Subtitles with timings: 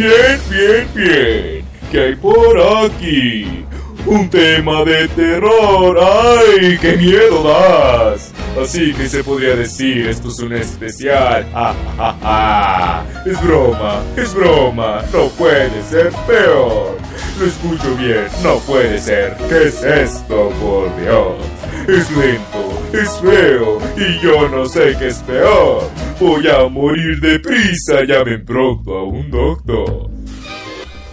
[0.00, 1.64] Bien, bien, bien.
[1.92, 3.66] ¿Qué hay por aquí?
[4.06, 5.98] Un tema de terror.
[6.00, 8.32] ¡Ay, qué miedo das!
[8.58, 11.46] Así que se podría decir, esto es un especial.
[11.52, 13.04] ¡Ja, ja, ja!
[13.26, 15.02] Es broma, es broma.
[15.12, 16.96] No puede ser peor.
[17.38, 19.36] Lo escucho bien, no puede ser.
[19.50, 21.36] ¿Qué es esto, por Dios?
[21.90, 25.90] Es lento, es feo y yo no sé qué es peor.
[26.20, 30.08] Voy a morir deprisa, llamen pronto a un doctor.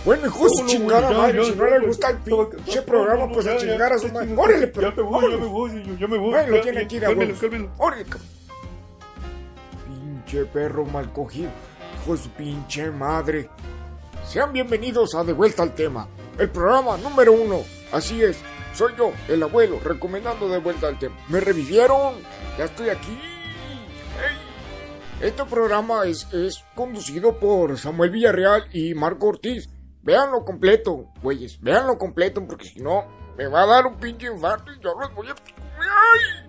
[0.06, 3.58] Bueno, hijo de su chingada madre, si no le gusta el pinche programa, pues a
[3.58, 4.36] chingar a su madre.
[4.38, 4.92] Órale, pero.
[4.92, 6.30] Ya me voy, ya me voy, ya me voy.
[6.30, 7.72] Bueno, lo tiene que ir a Cálmelo.
[7.80, 8.06] Órale.
[9.88, 11.50] Pinche perro mal cogido.
[12.04, 13.50] Hijo de su pinche madre.
[14.28, 17.62] Sean bienvenidos a De Vuelta al Tema, el programa número uno.
[17.92, 18.38] Así es,
[18.78, 21.18] soy yo, el abuelo, recomendando De Vuelta al Tema.
[21.30, 22.14] ¿Me revivieron?
[22.60, 23.20] Ya estoy aquí.
[25.20, 29.68] Este programa es, es conducido por Samuel Villarreal y Marco Ortiz.
[30.04, 34.72] Véanlo completo, güeyes, véanlo completo, porque si no, me va a dar un pinche infarto
[34.72, 35.36] y yo los voy a...
[35.80, 36.48] ¡Ay!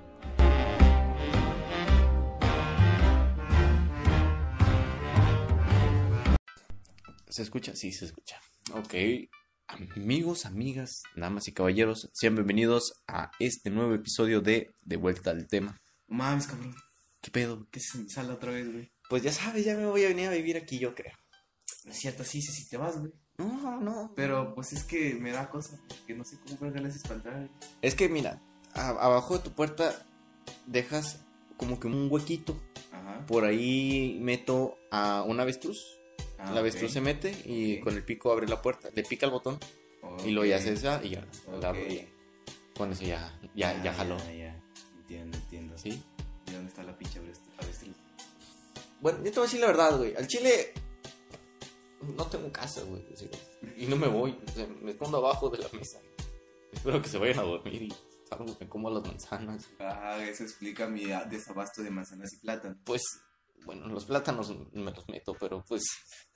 [7.27, 7.75] ¿Se escucha?
[7.75, 8.39] Sí, se escucha.
[8.75, 8.95] Ok.
[9.69, 15.47] Amigos, amigas, damas y caballeros, sean bienvenidos a este nuevo episodio de De Vuelta al
[15.47, 15.79] Tema.
[16.07, 16.75] Mames, cabrón.
[17.21, 17.69] ¿Qué pedo?
[17.71, 18.91] ¿Qué se sale otra vez, güey?
[19.11, 21.13] Pues ya sabes, ya me voy a venir a vivir aquí, yo creo.
[21.85, 23.13] No es cierto, sí, sí, sí, te vas, güey.
[23.37, 24.13] No, no.
[24.17, 27.17] Pero pues es que me da cosa, que no sé cómo verga le haces para
[27.17, 27.51] entrar.
[27.83, 28.41] Es que mira,
[28.73, 30.07] abajo de tu puerta
[30.67, 31.21] dejas
[31.59, 32.59] como que un huequito.
[32.91, 33.27] Ajá.
[33.27, 35.98] Por ahí meto a un avestruz.
[36.39, 38.89] Ah, la avestruz se mete y con el pico abre la puerta.
[38.95, 39.59] Le pica el botón
[40.25, 41.27] y lo ya se deshace y ya.
[41.61, 42.09] la y
[42.77, 44.17] con eso ya, ya, ya jaló.
[44.19, 44.63] Ya, ya.
[44.99, 45.77] Entiendo, entiendo.
[45.77, 46.03] ¿Sí?
[46.47, 47.97] ¿Y dónde está la pinche avestruz?
[49.01, 50.15] Bueno, yo te voy a decir la verdad, güey.
[50.17, 50.73] Al chile
[52.17, 53.05] no tengo casa, güey.
[53.77, 54.39] y no me voy.
[54.47, 55.99] O sea, me escondo abajo de la mesa.
[56.73, 57.95] Espero que se vayan a dormir y
[58.29, 59.69] salgo, me como las manzanas.
[59.81, 62.79] Ah, eso explica mi desabasto de manzanas y plátanos.
[62.85, 63.03] Pues,
[63.65, 65.83] bueno, los plátanos me los meto, pero pues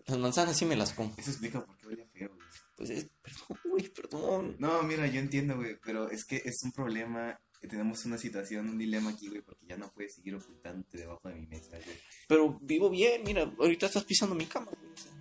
[0.06, 1.14] las manzanas sí me las como.
[1.16, 2.48] Eso explica por qué huele feo, güey.
[2.76, 4.56] Pues, es- perdón, güey, perdón.
[4.58, 7.38] No, mira, yo entiendo, güey, pero es que es un problema.
[7.60, 11.28] Que tenemos una situación, un dilema aquí, güey, porque ya no puedes seguir ocultándote debajo
[11.28, 11.96] de mi mesa, güey.
[12.26, 14.92] Pero vivo bien, mira, ahorita estás pisando mi cama, güey.
[14.92, 15.12] o sea.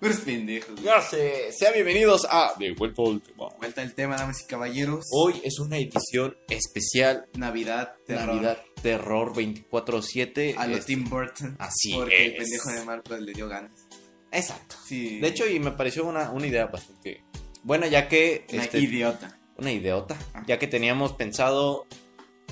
[0.00, 0.84] Pero es pendejo, güey.
[0.84, 3.48] Ya sé, sean bienvenidos a De Vuelta al Tema.
[3.58, 5.06] Vuelta al tema, damas y caballeros.
[5.12, 8.26] Hoy es una edición especial Navidad, terror.
[8.34, 10.54] Navidad Terror 24-7.
[10.56, 11.56] A lo Es- Tim Burton.
[11.58, 13.72] Así Porque el pendejo de Marcos le dio ganas.
[14.30, 14.76] Exacto.
[14.84, 15.20] Sí.
[15.20, 17.22] De hecho, y me pareció una, una idea bastante
[17.62, 18.46] buena, ya que...
[18.52, 19.38] una este, idiota.
[19.56, 20.16] una idiota.
[20.32, 20.44] Ajá.
[20.46, 21.86] Ya que teníamos pensado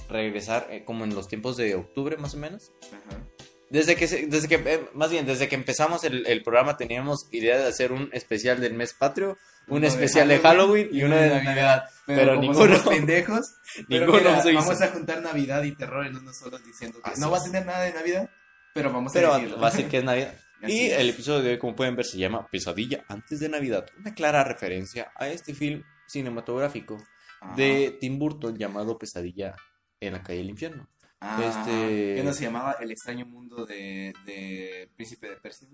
[0.08, 2.70] regresar eh, como en los tiempos de octubre, más o menos.
[2.88, 3.24] Ajá.
[3.70, 7.56] Desde que, desde que eh, más bien, desde que empezamos el, el programa teníamos idea
[7.56, 9.38] de hacer un especial del mes patrio,
[9.70, 11.84] un Uno especial de Halloween y uno de Navidad.
[12.06, 13.54] Pero, Pero ninguno- somos pendejos,
[13.88, 17.20] pero ninguno mira, vamos a juntar Navidad y terror en unos solos diciendo que Así
[17.20, 18.28] no va a tener nada de Navidad,
[18.74, 19.60] pero vamos a Pero decirlo.
[19.60, 20.34] va a ser que es Navidad.
[20.62, 20.98] Así Y es.
[20.98, 23.86] el episodio de hoy, como pueden ver, se llama Pesadilla antes de Navidad.
[23.98, 27.02] Una clara referencia a este film cinematográfico
[27.40, 27.54] Ajá.
[27.56, 29.54] de Tim Burton llamado Pesadilla
[30.00, 30.88] en la calle del infierno.
[31.20, 35.68] Ah, este- ¿Qué no se llamaba El extraño mundo de, de Príncipe de Persia?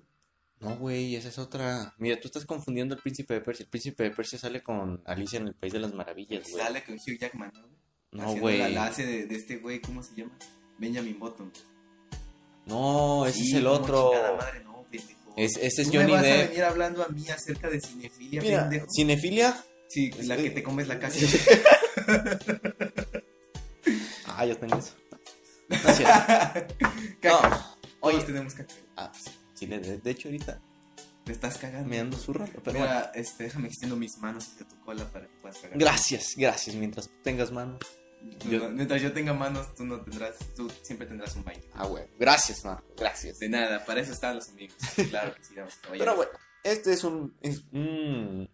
[0.60, 1.94] No, güey, esa es otra.
[1.98, 3.64] Mira, tú estás confundiendo el príncipe de Persia.
[3.64, 6.62] El príncipe de Persia sale con Alicia en el País de las Maravillas, güey.
[6.64, 7.68] Sale con Hugh Jackman, ¿no?
[8.12, 8.72] No, güey.
[8.72, 10.32] La, hace de, de este güey, ¿cómo se llama?
[10.78, 11.52] Benjamin Button.
[12.64, 14.12] No, ese Sí, es el otro.
[14.38, 15.34] madre, no, pendejo.
[15.36, 18.40] Es- ese es Tú Johnny me vas a venir hablando a mí acerca de cinefilia,
[18.40, 18.86] Mira, pendejo.
[18.90, 19.64] cinefilia.
[19.88, 21.18] Sí, la que te comes la casa.
[24.26, 24.94] Ah, yo tengo eso.
[25.68, 26.14] No es cierto.
[27.20, 27.48] Caca.
[27.48, 27.50] No.
[27.50, 28.74] Todos Oye, tenemos caca.
[28.96, 30.60] ah, pues, sí, de, hecho, ahorita
[31.24, 31.88] Te estás cagando.
[31.88, 32.60] me ando zurrando.
[32.62, 32.94] Pero bueno.
[32.94, 35.78] Mira, este, déjame extiendo mis manos de tu cola para que puedas cagar.
[35.78, 36.76] Gracias, gracias.
[36.76, 37.80] Mientras tengas manos.
[38.40, 41.60] Tú Yo- no- mientras yo tenga manos, tú no tendrás, tú siempre tendrás un baño.
[41.74, 42.04] Ah, güey.
[42.18, 42.84] Gracias, Marco.
[42.96, 43.38] Gracias.
[43.38, 44.76] De nada, para eso están los amigos.
[45.10, 45.74] Claro que sí, y caballeros.
[45.98, 46.32] Pero bueno,
[46.64, 48.48] este es un, es un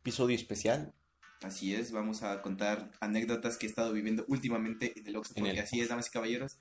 [0.00, 0.94] episodio especial.
[1.42, 5.50] Así es, vamos a contar anécdotas que he estado viviendo últimamente en el Oxxo, porque
[5.50, 6.58] el así es, damas y caballeros.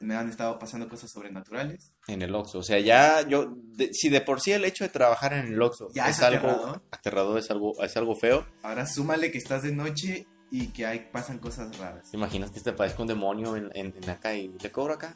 [0.00, 1.92] Me han estado pasando cosas sobrenaturales.
[2.06, 2.58] En el Oxxo.
[2.58, 3.52] O sea, ya yo.
[3.74, 6.22] de- si de por sí el hecho de trabajar en el Oxxo Ya es, es
[6.22, 6.82] algo aterrador.
[6.92, 8.46] aterrador, es algo, es algo feo.
[8.62, 12.10] Ahora súmale que estás de noche y que hay, pasan cosas raras.
[12.10, 15.12] ¿Te imaginas que te parezca un demonio en, en, en acá y te cobro acá?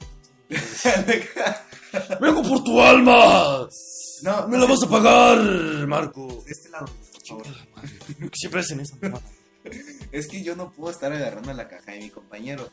[2.20, 3.68] ¡Vengo por tu alma!
[4.22, 5.38] no, ¡Me la vas a pagar,
[5.86, 6.42] Marco!
[6.44, 7.46] De este lado, por favor.
[8.34, 8.96] Siempre hacen eso.
[10.10, 12.68] Es que yo no puedo estar agarrando la caja de mi compañero,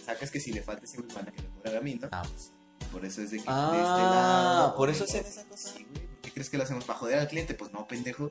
[0.00, 2.08] sacas que si le falta ese güey van a que le cobrar a mí, ¿no?
[2.12, 2.52] Ah, pues.
[2.90, 4.74] Por eso es de que Ah, de este lado.
[4.76, 5.68] por eso hacen esa cosa.
[5.70, 6.06] Sí, güey.
[6.06, 6.84] ¿Por qué crees que lo hacemos?
[6.84, 7.54] ¿Para joder al cliente?
[7.54, 8.30] Pues no, pendejo.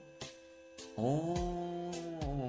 [0.95, 2.47] Oh.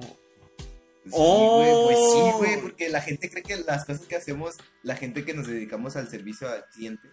[1.05, 1.85] Sí, Oh.
[1.85, 5.25] güey, pues sí, güey, porque la gente cree que las cosas que hacemos, la gente
[5.25, 7.09] que nos dedicamos al servicio al cliente,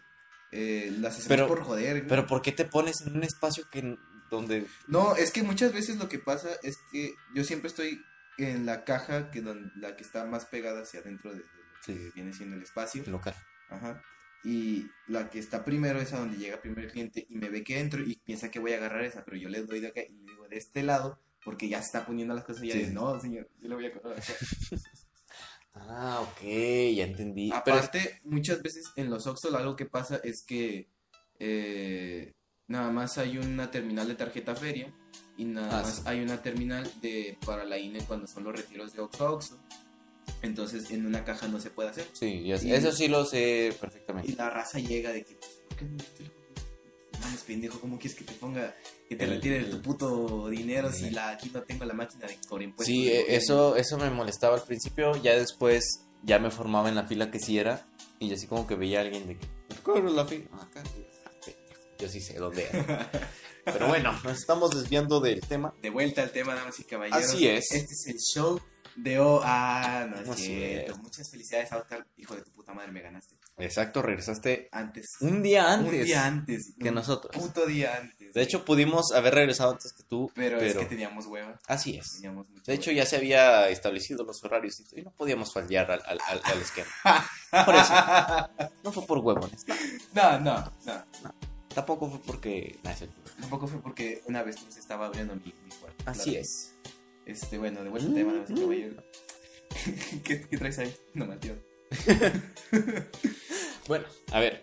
[0.52, 1.96] eh, las hacemos Pero- por joder.
[1.98, 2.06] güey.
[2.08, 3.96] Pero ¿por qué te pones en un espacio que
[4.30, 8.00] donde No, es que muchas veces lo que pasa es que yo siempre estoy
[8.38, 11.42] en la caja que don- la que está más pegada hacia adentro de,
[11.88, 12.10] lo que Sí.
[12.14, 13.02] viene siendo el espacio.
[13.06, 13.34] local?
[13.70, 14.02] Ajá.
[14.42, 17.62] Y la que está primero es a donde llega primero el cliente y me ve
[17.62, 20.00] que entro y piensa que voy a agarrar esa, pero yo le doy de acá
[20.02, 22.72] y le digo de este lado porque ya se está poniendo las cosas y ya
[22.74, 22.78] Sí.
[22.80, 24.00] dice, no, señor, yo le voy a acá".
[25.74, 26.40] Ah, ok,
[26.94, 27.50] ya entendí.
[27.64, 30.88] Pero es- Aparte, muchas veces en los Oxxo algo que pasa es que
[31.38, 32.34] eh,
[32.66, 34.92] nada más hay una terminal de tarjeta feria
[35.36, 36.02] y nada Ah, más sí.
[36.06, 39.58] hay una terminal de para la INE cuando son los retiros de Oxxo Oxxo.
[40.42, 42.06] Entonces en una caja no se puede hacer.
[42.12, 44.32] sí, ya sé, y- eso sí lo sé Y perfectamente.
[44.36, 45.96] la raza llega de que, pues, ¿por qué no
[47.20, 48.74] Mames, pendejo, ¿cómo quieres que te ponga,
[49.08, 52.26] que te El- retire el- tu puto dinero si la, aquí no tengo la máquina
[52.26, 52.86] de por impuestos?
[52.86, 53.26] Sí, gobierno?
[53.28, 57.38] eso eso me molestaba al principio, ya después ya me formaba en la fila que
[57.38, 57.86] sí era
[58.18, 59.46] y así como que veía a alguien de que
[59.82, 60.44] ¿cuál es la fila?
[60.52, 60.82] Ah, acá.
[60.96, 63.10] Y yo, "Ah, pendejo, Yo sí sé dónde era.
[63.66, 65.74] Pero bueno, nos estamos desviando del tema.
[65.82, 67.24] De vuelta al tema, damas y caballeros.
[67.34, 67.70] Así es.
[67.70, 68.58] Este es el show
[68.96, 69.40] de O.
[69.42, 70.96] Ah, no es cierto.
[70.98, 72.06] Muchas felicidades, Oscar.
[72.16, 73.36] Hijo de tu puta madre, me ganaste.
[73.58, 75.16] Exacto, regresaste Antes.
[75.20, 75.92] un día antes.
[76.00, 76.72] Un día antes.
[76.80, 77.36] que un nosotros.
[77.36, 78.32] Puto día antes.
[78.32, 81.58] De hecho, pudimos haber regresado antes que tú, pero, pero, es que teníamos hueva.
[81.66, 82.14] así es.
[82.14, 86.18] Teníamos De hecho, ya se había establecido los horarios y no podíamos fallar al, al,
[86.28, 86.88] al- al esquema.
[87.66, 87.92] Por eso,
[88.84, 89.66] no fue por huevones.
[90.14, 91.34] No, no, no, no.
[91.74, 92.78] tampoco fue porque...
[92.84, 92.92] nah,
[93.40, 96.04] Tampoco fue porque una vez se estaba abriendo mi, mi cuarto.
[96.06, 96.74] Así es.
[97.30, 99.04] Este, bueno, de vuelta al tema, damas y caballeros.
[100.24, 100.94] ¿Qué, ¿Qué traes ahí?
[101.14, 101.56] No, Mateo.
[103.88, 104.62] Bueno, a ver,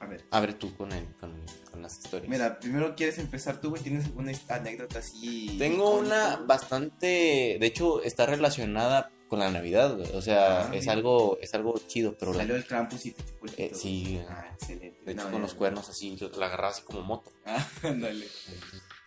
[0.00, 0.24] A ver.
[0.30, 1.34] a ver tú con, el, con,
[1.70, 2.30] con las historias.
[2.30, 3.82] Mira, primero quieres empezar tú, güey.
[3.82, 5.56] ¿Tienes alguna anécdota así?
[5.58, 7.58] Tengo una bastante...
[7.60, 10.10] De hecho, está relacionada con la Navidad, güey.
[10.14, 10.92] O sea, Ah, es mira.
[10.94, 12.32] algo, es algo chido, pero...
[12.32, 14.18] la- Salió el Krampus y te chupó el eh, sí.
[14.26, 15.02] Ah, excelente.
[15.04, 17.30] de hecho, No, con los cuernos así, la agarraba así como moto.
[17.44, 18.26] Ah, ándale.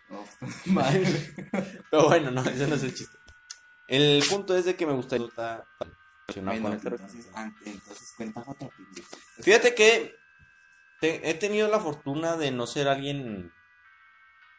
[0.66, 1.34] Madre.
[1.90, 3.16] Pero bueno, no, ese no es el chiste.
[3.88, 5.26] El punto es de que me gustaría
[6.60, 6.76] Bueno,
[7.64, 8.70] entonces, cuenta otra.
[9.40, 10.14] Fíjate que
[11.00, 13.50] te- he tenido la fortuna de no ser alguien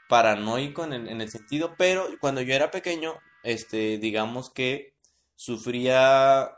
[0.08, 3.14] paranoico en el, en el sentido, pero cuando yo era pequeño,
[3.44, 4.96] este, digamos que
[5.36, 6.50] sufría,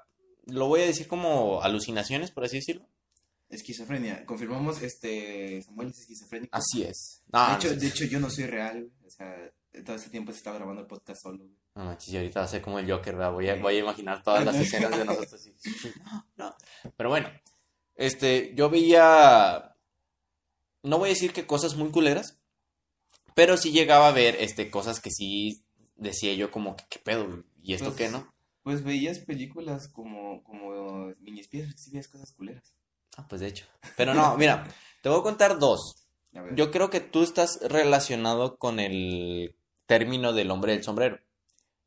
[0.46, 2.86] lo voy a decir como alucinaciones, por así decirlo.
[3.52, 4.26] Esquizofrenia.
[4.26, 6.56] Confirmamos, este, Samuel es esquizofrénico.
[6.56, 7.22] Así es.
[7.26, 8.92] de, No, hecho, no, de hecho, yo no soy real.
[9.06, 9.36] O sea,
[9.86, 11.58] todo ese tiempo se estaba grabando el podcast solo, güey.
[11.76, 13.34] no manches, y ahorita va a ser como el Joker, ¿verdad?
[13.34, 15.34] Voy a, voy a imaginar todas las escenas de nosotros.
[15.34, 15.54] así.
[16.06, 16.56] No, no.
[16.96, 17.30] Pero bueno,
[17.96, 19.76] este, yo veía,
[20.84, 22.40] no voy a decir que cosas muy culeras,
[23.36, 25.64] pero sí llegaba a ver, este, cosas que sí
[25.96, 27.44] decía yo como que, ¿qué pedo?
[27.62, 28.34] ¿Y esto Pues, qué, no?
[28.64, 32.74] Pues veías películas como, como mini espías, sí veías cosas culeras.
[33.18, 33.66] Ah, pues de hecho.
[33.98, 34.68] Pero no, mira,
[35.02, 36.08] te voy a contar dos.
[36.34, 36.56] A.
[36.56, 39.56] Yo creo que tú estás relacionado con el
[39.86, 41.20] término del hombre del sombrero.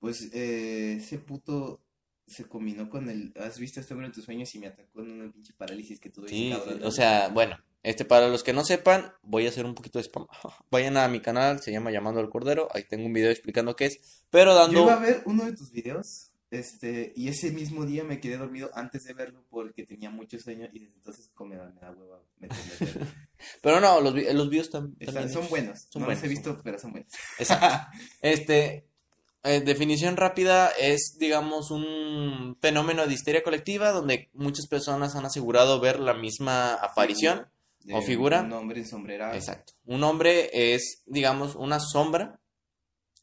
[0.01, 1.81] Pues eh, ese puto
[2.27, 3.33] se combinó con el.
[3.41, 6.11] ¿Has visto este hombre en tus sueños y me atacó en una pinche parálisis que
[6.11, 6.29] tuve?
[6.29, 9.75] Sí, cabrón, o sea, bueno, este para los que no sepan, voy a hacer un
[9.75, 10.27] poquito de spam.
[10.71, 13.87] Vayan a mi canal, se llama Llamando al Cordero, ahí tengo un video explicando qué
[13.87, 17.85] es, pero Yo dando iba a ver uno de tus videos, este, y ese mismo
[17.85, 21.51] día me quedé dormido antes de verlo porque tenía mucho sueño y desde entonces como
[21.51, 23.07] me da, me da hueva meterme.
[23.63, 26.25] Pero no, los, vi- los videos tam- Están- también son buenos, Son no buenos, los
[26.25, 27.13] he visto, pero son buenos.
[27.39, 27.99] Exacto.
[28.23, 28.87] Este,
[29.43, 35.81] eh, definición rápida es, digamos, un fenómeno de histeria colectiva donde muchas personas han asegurado
[35.81, 37.47] ver la misma aparición.
[37.83, 38.41] De ¿O figura?
[38.41, 39.37] Un hombre en sombrera.
[39.37, 39.75] Exacto.
[39.85, 42.41] Un hombre es, digamos, una sombra.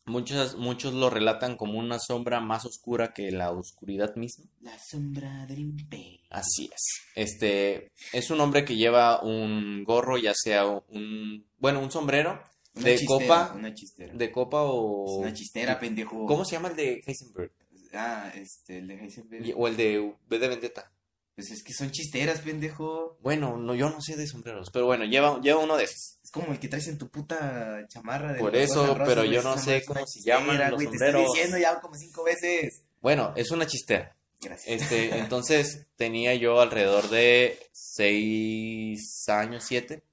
[0.05, 4.45] Muchos, muchos lo relatan como una sombra más oscura que la oscuridad misma.
[4.61, 6.21] La sombra del imperio.
[6.31, 7.01] Así es.
[7.15, 12.41] Este es un hombre que lleva un gorro, ya sea un, bueno, un sombrero
[12.75, 14.13] Una de chistera, copa, Una chistera.
[14.13, 16.25] de copa Es o una chistera, pendejo.
[16.25, 17.51] ¿Cómo se llama el de Heisenberg?
[17.93, 19.53] Ah, este, el de Heisenberg.
[19.55, 20.91] O el de V de Vendetta.
[21.35, 23.17] Pues es que son chisteras, pendejo.
[23.21, 26.19] Bueno, no, yo no sé de sombreros, pero bueno, lleva, lleva uno de esos.
[26.31, 29.83] Como el que traes en tu puta chamarra de Por eso, pero yo no sé
[29.85, 31.33] cómo se llaman los güey, Te estoy sombreros.
[31.33, 32.83] diciendo ya como cinco veces.
[33.01, 34.15] Bueno, es una chistera.
[34.39, 34.81] Gracias.
[34.81, 40.03] Este, entonces tenía yo alrededor de seis años, siete.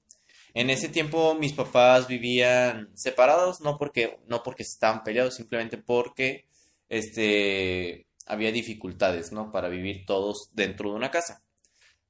[0.53, 6.45] En ese tiempo mis papás vivían separados, no porque, no porque estaban peleados, simplemente porque
[6.89, 9.51] este, había dificultades, ¿no?
[9.51, 11.41] Para vivir todos dentro de una casa.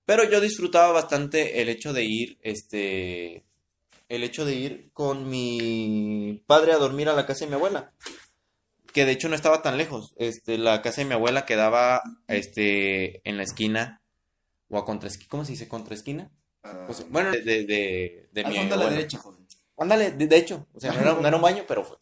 [0.05, 3.43] Pero yo disfrutaba bastante el hecho de ir, este,
[4.09, 7.93] el hecho de ir con mi padre a dormir a la casa de mi abuela.
[8.93, 10.13] Que de hecho no estaba tan lejos.
[10.17, 14.01] Este, la casa de mi abuela quedaba, este, en la esquina,
[14.67, 15.67] o a contra ¿cómo se dice?
[15.67, 16.31] ¿Contra esquina?
[16.63, 18.97] Ah, O sea, bueno, de, de, de, de al mi fondo a la abuela.
[18.97, 19.47] derecha, joven.
[19.77, 21.97] Ándale, de, de hecho, o sea, no era, no era un baño, pero fue.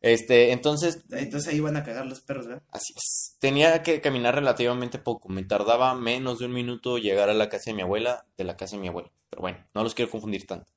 [0.00, 2.62] Este, entonces, Entonces ahí van a cagar los perros, ¿verdad?
[2.70, 3.36] así es.
[3.38, 5.28] Tenía que caminar relativamente poco.
[5.28, 8.56] Me tardaba menos de un minuto llegar a la casa de mi abuela, de la
[8.56, 9.12] casa de mi abuelo.
[9.28, 10.72] Pero bueno, no los quiero confundir tanto.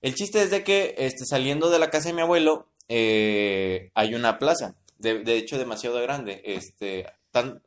[0.00, 4.14] El chiste es de que, este, saliendo de la casa de mi abuelo, eh, hay
[4.14, 4.76] una plaza.
[4.98, 6.40] De, de hecho, demasiado grande.
[6.44, 7.62] Este, tan,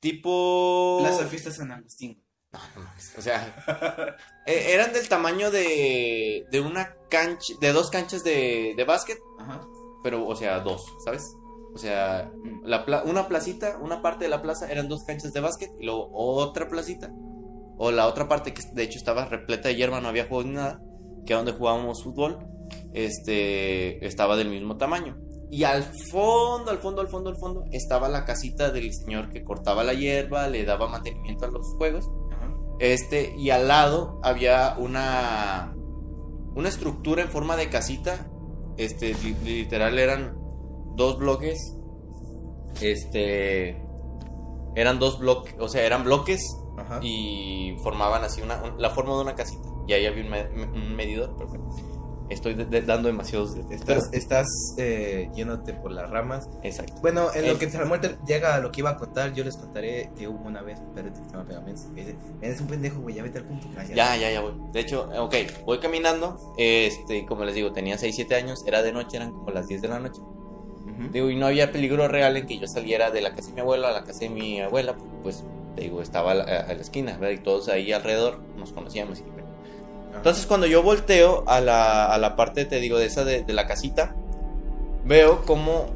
[0.00, 0.98] tipo...
[1.00, 2.22] Plaza Fiesta San Agustín.
[2.52, 7.90] No, no mames, O sea, eh, eran del tamaño de, de una cancha, de dos
[7.90, 9.60] canchas de, de básquet, Ajá.
[10.02, 11.24] pero, o sea, dos, ¿sabes?
[11.74, 12.32] O sea,
[12.64, 15.84] la pla- una placita, una parte de la plaza eran dos canchas de básquet y
[15.84, 17.10] luego otra placita.
[17.76, 20.52] O la otra parte que de hecho estaba repleta de hierba, no había juegos ni
[20.52, 20.80] nada,
[21.26, 22.38] que donde jugábamos fútbol,
[22.94, 25.16] este, estaba del mismo tamaño.
[25.50, 29.44] Y al fondo, al fondo, al fondo, al fondo, estaba la casita del señor que
[29.44, 32.10] cortaba la hierba, le daba mantenimiento a los juegos.
[32.80, 35.74] Este, y al lado había una
[36.54, 38.28] una estructura en forma de casita.
[38.76, 40.36] Este, li- literal eran
[40.96, 41.58] dos bloques.
[42.80, 43.82] Este,
[44.74, 46.40] eran dos bloques, o sea, eran bloques
[47.02, 49.68] y formaban así una, un- la forma de una casita.
[49.88, 51.50] Y ahí había un, me- un medidor, pero
[52.28, 53.80] estoy de- de- dando demasiados detalles.
[53.80, 56.46] Estás, estás eh, yéndote por las ramas.
[56.62, 56.92] Exacto.
[57.00, 57.48] Bueno, en Eh.
[57.52, 60.28] lo que Samuel te- llega a lo que iba a contar, yo les contaré que
[60.28, 61.80] hubo una vez un perrito que se llama Pegamento.
[61.94, 63.66] Que dice: Eres un pendejo, güey, ya vete al punto.
[63.94, 64.52] Ya, ya, ya voy.
[64.72, 66.52] De hecho, ok, voy caminando.
[66.58, 68.62] Este, como les digo, tenía 6, 7 años.
[68.66, 70.20] Era de noche, eran como las 10 de la noche.
[71.12, 73.60] Digo, y no había peligro real en que yo saliera de la casa de mi
[73.60, 75.44] abuelo a la casa de mi abuela, pues,
[75.76, 77.38] te digo, estaba a la, a la esquina, ¿verdad?
[77.40, 79.20] Y todos ahí alrededor nos conocíamos.
[79.20, 79.22] y.
[80.18, 83.52] Entonces, cuando yo volteo a la, a la parte, te digo, de esa de, de
[83.52, 84.14] la casita,
[85.04, 85.86] veo como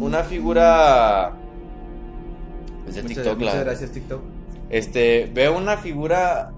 [0.00, 1.32] una figura...
[2.86, 4.20] Es de Muchas, TikTok, muchas la- gracias, TikTok.
[4.70, 6.52] Este, veo una figura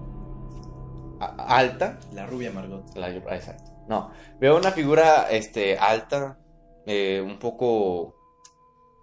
[1.19, 2.83] a- alta, La rubia Margot.
[2.95, 3.71] la- exacto.
[3.87, 6.37] No, veo una figura este, alta,
[6.85, 8.15] eh, un poco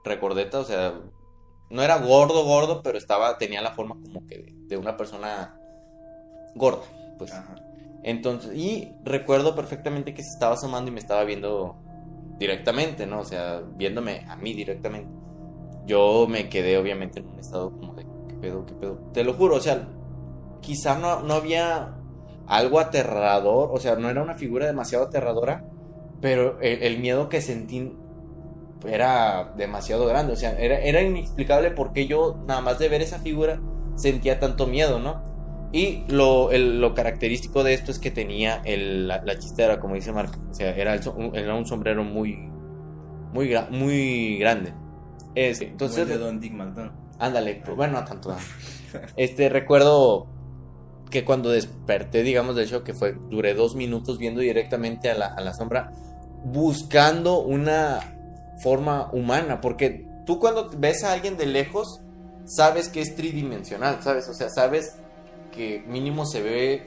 [0.05, 0.95] recordeta, o sea,
[1.71, 5.59] no era gordo, gordo, pero estaba, tenía la forma como que de, de una persona
[6.55, 6.83] gorda,
[7.19, 7.33] pues.
[7.33, 7.57] Ajá.
[8.03, 11.77] Entonces, y recuerdo perfectamente que se estaba asomando y me estaba viendo
[12.39, 13.21] directamente, ¿no?
[13.21, 15.11] O sea, viéndome a mí directamente.
[15.87, 18.99] Yo me quedé obviamente en un estado como de, ¿qué pedo, qué pedo?
[19.13, 19.89] Te lo juro, o sea,
[20.61, 21.97] quizá no, no había
[22.47, 25.65] algo aterrador, o sea, no era una figura demasiado aterradora,
[26.21, 27.93] pero el, el miedo que sentí
[28.87, 33.19] era demasiado grande, o sea, era, era inexplicable porque yo nada más de ver esa
[33.19, 33.61] figura
[33.97, 35.23] sentía tanto miedo, ¿no?
[35.73, 39.95] Y lo, el- lo característico de esto es que tenía el- la, la chistera, como
[39.95, 41.01] dice Marco, o sea, era, el
[41.35, 42.37] era un sombrero muy,
[43.33, 44.73] muy, muy grande.
[45.35, 46.93] Es- Entonces, entonces, de Don Dick McDonald.
[47.19, 48.35] Ándale, pues, bueno, no tanto.
[49.17, 50.27] Este, recuerdo
[51.11, 55.27] que cuando desperté, digamos, del show, que fue, duré dos minutos viendo directamente a la,
[55.27, 55.93] a la sombra,
[56.45, 58.01] buscando una
[58.63, 62.01] forma humana, porque tú cuando ves a alguien de lejos,
[62.45, 64.29] sabes que es tridimensional, ¿sabes?
[64.29, 64.99] O sea, sabes
[65.59, 66.83] que mínimo se ve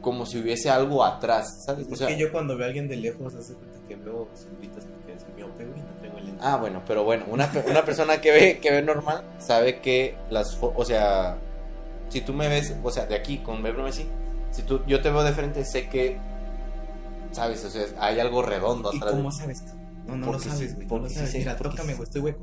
[0.00, 1.86] como si hubiese algo atrás, ¿sabes?
[1.88, 4.28] O Es sea, que yo cuando veo a alguien de lejos, hace cuenta que veo
[4.34, 6.38] sombritas porque es miope, güey, no tengo lente.
[6.40, 10.56] Ah, bueno, pero bueno, una, una persona que ve, que ve normal sabe que las,
[10.62, 11.36] o sea,
[12.08, 14.06] si tú me ves, o sea, de aquí con verme así,
[14.52, 16.16] si tú, yo te veo de frente, sé que,
[17.32, 19.12] sabes, o sea, hay algo redondo ¿Y atrás.
[19.12, 19.64] de- cómo sabes?
[20.06, 20.86] No, no lo sabes, sí, güey.
[20.86, 21.34] No porque lo sí sabes.
[21.34, 21.96] Mira, porque tócame, sí.
[21.96, 22.40] güey, estoy hueco.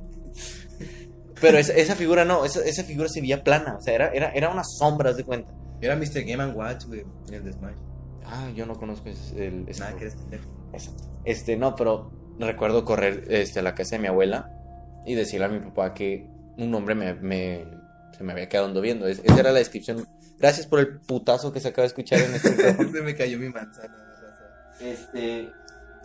[1.42, 4.30] Pero esa, esa figura no, esa, esa figura se veía plana, o sea, era, era,
[4.32, 5.52] era unas sombras de cuenta.
[5.82, 6.24] Era Mr.
[6.26, 7.78] Game and Watch, güey, en el desmayo.
[8.26, 9.98] Ah, yo no conozco ese, el, ese Nada, juego.
[10.00, 10.46] que eres pendejo.
[10.74, 11.04] Exacto.
[11.26, 14.50] Este, no, pero recuerdo correr este, a la casa de mi abuela
[15.06, 16.28] y decirle a mi papá que
[16.58, 17.66] un hombre me, me-
[18.18, 19.08] se me había quedado viendo.
[19.08, 20.08] Es- esa era la descripción.
[20.40, 22.50] Gracias por el putazo que se acaba de escuchar en este.
[22.92, 23.94] Se me cayó mi manzana.
[24.80, 25.52] Este,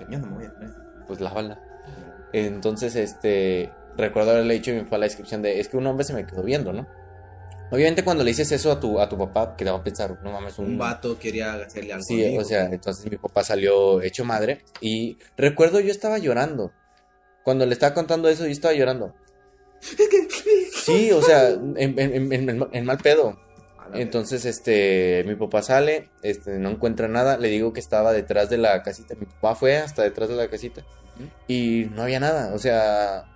[0.08, 0.70] Yo no me voy a poner.
[1.06, 1.58] pues lávala.
[2.32, 6.04] Entonces, este, recuerdo haberle dicho a mi papá la descripción de, es que un hombre
[6.04, 6.86] se me quedó viendo, ¿no?
[7.72, 10.18] Obviamente cuando le dices eso a tu, a tu papá, que te va a pensar,
[10.24, 12.04] no mames, Un vato quería hacerle algo.
[12.04, 16.72] Sí, o sea, entonces mi papá salió hecho madre y recuerdo yo estaba llorando.
[17.44, 19.14] Cuando le estaba contando eso, yo estaba llorando.
[20.84, 23.38] Sí, o sea, en, en- en- mal pedo.
[23.92, 28.56] Entonces, este, mi papá sale, este, no encuentra nada, le digo que estaba detrás de
[28.58, 29.14] la casita.
[29.16, 30.82] Mi papá fue hasta detrás de la casita
[31.48, 33.26] y no había nada, o sea,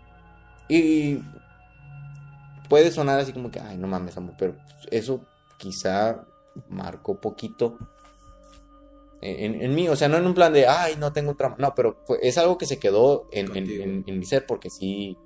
[0.69, 1.21] y
[2.69, 4.57] puede sonar así como que, ay, no mames, amor, pero
[4.91, 5.25] eso
[5.59, 6.25] quizá
[6.69, 7.79] marcó poquito
[9.21, 11.57] en, en mí, o sea, no en un plan de, ay, no tengo un trauma,
[11.59, 15.17] no, pero fue- es algo que se quedó en, mi ser porque sí,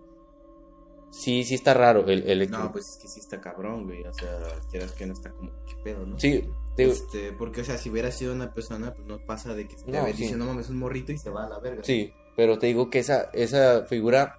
[1.11, 2.49] sí, sí está raro el, el.
[2.49, 4.05] No, pues es que sí está cabrón, güey.
[4.05, 4.39] O sea,
[4.71, 6.17] quieras que no está como, ¿qué pedo, no?
[6.19, 9.53] Sí, te digo, Este, porque, o sea, si hubiera sido una persona, pues no pasa
[9.55, 10.13] de que te No, sí.
[10.13, 11.83] diciendo, no mames, un morrito y se va a la verga.
[11.83, 14.38] Sí, pero te digo que esa, esa figura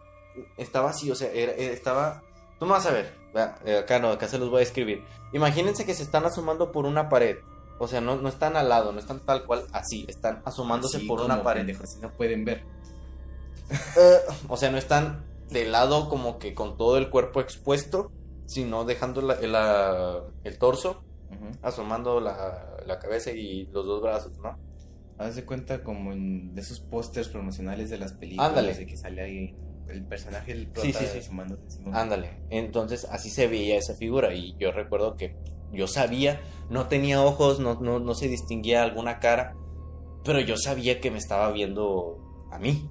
[0.57, 2.23] estaba así, o sea, era- era- estaba...
[2.59, 3.13] Tú no vas a ver,
[3.65, 5.03] eh, acá no, acá se los voy a escribir.
[5.33, 7.37] Imagínense que se están asomando por una pared.
[7.79, 11.07] O sea, no, no están al lado, no están tal cual así, están asomándose Así
[11.07, 11.61] por una pared.
[11.61, 12.63] pendejos, así no pueden ver.
[14.49, 18.11] O sea, no están de lado como que con todo el cuerpo expuesto,
[18.45, 21.03] sino dejando la- la- el torso,
[21.61, 24.57] asomando la, la cabeza y los dos brazos, ¿no?
[25.17, 28.49] Haz de cuenta como en de esos pósters promocionales de las películas.
[28.49, 28.73] Ándale.
[28.73, 29.55] De que sale ahí
[29.89, 31.17] el personaje, el Sí, prota, sí, sí.
[31.17, 31.45] encima.
[31.93, 35.35] Ándale, entonces así se veía esa figura y yo recuerdo que
[35.71, 39.55] yo sabía, no tenía ojos, no, no, no se distinguía alguna cara,
[40.23, 42.17] pero yo sabía que me estaba viendo
[42.51, 42.89] a mí.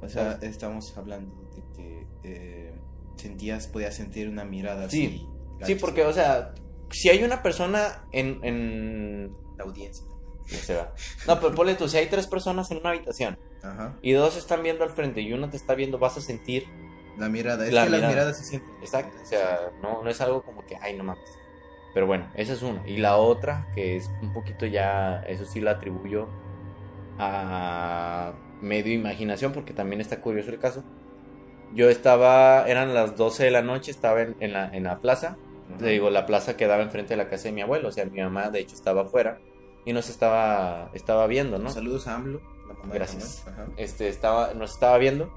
[0.00, 2.74] O sea, estamos hablando de que eh,
[3.16, 5.26] sentías, podías sentir una mirada Sí,
[5.60, 5.66] así.
[5.66, 6.54] Sí, porque, o sea,
[6.90, 8.38] si hay una persona en...
[8.44, 9.32] en...
[9.56, 10.04] La audiencia.
[10.48, 10.92] Ya se va.
[11.26, 13.94] No, pero ponle tú, si hay tres personas en una habitación Ajá.
[14.02, 16.66] y dos están viendo al frente y uno te está viendo, vas a sentir...
[17.16, 17.66] La mirada.
[17.66, 18.02] Es La que mirada.
[18.06, 18.70] las miradas se sienten.
[18.80, 21.28] Exacto, o sea, no, no es algo como que, ay, no mames.
[21.92, 22.86] Pero bueno, esa es una.
[22.86, 26.28] Y la otra, que es un poquito ya, eso sí la atribuyo
[27.18, 30.84] a medio imaginación, porque también está curioso el caso.
[31.74, 35.36] Yo estaba, eran las 12 de la noche, estaba en, en la, en la plaza.
[35.78, 38.20] Te digo, la plaza quedaba enfrente de la casa de mi abuelo, o sea, mi
[38.20, 39.38] mamá de hecho estaba afuera
[39.84, 41.70] y nos estaba, estaba viendo, ¿no?
[41.70, 42.40] Saludos a AMLO.
[42.68, 43.44] la mamá de Gracias.
[43.46, 43.66] Ajá.
[43.76, 45.32] este, estaba, nos estaba viendo,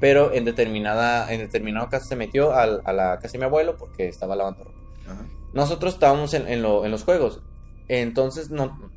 [0.00, 3.76] pero en determinada, en determinado caso se metió al- a la casa de mi abuelo
[3.76, 4.78] porque estaba lavando ropa.
[5.06, 5.24] Ajá.
[5.52, 7.40] Nosotros estábamos en, en lo- en los juegos,
[7.88, 8.90] entonces no,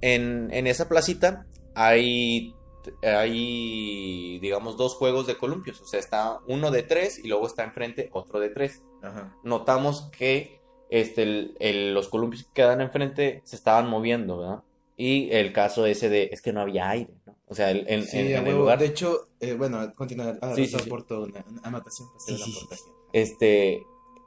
[0.00, 2.54] en, en esa placita hay,
[3.02, 7.64] hay, digamos, dos juegos de columpios, o sea, está uno de tres y luego está
[7.64, 8.82] enfrente otro de tres.
[9.02, 9.36] Ajá.
[9.44, 10.57] Notamos que
[10.90, 14.62] este, el- el- los columpios que quedan enfrente se estaban moviendo, ¿verdad?
[14.96, 17.36] Y el caso ese de, es que no había aire, ¿no?
[17.46, 18.78] O sea, el- en, Sí, en- el lugar...
[18.78, 20.38] De hecho, eh, bueno, continuar.
[20.42, 22.08] Ah, Sí, sí, aporto una, una anotación.
[22.12, 22.58] pues, Sí, una sí, sí.
[22.58, 22.94] aportación.
[23.12, 23.82] este,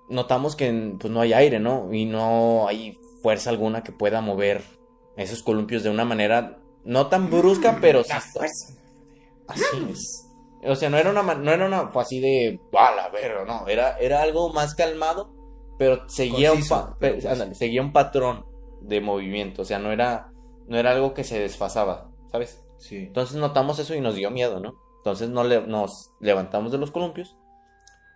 [0.10, 1.93] notamos que pues no hay aire, ¿no?
[1.93, 4.63] Y no hay fuerza alguna que pueda mover
[5.17, 8.12] esos columpios de una manera no tan brusca, pero sí.
[9.47, 10.28] Así es.
[10.63, 13.67] O sea, no era una, no era una, fue así de, a la verga, no,
[13.67, 15.34] era, era algo más calmado,
[15.82, 18.46] pero seguía un, Conciso, pa- pero ándale, seguía un patrón
[18.82, 20.32] de movimiento, o sea, no era,
[20.67, 22.63] no era algo que se desfasaba, ¿sabes?
[22.78, 22.98] Sí.
[22.98, 24.76] Entonces notamos eso y nos dio miedo, ¿no?
[24.98, 27.36] Entonces no le- nos levantamos de los columpios.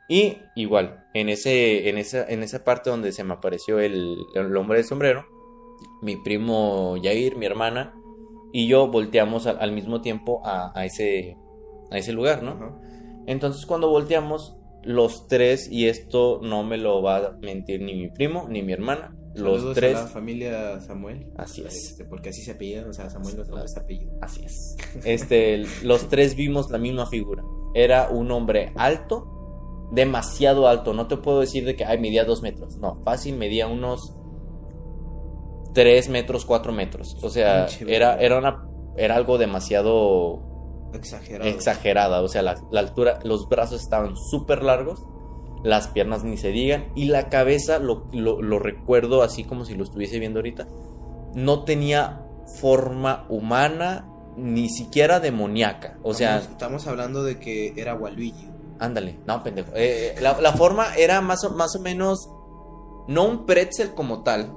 [0.07, 4.55] Y igual, en, ese, en, esa, en esa parte donde se me apareció el, el
[4.55, 5.25] hombre del sombrero,
[6.03, 7.95] mi primo Yair, mi hermana,
[8.53, 11.35] y yo volteamos al, al mismo tiempo a, a ese,
[11.89, 12.51] a ese lugar, ¿no?
[12.51, 12.79] Ajá.
[13.25, 18.09] Entonces cuando volteamos, los tres, y esto no me lo va a mentir ni mi
[18.09, 19.95] primo ni mi hermana, los Saludos tres...
[19.97, 21.27] a la familia Samuel.
[21.37, 21.91] Así es.
[21.91, 24.13] Este, porque así se apellidan, o sea, Samuel no es apellido.
[24.21, 24.77] Así es.
[25.03, 27.43] Este, los tres vimos la misma figura.
[27.73, 30.93] Era un hombre alto, demasiado alto.
[30.93, 32.77] No te puedo decir de que ay, medía dos metros.
[32.77, 34.15] No, fácil medía unos
[35.73, 37.17] tres metros, cuatro metros.
[37.21, 40.54] O sea, era, era una, era algo demasiado
[40.95, 41.49] Exagerado.
[41.49, 42.21] exagerada.
[42.21, 45.05] O sea, la, la altura, los brazos estaban súper largos,
[45.63, 49.73] las piernas ni se digan, y la cabeza, lo, lo, lo recuerdo así como si
[49.75, 50.67] lo estuviese viendo ahorita,
[51.33, 52.21] no tenía
[52.59, 55.97] forma humana, ni siquiera demoníaca.
[56.03, 58.49] O sea, Estamos, estamos hablando de que era Waluigi.
[58.79, 59.71] ándale, no, pendejo.
[59.75, 62.29] Eh, la, la forma era más o, más o menos,
[63.07, 64.53] no un pretzel como tal,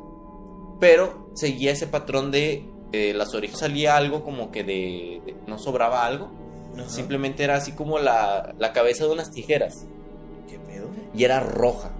[0.80, 5.58] pero seguía ese patrón de eh, las orejas salía algo como que de, de- no
[5.58, 6.30] sobraba algo.
[6.76, 6.88] Ajá.
[6.88, 9.86] Simplemente era así como la, la cabeza de unas tijeras.
[10.48, 10.88] ¿Qué pedo?
[11.14, 11.90] Y era roja.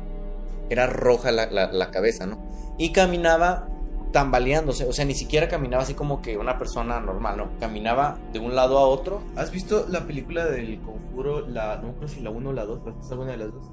[0.70, 2.38] Era roja la, la- la cabeza, ¿no?
[2.79, 3.68] Y caminaba
[4.12, 4.85] tambaleándose.
[4.87, 7.48] O sea, ni siquiera caminaba así como que una persona normal, ¿no?
[7.59, 9.22] Caminaba de un lado a otro.
[9.37, 11.46] ¿Has visto la película del conjuro?
[11.46, 13.64] La, no creo si la 1 o la 2, ¿has visto alguna de las dos?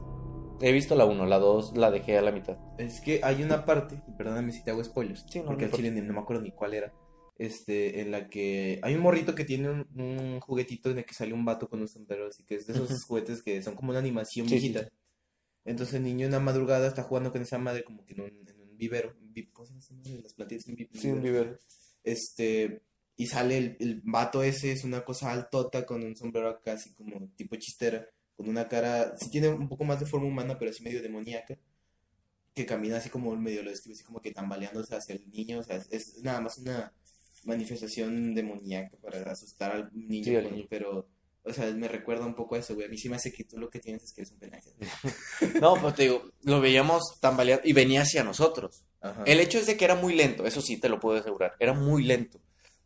[0.61, 2.55] He visto la 1, la 2 la dejé a la mitad.
[2.77, 5.75] Es que hay una parte, perdóname si te hago spoilers, Sí, no, porque no al
[5.77, 6.91] chile no me acuerdo ni cuál era.
[7.37, 11.13] Este, en la que hay un morrito que tiene un, un juguetito en el que
[11.13, 13.89] sale un vato con un sombrero, así que es de esos juguetes que son como
[13.89, 14.89] una animación Sí, sí, viejita.
[15.65, 18.27] Entonces el niño en la madrugada está jugando con esa madre como que en un,
[18.47, 19.13] en un vivero.
[19.21, 20.21] un vi- ¿Cómo se llama?
[20.23, 21.57] Las plantitas en vi- vivero.
[22.03, 22.81] Este,
[23.17, 26.93] y sale el, el vato ese, es una cosa altota con un sombrero acá, así
[26.93, 30.71] como tipo chistera, con una cara, sí tiene un poco más de forma humana, pero
[30.71, 31.57] así medio demoníaca.
[32.53, 35.63] que camina así como medio lo describe, así como que tambaleándose hacia el niño, o
[35.63, 36.93] sea, es, es nada más una
[37.45, 41.07] manifestación demoníaca para asustar al niño, Sí, con- pero,
[41.43, 43.43] o sea, me recuerda un poco a eso, güey, a mí sí me hace que
[43.43, 44.69] tú lo que tienes es que eres un pendejo.
[45.61, 48.83] No, pues te digo, lo veíamos tambalear y venía hacia nosotros.
[49.01, 49.23] Ajá.
[49.25, 51.73] El hecho es de que era muy lento, eso sí te lo puedo asegurar, era
[51.73, 52.39] muy lento.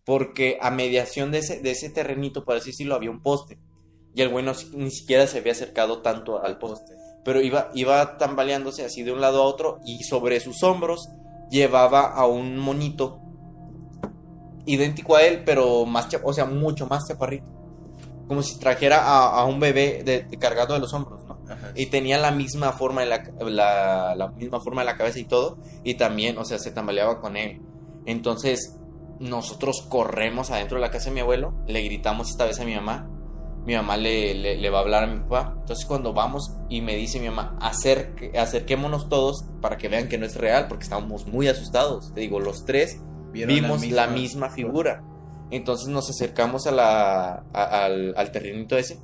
[0.03, 3.59] Porque a mediación de ese, de ese terrenito, por así decirlo, había un poste.
[4.15, 6.93] Y el güey no ni siquiera se había acercado tanto al poste.
[7.23, 11.09] Pero iba, iba tambaleándose así de un lado a otro y sobre sus hombros
[11.51, 13.21] llevaba a un monito
[14.73, 17.45] idéntico a él, pero más, o sea, mucho más chaparrito.
[18.27, 21.39] Como si trajera a, a un bebé de- de- cargado de los hombros, ¿no?
[21.49, 21.71] Ajá.
[21.75, 25.23] Y tenía la misma forma de la, la, la misma forma de la cabeza y
[25.25, 25.57] todo.
[25.83, 27.61] Y también, o sea, se tambaleaba con él.
[28.05, 28.75] Entonces,
[29.19, 31.53] nosotros corremos adentro de la casa de mi abuelo.
[31.67, 33.09] Le gritamos esta vez a mi mamá.
[33.65, 35.55] Mi mamá le, le, le va a hablar a mi papá.
[35.61, 40.17] Entonces, cuando vamos y me dice mi mamá, acerque- acerquémonos todos para que vean que
[40.19, 42.13] no es real, porque estábamos muy asustados.
[42.13, 45.03] Te digo, los tres vimos la misma, figura.
[45.51, 48.99] Entonces nos acercamos a la, a- al, al terrenito ese.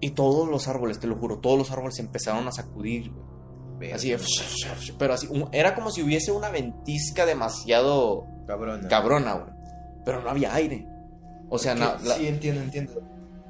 [0.00, 3.12] Y todos los árboles, te lo juro, todos los árboles empezaron a sacudir.
[3.92, 4.14] Así,
[4.98, 8.86] pero así, era como si hubiese una ventisca demasiado Cabrona.
[8.88, 9.52] cabrona, güey.
[10.04, 10.86] Pero no había aire.
[11.48, 13.00] O sea, Que- na- la- Sí, entiendo, entiendo.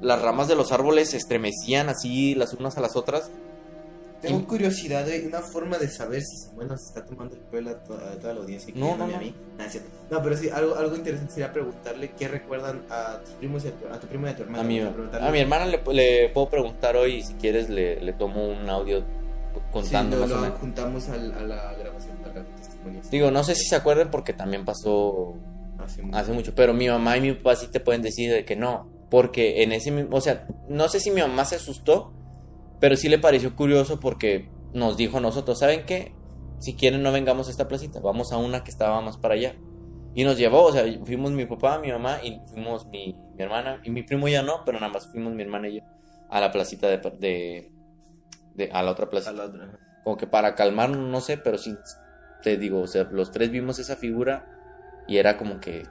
[0.01, 3.29] las ramas de los árboles se estremecían así las unas a las otras.
[4.23, 7.69] Tengo Y- curiosidad, hay una forma de saber si Samuel nos está tomando el pelo
[7.69, 8.73] a, to- a toda la audiencia.
[8.75, 9.15] No, no, no.
[9.15, 9.35] a mí.
[9.69, 9.89] Cierto.
[10.09, 13.71] No, pero sí, algo, algo interesante sería preguntarle qué recuerdan a tus primos y a
[13.71, 14.61] tu, a tu primo y a tu hermano.
[14.63, 18.13] A mi, Preguntarle- a mi hermana le, le puedo preguntar hoy, si quieres le, le
[18.13, 19.03] tomo un audio
[19.71, 20.59] contando sí, lo, más o lo menos.
[20.59, 23.09] juntamos a la grabación para testimonios.
[23.11, 25.35] Digo, no sé si se acuerdan porque también pasó
[25.83, 28.55] Hace, hace mucho, pero mi mamá y mi papá sí te pueden decir de que
[28.55, 32.13] no, porque en ese mismo, o sea, no sé si mi mamá se asustó,
[32.83, 36.11] pero sí le pareció curioso porque nos dijo a nosotros, ¿saben qué?
[36.59, 39.55] Si quieren no vengamos a esta placita, vamos a una que estaba más para allá.
[40.13, 43.79] Y nos llevó, o sea, fuimos mi papá, mi mamá y fuimos mi, mi hermana,
[43.85, 45.81] y mi primo ya no, pero nada más fuimos mi hermana y yo
[46.29, 47.71] a la placita de, de,
[48.55, 49.79] de- a la otra plaza A la otra.
[50.03, 51.77] como que para calmarnos, no sé, pero sí,
[52.41, 54.45] te digo, o sea, los tres vimos esa figura
[55.07, 55.87] y era como que,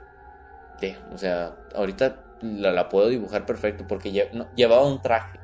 [0.79, 5.39] de, o sea, ahorita la, la puedo dibujar perfecto porque lle- no, llevaba un traje,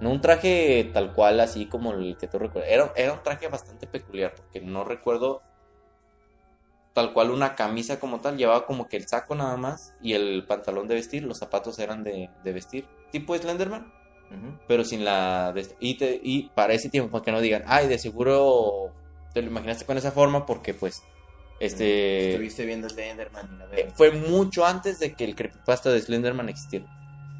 [0.00, 3.48] no un traje tal cual así como el que tú recuerdas, era, era un traje
[3.48, 5.42] bastante peculiar porque no recuerdo
[6.94, 10.44] tal cual una camisa como tal, llevaba como que el saco nada más y el
[10.46, 13.92] pantalón de vestir, los zapatos eran de, de vestir, tipo Slenderman
[14.66, 15.52] pero sin la...
[15.54, 18.92] de- y, te- y para ese tiempo, para que no digan, ay, de seguro
[19.32, 21.02] te lo imaginaste con esa forma porque pues,
[21.60, 22.32] este...
[22.32, 23.92] Estuviste viendo Slenderman y la eh.
[23.94, 26.84] Fue mucho antes de que el creepypasta de Slenderman existiera.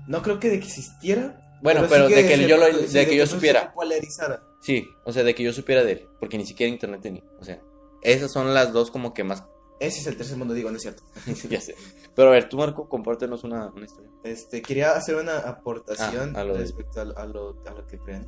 [0.07, 1.48] No creo que existiera.
[1.62, 3.73] Bueno, pero, de que se- yo, lo- sí, de que yo no supiera.
[4.61, 7.23] Sí, o sea, de que yo supiera de él, porque ni siquiera internet tenía.
[7.40, 7.61] O sea,
[8.03, 9.44] esas son las dos como que más...
[9.81, 11.05] Ese es el tercer mundo, digo, no es cierto.
[11.51, 11.77] ya sé.
[12.16, 14.11] Pero a ver, tú Marco, compártenos una, una historia.
[14.25, 17.71] Este, quería hacer una aportación Ah, a lo de- respecto a, lo- a lo, a
[17.71, 18.27] lo que creen.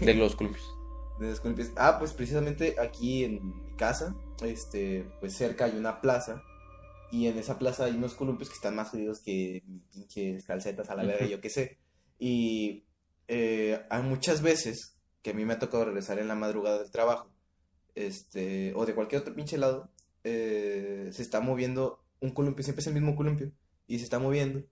[0.00, 0.64] De los columpios.
[1.20, 1.70] De los columpios.
[1.76, 6.42] Ah, pues precisamente aquí en mi casa, este, pues cerca hay una plaza.
[7.12, 9.62] Y en esa plaza hay unos columpios que están más jodidos que
[9.92, 11.78] pinches calcetas a la verga, yo qué sé.
[12.18, 12.84] Y
[13.28, 16.90] eh, hay muchas veces que a mí me ha tocado regresar en la madrugada del
[16.90, 17.30] trabajo,
[17.94, 19.90] este, o de cualquier otro pinche lado,
[20.22, 23.50] eh, se está moviendo un columpio, siempre es el mismo columpio,
[23.86, 24.64] y se está moviendo,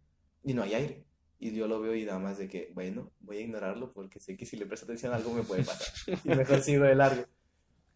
[0.44, 1.04] y no hay aire.
[1.38, 4.36] Y yo lo veo y nada más de que, bueno, voy a ignorarlo porque sé
[4.36, 5.88] que si le presto atención algo me puede pasar.
[6.22, 7.24] y mejor sigo de largo.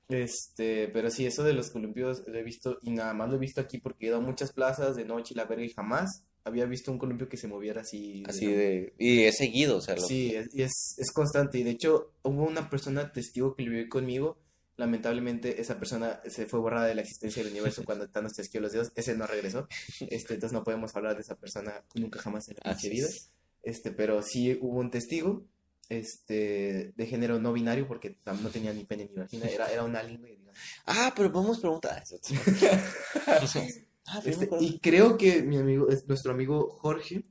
[0.08, 3.40] Este, pero sí, eso de los columpios lo he visto y nada más lo he
[3.40, 6.24] visto aquí porque he ido a muchas plazas de noche y la verga y jamás
[6.46, 8.22] había visto un columpio que se moviera así.
[8.26, 8.94] Así de...
[8.98, 11.58] Y es seguido, o sea, lo- Sí, es, y es, es constante.
[11.58, 14.38] Y de hecho, hubo una persona testigo que vivió conmigo.
[14.76, 18.72] Lamentablemente, esa persona se fue borrada de la existencia del universo cuando Thanos tesqueó los
[18.72, 18.92] dedos.
[18.94, 19.66] Ese no regresó.
[20.08, 23.06] Este, entonces no podemos hablar de esa persona nunca jamás en la Así vida.
[23.08, 23.30] es.
[23.62, 25.44] Este, pero sí hubo un testigo
[25.88, 29.46] este, de género no binario porque no tenía ni pene ni vagina.
[29.48, 30.20] Era, era un alien.
[30.86, 32.18] Ah, pero podemos preguntar eso.
[34.08, 37.24] ah, Este, y creo que mi amigo, es nuestro amigo Jorge,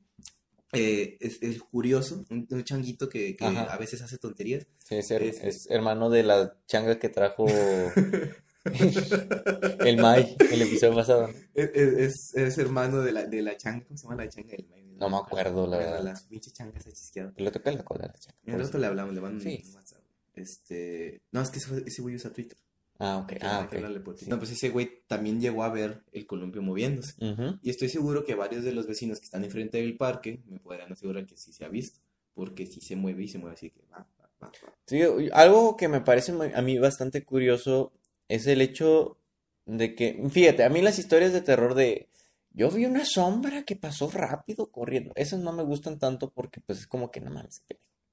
[0.73, 4.67] eh, es el curioso, un, un changuito que, que a veces hace tonterías.
[4.79, 7.45] Sí, es, her- Este- es hermano de la changa que trajo
[8.65, 11.29] el Mai, el episodio pasado.
[11.53, 14.67] Es, es- es hermano de la, de la changa, ¿cómo se llama la changa del
[14.67, 14.83] May?
[14.97, 16.03] No me acuerdo, la verdad.
[16.03, 17.33] las pinches changas chisqueadas.
[17.37, 18.37] Le toca la cola a la changa.
[18.45, 19.61] El rato le hablamos, le mando Sí.
[19.67, 20.01] un WhatsApp.
[20.33, 22.57] Este, no, es que ese, ese güey usa Twitter.
[22.99, 23.27] Ah, ok.
[23.27, 23.73] Que- Ah, hay que ok.
[23.75, 24.25] hablarle por Twitter.
[24.25, 24.29] Sí.
[24.29, 27.13] No, pues ese güey también llegó a ver el columpio moviéndose.
[27.23, 27.59] Ujú.
[27.61, 30.91] Y estoy seguro que varios de los vecinos que están enfrente del parque me podrán
[30.91, 31.99] asegurar que sí se ha visto.
[32.33, 34.05] Porque sí se mueve y se mueve así que va,
[34.41, 34.51] va,
[34.87, 35.01] Sí,
[35.33, 37.93] algo que me parece a mí bastante curioso
[38.27, 39.17] es el hecho
[39.65, 42.09] de que, fíjate, a mí las historias de terror de
[42.51, 46.79] yo vi una sombra que pasó rápido corriendo, esas no me gustan tanto porque pues
[46.79, 47.63] es como que no mames.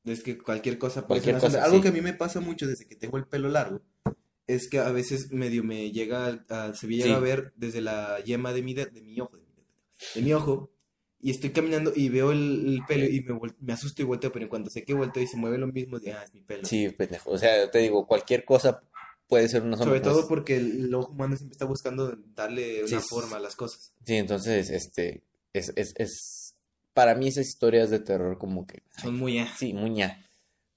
[0.04, 1.62] Es que cualquier cosa Cualquier cosa.
[1.64, 1.82] Algo sí.
[1.82, 3.82] que a mí me pasa mucho desde que tengo el pelo largo
[4.46, 7.12] es que a veces medio me llega, a- se me llega Sí.
[7.12, 9.64] a ver desde la yema de mi, de, de mi ojo, de mi,
[10.14, 10.70] de mi ojo,
[11.20, 14.44] y estoy caminando y veo el, el pelo y me, me asusto y volteo, pero
[14.44, 16.66] en cuanto sé que volteo y se mueve lo mismo, de, ah, es mi pelo.
[16.66, 18.82] Sí, pendejo, o sea, te digo, cualquier cosa
[19.28, 19.98] puede ser una sombra.
[19.98, 23.06] Sobre todo porque el, el ojo humano siempre está buscando darle una sí.
[23.08, 23.94] forma a las cosas.
[24.04, 26.56] Sí, entonces, este, es, es, es,
[26.92, 29.38] para mí esas historias de terror como que, Son muy...
[29.38, 30.02] ah, sí, muy.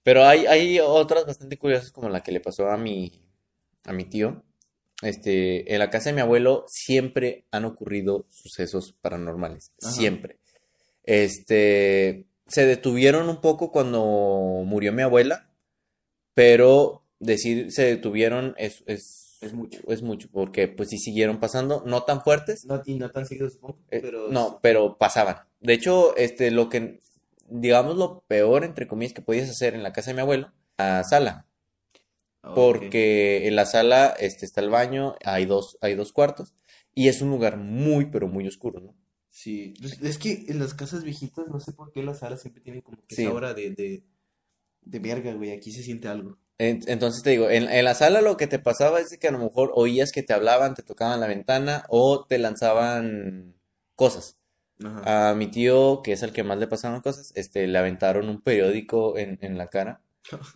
[0.03, 3.24] Pero hay, hay otras bastante curiosas como la que le pasó a mi,
[3.85, 4.43] a mi tío.
[5.01, 9.91] Este, en la casa de mi abuelo siempre han ocurrido sucesos paranormales, Ajá.
[9.91, 10.37] siempre.
[11.03, 15.49] Este, se detuvieron un poco cuando murió mi abuela,
[16.33, 19.79] pero decir se detuvieron es, es, Es mucho.
[19.87, 23.49] es mucho, porque pues sí siguieron pasando, no tan fuertes, No, y no tan seguido,
[23.49, 24.29] supongo, eh, pero...
[24.29, 25.37] no, pero pasaban.
[25.59, 26.99] De hecho, este, lo que,
[27.49, 31.03] digamos, lo peor, entre comillas, que podías hacer en la casa de mi abuelo, la
[31.03, 31.45] sala.
[32.53, 36.53] Porque en la sala, este, está el baño, hay dos, hay dos cuartos,
[36.93, 38.93] y es un lugar muy, pero muy oscuro, ¿no?
[39.29, 42.61] Sí, pues, es que en las casas viejitas no sé por qué las salas siempre
[42.61, 43.23] tienen como que Sí.
[43.23, 44.03] esa hora de, de,
[44.81, 46.37] de verga, güey, aquí se siente algo.
[46.57, 49.31] En- Entonces te digo, en, en la sala lo que te pasaba es que a
[49.31, 53.55] lo mejor oías que te hablaban, te tocaban la ventana o te lanzaban
[53.95, 54.37] cosas.
[54.83, 55.31] Ajá.
[55.31, 58.41] A mi tío, que es el que más le pasaban cosas, este, le aventaron un
[58.41, 60.01] periódico en, en la cara.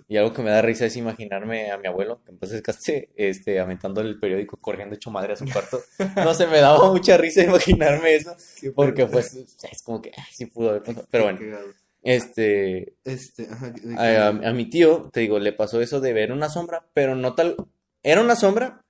[0.07, 3.09] Y algo que me da risa es imaginarme a mi abuelo, que en paz descanse,
[3.15, 5.79] este, aventando el periódico, corriendo hecho madre a su cuarto.
[6.23, 8.35] No sé, me daba mucha risa imaginarme eso,
[8.75, 9.35] porque pues
[9.71, 11.07] es como que ay, sí pudo haber pasado.
[11.11, 11.39] Pero bueno,
[12.01, 16.31] este, Este, ajá, de a, a- mi tío, te digo, le pasó eso de ver
[16.31, 17.55] una sombra, pero no tal,
[18.03, 18.81] era una sombra,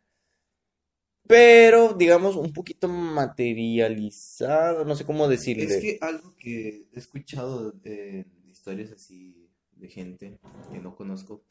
[1.28, 5.66] pero digamos un poquito materializado, no sé cómo decirle.
[5.66, 9.49] Es que algo que he escuchado en historias así
[9.80, 10.40] de gente
[10.72, 11.44] que no conozco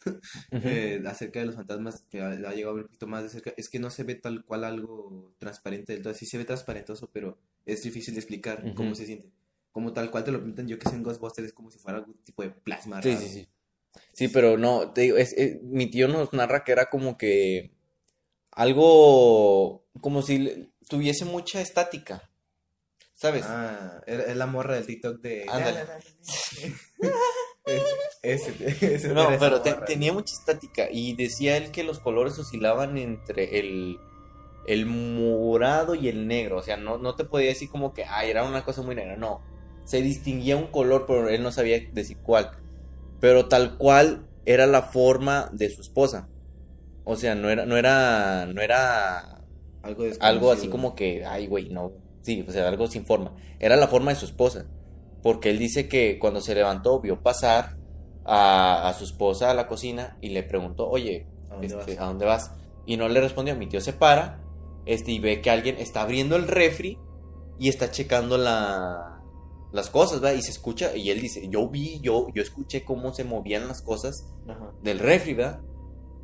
[0.52, 3.28] eh, acerca de los fantasmas que ha, ha llegado a ver un poquito más de
[3.30, 6.44] cerca, es que no se ve tal cual algo transparente del todo, sí se ve
[6.44, 9.30] transparentoso, pero es difícil de explicar cómo se siente.
[9.72, 11.98] Como tal cual te lo pintan, yo que sé en Ghostbusters es como si fuera
[11.98, 13.20] algún tipo de plasma Sí, raro.
[13.20, 13.48] sí, sí.
[14.12, 17.72] Sí, pero no, te digo, es, es- mi tío nos narra que era como que
[18.50, 22.30] algo, como si tuviese mucha estática,
[23.14, 23.44] ¿sabes?
[23.46, 25.44] Ah, es la morra del TikTok de...
[25.48, 25.80] Ándale.
[28.22, 28.54] Ese,
[28.94, 30.88] ese No, pero te- tenía mucha estática.
[30.90, 33.98] Y decía él que los colores oscilaban entre el,
[34.66, 38.30] el morado y el negro, o sea, no, no te podía decir como que, ay,
[38.30, 39.40] era una cosa muy negra, no,
[39.84, 42.50] se distinguía un color, pero él no sabía decir cuál,
[43.20, 46.28] pero tal cual era la forma de su esposa,
[47.04, 49.44] o sea, no era, no era, no era
[49.82, 53.34] Algo, algo así como que, ay, güey, no, sí, o sea, algo sin forma.
[53.58, 54.66] Era la forma de su esposa,
[55.22, 57.76] porque él dice que cuando se levantó vio pasar
[58.24, 61.98] a, a su esposa a la cocina y le preguntó, oye, ¿A dónde este, vas?
[62.00, 62.50] ¿a dónde vas?
[62.86, 64.40] Y no le respondió, mi tío se para,
[64.86, 66.98] este, y ve que alguien está abriendo el refri
[67.58, 69.20] y está checando la,
[69.72, 70.36] las cosas, ¿verdad?
[70.36, 73.82] Y se escucha, y él dice, yo vi, yo, yo escuché cómo se movían las
[73.82, 74.72] cosas Ajá.
[74.82, 75.60] del refri, ¿verdad?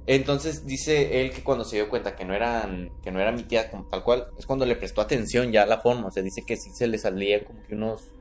[0.07, 3.43] Entonces dice él que cuando se dio cuenta que no eran, que no era mi
[3.45, 6.23] tía como tal cual, es cuando le prestó atención ya a la forma, o sea,
[6.23, 8.13] dice que sí se le salía como que unos,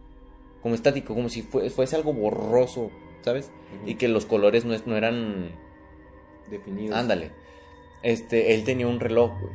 [0.63, 2.89] como estático, como si fue- fuese algo borroso,
[3.21, 3.51] ¿sabes?
[3.85, 5.51] Y que los colores no, es- no eran,
[6.49, 6.97] Definidos.
[6.97, 7.31] ándale,
[8.01, 9.53] este, él tenía un reloj, güey,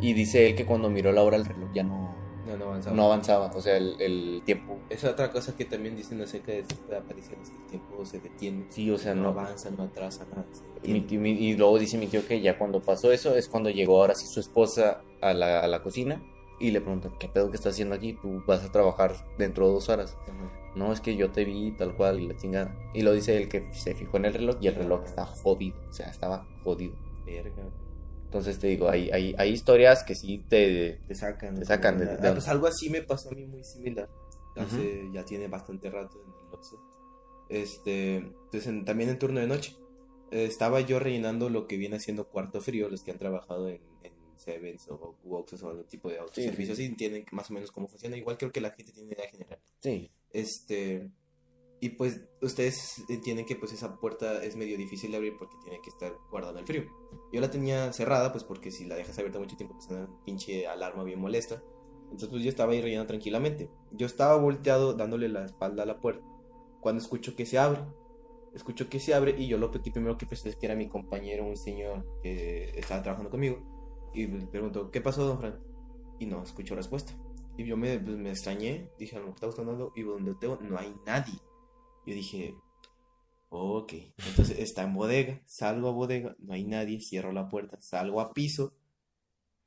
[0.00, 2.14] y dice él que cuando miró la hora el reloj ya no,
[2.46, 2.96] No, no avanzaba.
[2.96, 6.64] no avanzaba, o sea, el, el tiempo, Es otra cosa que también dicen acerca de
[6.88, 8.66] de apariciones, que el tiempo se detiene.
[8.70, 10.44] sí, o sea, no no, avanza, no atrasa, nada.
[10.84, 13.98] Mi mi- y luego dice mi tío que ya cuando pasó eso es cuando llegó
[14.00, 16.20] ahora sí su esposa a la, a la cocina
[16.60, 18.12] y le pregunta, ¿qué pedo que estás haciendo aquí?
[18.14, 20.16] Tú vas a trabajar dentro de dos horas.
[20.28, 20.52] Ajá.
[20.76, 22.74] No, es que yo te vi tal cual y la chingada.
[22.94, 25.76] Y lo dice él que se fijó en el reloj y el reloj está jodido.
[25.88, 26.94] O sea, estaba jodido.
[27.26, 27.62] Verga.
[28.24, 31.00] Entonces te digo, hay, hay, hay historias que sí te...
[31.06, 31.56] Te sacan.
[31.56, 34.08] Te sacan de- Ah, de- pues algo así me pasó a mí muy similar.
[34.56, 36.78] Hace, ya tiene bastante rato en el Oxxo.
[37.48, 39.76] Este, entonces en- también en turno de noche.
[40.30, 43.82] eh, estaba yo rellenando lo que viene siendo cuarto frío, los que han trabajado en
[44.42, 46.82] Sevens o Oxxos o algún tipo de autoservicio sí.
[46.82, 48.16] así entienden más o menos cómo funciona.
[48.16, 49.58] Igual creo que la gente tiene idea general.
[49.80, 50.10] Sí.
[50.30, 51.10] Este,
[51.80, 55.80] y pues ustedes entienden que pues esa puerta es medio difícil de abrir porque tiene
[55.82, 56.84] que estar guardada el frío.
[57.32, 60.66] Yo la tenía cerrada pues porque si la dejas abierta mucho tiempo pues una pinche
[60.66, 61.62] alarma bien molesta.
[62.04, 63.70] Entonces pues yo estaba ahí rellenando tranquilamente.
[63.90, 66.24] Yo estaba volteado dándole la espalda a la puerta
[66.82, 67.80] cuando escucho que se abre.
[68.54, 70.88] escucho que se abre y yo lo que primero que pensé es que era mi
[70.88, 73.62] compañero, un señor que estaba trabajando conmigo.
[74.14, 75.58] Y le pregunto, ¿qué pasó, don Fran?
[76.18, 77.12] Y no escucho respuesta.
[77.56, 80.34] Y yo me, pues, me extrañé, dije, a lo mejor está buscando algo, y donde
[80.34, 81.34] tengo no hay nadie.
[82.06, 82.54] Yo dije,
[83.50, 83.92] ok,
[84.28, 88.32] entonces está en bodega, salgo a bodega, no hay nadie, cierro la puerta, salgo a
[88.32, 88.74] piso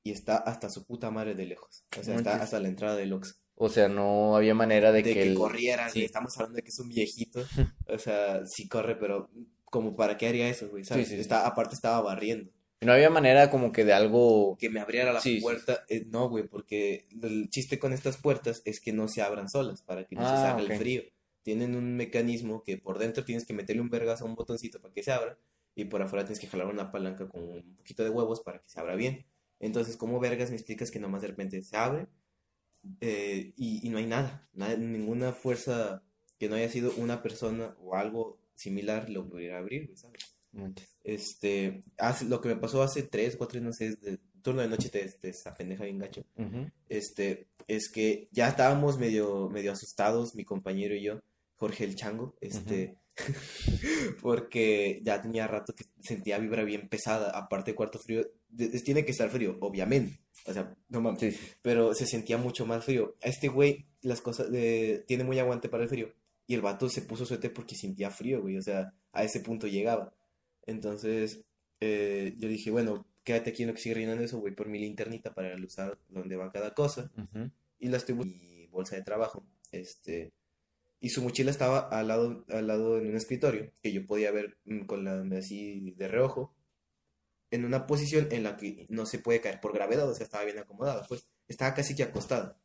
[0.03, 1.85] y está hasta su puta madre de lejos.
[1.99, 3.39] O sea, está hasta la entrada del Ox.
[3.55, 6.03] O sea, no había manera de, De que, que, él- corriera, sí.
[6.03, 7.41] estamos hablando de que es un viejito.
[7.87, 9.29] O sea, sí corre, pero
[9.65, 11.07] como para qué haría eso, güey, ¿sabes?
[11.07, 11.21] Sí, sí.
[11.21, 12.51] Está, aparte estaba barriendo.
[12.81, 14.57] No había manera como que de algo...
[14.59, 18.17] Que me abriera la Sí, sí, puerta, eh, no, güey, porque el chiste con estas
[18.17, 21.03] puertas es que no se abran solas, para que no se Ah, salga el frío.
[21.41, 24.93] Tienen un mecanismo que por dentro tienes que meterle un vergazo a un botoncito para
[24.93, 25.37] que se abra,
[25.75, 28.69] y por afuera tienes que jalar una palanca con un poquito de huevos para que
[28.69, 29.25] se abra bien.
[29.59, 32.07] Entonces, ¿cómo vergas me explicas que nomás de repente se abre
[33.01, 36.03] eh, y, y no hay nada, nada, ninguna fuerza
[36.37, 40.34] que no haya sido una persona o algo similar lo pudiera abrir, ¿sabes?
[41.03, 44.89] Este, hace, lo que me pasó hace tres, cuatro, no sé, de turno de noche
[44.89, 46.23] te, te pendeja bien gacho.
[46.89, 51.19] Este, es que ya estábamos medio, medio asustados, mi compañero y yo,
[51.55, 52.95] Jorge el Chango, este,
[54.21, 58.79] porque ya tenía rato que sentía vibra bien pesada, aparte de cuarto frío, de- de-
[58.81, 61.39] tiene que estar frío, obviamente, o sea, no mames, sí.
[61.61, 63.15] pero se sentía mucho más frío.
[63.23, 66.13] A este güey, las cosas, de- tiene muy aguante para el frío,
[66.47, 69.67] y el vato se puso suéter porque sentía frío, güey, o sea, a ese punto
[69.67, 70.13] llegaba.
[70.65, 71.45] Entonces,
[71.79, 74.79] eh, yo dije, bueno, quédate aquí en lo que sigue rellenando eso, voy por mi
[74.79, 77.11] linternita para usar donde va cada cosa
[77.79, 79.45] y la estoy mi bolsa de trabajo.
[79.71, 80.31] Este,
[80.99, 84.57] y su mochila estaba al lado, al lado en un escritorio que yo podía ver
[84.65, 86.55] mm, con la así de reojo
[87.51, 90.43] en una posición en la que no se puede caer por gravedad, o sea, estaba
[90.43, 92.59] bien acomodada, pues estaba casi que acostada.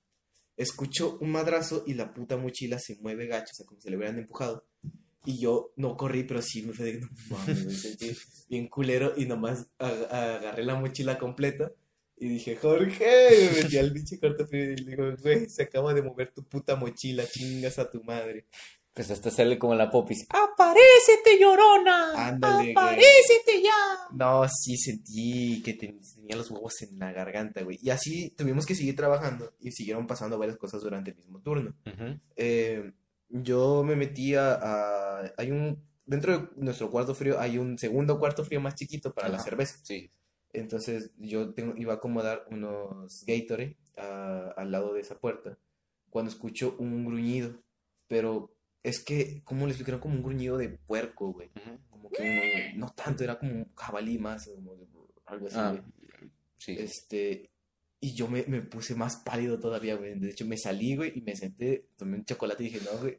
[0.57, 3.97] Escucho un madrazo y la puta mochila se mueve gacho, o sea, como si le
[3.97, 4.67] hubieran empujado.
[5.25, 8.11] Y yo no corrí, pero sí me fue de, no mames, me sentí
[8.49, 11.71] bien culero y nomás ag- agarré la mochila completa
[12.17, 15.93] y dije, Jorge, me metí al pinche cuarto frío y le digo, güey, se acaba
[15.95, 18.47] de mover tu puta mochila, chingas a tu madre.
[18.93, 20.27] Pues hasta sale como la popis.
[20.31, 22.29] ¡Aparécete, llorona!
[22.29, 22.71] Ándale, güey.
[22.73, 23.71] ¡Aparécete ya!
[24.13, 27.79] No, sí sentí que ten- tenía los huevos en la garganta, güey.
[27.83, 31.75] Y así tuvimos que seguir trabajando y siguieron pasando varias cosas durante el mismo turno.
[32.37, 32.93] Eh,
[33.31, 35.83] yo me metí a, a- Hay un...
[36.05, 39.79] Dentro de nuestro cuarto frío hay un segundo cuarto frío más chiquito para la cerveza.
[39.85, 40.11] Sí.
[40.53, 45.57] Entonces yo tengo, iba a acomodar unos Gatorade a- al lado de esa puerta
[46.11, 47.63] cuando escucho un gruñido.
[48.09, 50.01] Pero es que, ¿cómo le explicaron?
[50.01, 51.51] Como un gruñido de puerco, güey.
[51.91, 54.75] Como que no tanto, era como un jabalí más, como
[55.27, 56.31] algo así, Ah, güey.
[56.59, 56.77] sí.
[56.77, 57.50] Este,
[58.01, 60.19] y yo me, me puse más pálido todavía, güey.
[60.19, 63.19] De hecho, me salí, güey, y me senté, tomé un chocolate y dije, no, güey,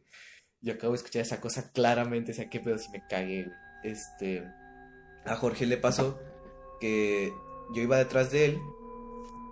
[0.61, 3.55] yo acabo de escuchar esa cosa claramente, o sea, qué pedo si me cagué, güey.
[3.83, 4.43] Este,
[5.25, 6.19] a Jorge le pasó
[6.79, 7.31] que
[7.73, 8.59] yo iba detrás de él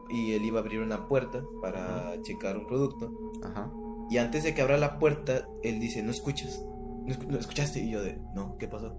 [0.09, 3.11] y él iba a abrir una puerta para checar un producto.
[3.43, 3.71] Ajá.
[4.09, 6.59] Y antes de que abra la puerta, él dice, ¿no escuchas?
[6.63, 7.79] ¿No, escu- no escuchaste?
[7.79, 8.95] Y yo de, no, ¿qué pasó?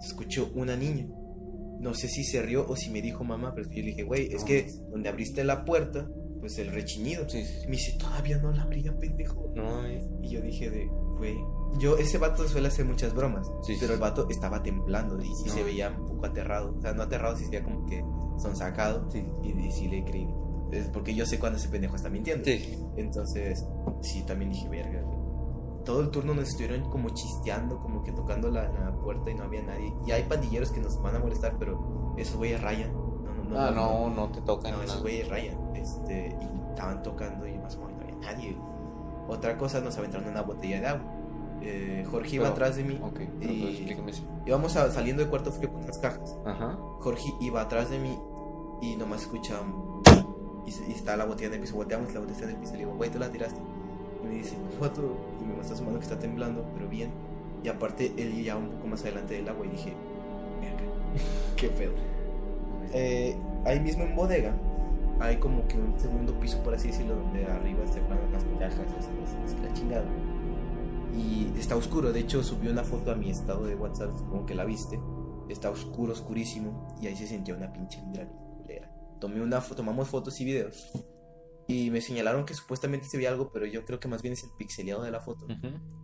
[0.00, 1.06] Se escuchó una niña.
[1.80, 4.32] No sé si se rió o si me dijo mamá, pero yo le dije, güey,
[4.32, 6.08] es que donde abriste la puerta,
[6.40, 6.70] pues el.
[6.86, 7.66] Sí, sí.
[7.66, 9.50] Me dice, todavía no la abría, pendejo.
[9.54, 10.02] No, eh.
[10.22, 11.36] Y yo dije de, güey,
[11.78, 15.34] yo, ese vato suele hacer muchas bromas, pero el vato estaba temblando y No.
[15.36, 16.74] se veía un poco aterrado.
[16.76, 18.00] O sea, no aterrado, sí se veía como que
[18.40, 19.10] son sacado.
[19.10, 19.24] Sí.
[19.42, 20.28] Y, y sí le creí.
[20.72, 22.44] Es porque yo sé cuando ese pendejo está mintiendo.
[22.96, 23.64] Entonces,
[24.02, 25.02] sí, también dije, verga.
[25.84, 29.44] Todo el turno nos estuvieron como chisteando, como que tocando la, la puerta y no
[29.44, 29.94] había nadie.
[30.06, 32.92] Y hay pandilleros que nos van a molestar, pero esos güeyes rayan.
[32.92, 33.58] No, no, no.
[33.60, 34.72] Ah, no, no te tocan.
[34.72, 35.56] No, esos güeyes rayan.
[35.76, 38.56] Este, y estaban tocando y más como no había nadie.
[39.28, 41.10] Otra cosa, nos aventaron una botella de agua.
[41.60, 42.98] Eh, Jorge iba Pero- atrás de mí.
[43.02, 44.22] Ok, Y- eso.
[44.46, 46.36] Íbamos a- saliendo de cuarto frío con unas cajas.
[46.44, 46.78] Ajá.
[47.00, 48.18] Jorge iba atrás de mí
[48.82, 50.02] y nomás escuchamos.
[50.66, 51.74] Y, y está la botella en el piso.
[51.76, 52.72] Volteamos la botella en el piso.
[52.72, 53.60] Le digo, güey, tú la tiraste.
[54.24, 55.16] Me dice, foto.
[55.40, 57.10] Y me muestra su mano que está temblando, pero bien.
[57.62, 59.66] Y aparte, él ya un poco más adelante del agua.
[59.66, 59.92] Y dije,
[60.60, 60.82] verga,
[61.56, 61.92] qué pedo.
[62.92, 64.54] Eh, ahí mismo en bodega
[65.20, 69.08] hay como que un segundo piso, por así decirlo, donde arriba se ponen las cajas,
[69.46, 70.04] es, la chingada.
[71.16, 74.54] Y está oscuro, de hecho subí una foto a mi estado de WhatsApp, supongo que
[74.54, 74.98] la viste.
[75.48, 78.28] Está oscuro, oscurísimo, y ahí se sentía una pinche vibra.
[79.20, 80.90] Tomé una fo- tomamos fotos y videos.
[81.66, 84.44] Y me señalaron que supuestamente se veía algo, pero yo creo que más bien es
[84.44, 85.46] el pixeleado de la foto.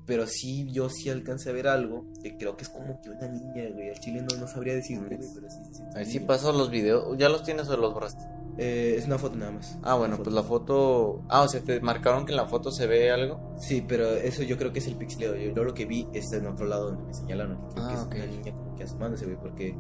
[0.07, 3.29] Pero sí, yo sí alcancé a ver algo, que creo que es como que una
[3.29, 3.91] niña, güey.
[3.91, 7.17] Al chile no, no sabría decir, güey, pero sí, sí, sí, pasó los videos.
[7.19, 8.25] ¿Ya los tienes o los borraste?
[8.59, 9.79] Eh, es una foto nada más.
[9.83, 11.23] Ah, bueno, pues la foto.
[11.29, 13.55] Ah, o sea, te marcaron que en la foto se ve algo.
[13.59, 15.37] Sí, pero eso yo creo que es el pixeleo.
[15.37, 17.59] Yo, yo lo que vi es en otro lado donde me señalaron.
[17.69, 18.15] que creo Ah, que es ok.
[18.17, 19.77] una niña como que asomándose, güey, porque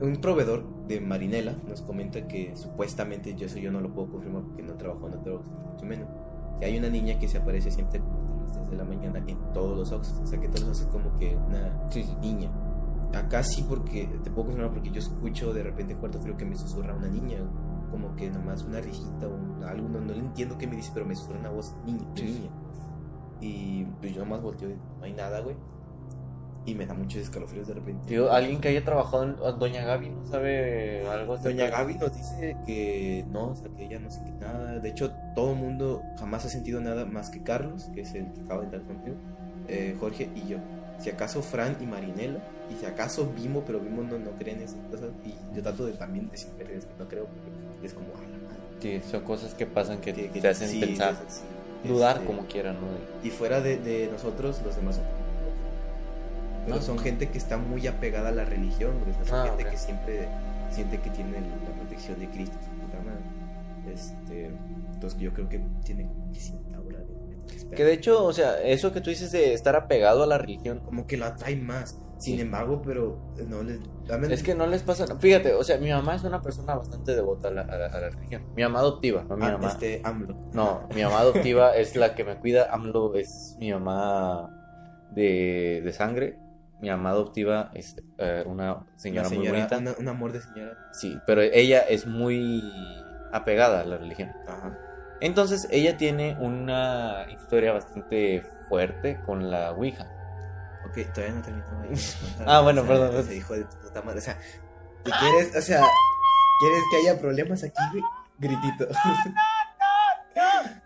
[0.00, 4.42] un proveedor de Marinela nos comenta que supuestamente, yo eso yo no lo puedo confirmar
[4.44, 5.42] porque no trabajo en otro
[5.72, 6.08] mucho menos,
[6.58, 9.22] que hay una niña que se aparece siempre como a las 3 de la mañana
[9.26, 10.18] en todos los Oxxos.
[10.20, 12.16] O sea, que todos los como que una Sí, sí.
[12.20, 12.50] niña.
[13.14, 16.44] Acá sí porque, te puedo confirmar porque yo escucho de repente en cuarto frío que
[16.44, 17.38] me susurra una niña,
[17.90, 21.06] como que nomás una risita o algo, no, no le entiendo qué me dice, pero
[21.06, 22.24] me susurra una voz niña, sí.
[22.24, 22.50] niña.
[23.40, 25.56] Y pues yo nomás volteo y no hay nada, güey.
[26.68, 28.06] Y me da muchos escalofríos de repente.
[28.08, 31.34] Tío, alguien que haya trabajado en Doña Gaby, ¿no sabe algo?
[31.34, 34.78] acerca Doña Gaby nos dice que no, o sea, que ella no siente nada.
[34.78, 38.32] De hecho, todo el mundo jamás ha sentido nada más que Carlos, que es el
[38.34, 39.16] que acaba de entrar contigo,
[39.66, 40.58] eh, Jorge y yo.
[40.98, 42.40] Si acaso Fran y Marinela,
[42.70, 45.10] y si acaso Vimo, pero Vimo no, no cree en esas cosas.
[45.24, 46.64] Y yo trato de también decir que
[46.98, 48.60] no creo, porque es como, ay, la madre.
[48.80, 51.42] Sí, son cosas que pasan que, que- que- te hacen sí, pensar, así.
[51.86, 52.88] dudar Este, como quieran, ¿no?
[53.26, 55.04] Y fuera de, de nosotros, los demás son.
[56.76, 56.80] No.
[56.82, 58.92] son gente que está muy apegada a la religión,
[59.26, 60.28] son Ah, gente que siempre
[60.70, 62.56] siente que tiene la protección de Cristo.
[63.92, 64.50] Este,
[64.92, 66.10] entonces yo creo que tiene
[66.76, 70.26] aura de- Que de hecho, o sea, eso que tú dices de estar apegado a
[70.26, 71.98] la religión, como que la atrae más.
[72.18, 72.40] Sin Sí.
[72.42, 73.16] embargo, pero
[73.46, 73.78] no les.
[74.08, 75.06] dame- es que no les pasa.
[75.20, 78.00] Fíjate, o sea, mi mamá es una persona bastante devota a la, a la- a
[78.00, 78.42] la religión.
[78.56, 79.68] Mi mamá adoptiva, no mi Ah, mamá.
[79.68, 80.34] este AMLO.
[80.52, 82.72] No, mi mamá adoptiva es la que me cuida.
[82.74, 84.50] AMLO es mi mamá
[85.12, 86.38] de, de sangre.
[86.80, 89.78] Mi mamá adoptiva es eh, una Una señora, muy señora, bonita.
[89.78, 90.76] una- un amor de señora.
[90.92, 92.62] Sí, pero ella es muy
[93.32, 94.32] apegada a la religión.
[94.46, 94.78] Ajá.
[95.20, 100.06] Entonces, ella tiene una historia bastante fuerte con la Ouija.
[100.88, 101.82] Ok, todavía no terminaba.
[101.82, 101.88] de
[102.36, 102.46] contar.
[102.48, 103.16] Ah, bueno, O sea, perdón.
[103.20, 104.18] Ese hijo de puta madre.
[104.20, 104.38] O sea,
[105.02, 105.82] ¿te quieres, o sea,
[106.60, 108.04] ¿quieres que haya problemas aquí, güey?
[108.38, 108.86] Gritito.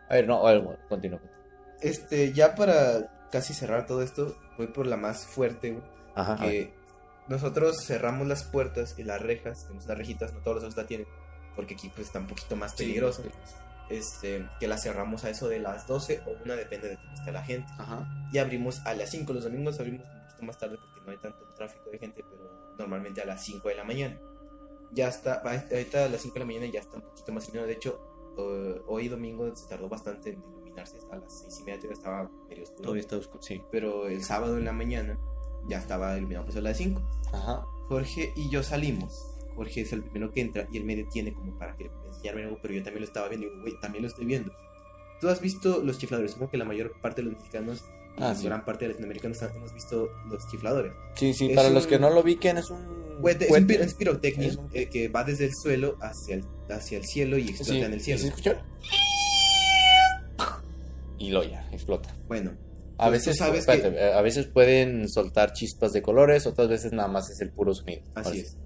[0.08, 1.20] A ver, no, a ver, bueno, continúa.
[1.80, 5.84] Este, ya para casi cerrar todo esto, voy por la más fuerte, güey.
[6.14, 6.36] Ajá.
[6.36, 6.72] Que
[7.28, 10.86] nosotros cerramos las puertas y las rejas, tenemos unas rejitas, no todos los otros la
[10.86, 11.06] tienen,
[11.56, 13.22] porque aquí pues está un poquito más peligroso.
[13.88, 17.32] Este, que las cerramos a eso de las 12 o una, depende de cómo esté
[17.32, 17.70] la gente.
[17.78, 18.08] Ajá.
[18.32, 19.32] Y abrimos a las 5.
[19.32, 22.74] Los domingos abrimos un poquito más tarde porque no hay tanto tráfico de gente, pero
[22.78, 24.18] normalmente a las 5 de la mañana.
[24.92, 27.66] Ya está, ahorita a las 5 de la mañana ya está un poquito más iluminado.
[27.66, 30.42] De hecho, eh, hoy domingo se tardó bastante en
[30.72, 30.96] iluminarse.
[30.98, 32.82] Hasta las 6 y media todavía estaba medio oscuro.
[32.82, 33.62] Todavía está oscuro, sí.
[33.70, 35.18] Pero el sábado en la mañana
[35.68, 37.00] ya estaba iluminado pues a las 5.
[37.32, 37.64] Ajá.
[37.88, 39.28] Jorge y yo salimos.
[39.54, 42.58] Jorge es el primero que entra y él me detiene como para que enseñarme algo,
[42.62, 43.46] pero yo también lo estaba viendo.
[43.46, 44.52] Y digo, güey, también lo estoy viendo.
[45.20, 46.32] Tú has visto los chifladores.
[46.32, 47.84] Supongo que la mayor parte de los mexicanos
[48.18, 48.44] y Ah, sí.
[48.44, 50.92] gran parte de los latinoamericanos hemos visto los chifladores.
[51.14, 52.80] Sí, sí, Es para los un- que no lo ubiquen, es un.
[52.82, 53.62] Es, un, cohete.
[53.62, 57.04] pi- es pirotecnia Es un- eh, que va desde el suelo hacia el, hacia el
[57.04, 58.20] cielo y explota Sí, en el cielo.
[58.20, 58.52] ¿sí escuchó?
[61.22, 62.14] Y lo ya, explota.
[62.28, 62.52] Bueno,
[62.98, 67.08] A veces, sabes espérate, eh, a veces pueden soltar chispas de colores, otras veces nada
[67.08, 68.02] más es el puro sonido.
[68.14, 68.56] así es.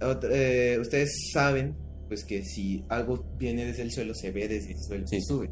[0.00, 1.76] Otra- eh, ustedes saben
[2.08, 5.16] pues que si algo viene desde el suelo, se ve desde el suelo Sí.
[5.16, 5.50] y sube.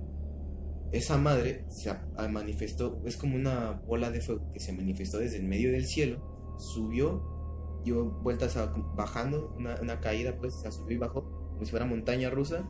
[0.92, 1.90] Esa madre se
[2.28, 6.56] manifestó, es como una bola de fuego que se manifestó desde el medio del cielo,
[6.58, 11.70] subió, dio vueltas a- bajando, una, una caída pues, se subió y bajó, como si
[11.70, 12.68] fuera montaña rusa,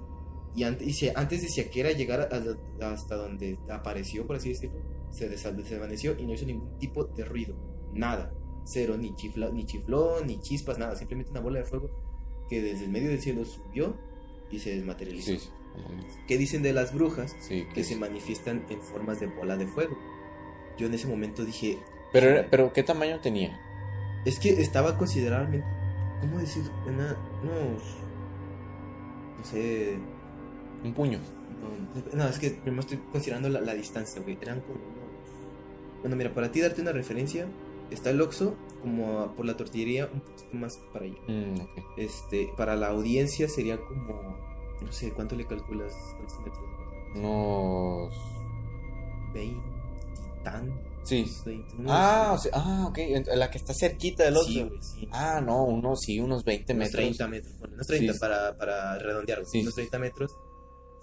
[0.55, 4.79] y antes, antes de siquiera llegar a- a- hasta donde apareció, por así decirlo,
[5.11, 7.55] se desvaneció y no hizo ningún tipo de ruido,
[7.93, 8.33] nada,
[8.65, 11.91] cero, ni, chifla, ni chifló, ni chispas, nada, simplemente una bola de fuego
[12.49, 13.95] que desde el medio del cielo subió
[14.51, 15.33] y se desmaterializó.
[15.33, 15.51] Sí, sí.
[16.29, 17.35] ¿Qué dicen de las brujas?
[17.41, 19.97] Sí, Que se manifiestan en formas de bola de fuego.
[20.79, 21.79] Yo en ese momento dije,
[22.13, 23.59] Pero, era- pero ¿qué tamaño tenía?
[24.27, 25.67] es que estaba considerablemente,
[26.21, 26.63] ¿cómo decir?
[26.87, 27.83] Una, unos,
[29.39, 29.97] no sé,
[30.85, 31.19] Un puño.
[32.15, 34.37] no, es que primero estoy considerando la, la distancia, güey.
[34.41, 36.01] Eran como unos...
[36.01, 37.47] Bueno, mira, para ti darte una referencia,
[37.91, 41.19] está el Oxxo como por la tortillería un poquito más para allá.
[41.29, 41.85] Mm, ok.
[41.97, 44.37] Este, para la audiencia sería como,
[44.81, 45.93] no sé, ¿cuánto le calculas?
[46.17, 46.65] ¿Cuántos metros?
[47.15, 48.15] Unos.
[49.35, 49.61] 20
[50.43, 50.73] tan.
[51.05, 51.25] Sí.
[51.47, 52.99] 20, Ah, o sea, ah, ok.
[53.37, 54.49] La que está cerquita del otro.
[54.53, 55.09] sí, güey, sí.
[55.13, 57.01] Ah, no, unos sí, unos 20 unos metros.
[57.17, 58.19] 30 metros, ponle, unos 30 Sí.
[58.19, 59.61] para, para redondear, güey, Sí.
[59.63, 60.37] unos 30 metros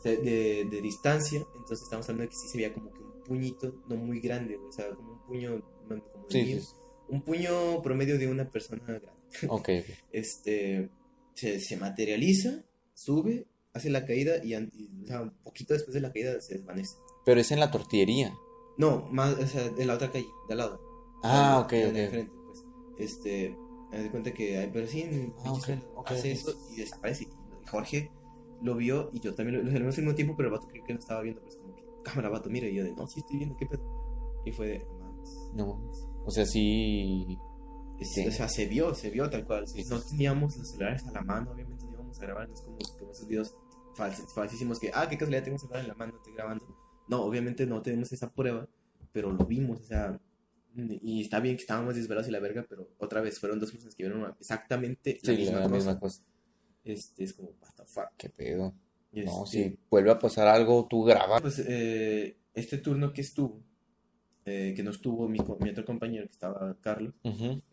[0.04, 3.24] de, de- de distancia, entonces estamos hablando de que sí se veía como que un
[3.24, 6.76] puñito, no muy grande, o sea, como un puño, como Sí, mío, sí, sí.
[7.10, 9.10] un puño promedio de una persona grande.
[9.50, 9.86] Ok, ok.
[10.12, 10.90] Este,
[11.36, 16.12] se, se materializa, sube, hace la caída y, o sea, un poquito después de la
[16.12, 16.96] caída se desvanece.
[17.26, 18.34] Pero es en la tortillería.
[18.78, 20.82] No, más, o sea, de la otra calle, de al lado.
[21.24, 21.96] Ah, ok, ok.
[21.96, 22.64] enfrente, pues.
[22.98, 23.56] Este,
[23.92, 25.54] me doy cuenta que hay, pero sí, en Ah,
[26.06, 27.26] hace eso y desaparece.
[27.26, 28.10] Y Jorge
[28.62, 30.84] lo vio y yo también lo, lo vimos al mismo tiempo, pero el vato creo
[30.84, 33.20] que no estaba viendo, pues como que, cámara, vato, mira, y yo de, no, sí
[33.22, 34.42] estoy viendo, ¿qué pedo?
[34.46, 34.88] Y fue de,
[35.54, 35.92] no.
[36.26, 37.26] O sea, sí.
[38.00, 38.26] Es- Sí.
[38.28, 39.66] O sea, se vio, se vio tal cual.
[39.90, 42.78] No teníamos los celulares a la mano, obviamente no íbamos a grabar, no es como,
[42.98, 43.56] como esos videos
[43.96, 46.66] fals- falsísimos que, ah, qué casualidad tengo un celular en la mano, estoy grabando.
[47.10, 48.68] No, obviamente no tenemos esa prueba,
[49.12, 50.18] pero lo vimos, o sea,
[50.76, 53.96] y está bien que estábamos desvelados y la verga, pero otra vez fueron dos personas
[53.96, 55.76] que vieron exactamente la Sí, misma la cosa.
[55.76, 56.24] misma cosa.
[56.84, 58.10] Este es como, what the fuck.
[58.18, 58.74] ¿Qué pedo?
[59.12, 61.42] No, Este, si vuelve a pasar algo, tú grabas.
[61.42, 63.62] Pues eh, este turno que estuvo,
[64.46, 67.14] eh, que no estuvo mi, mi otro compañero, que estaba Carlos,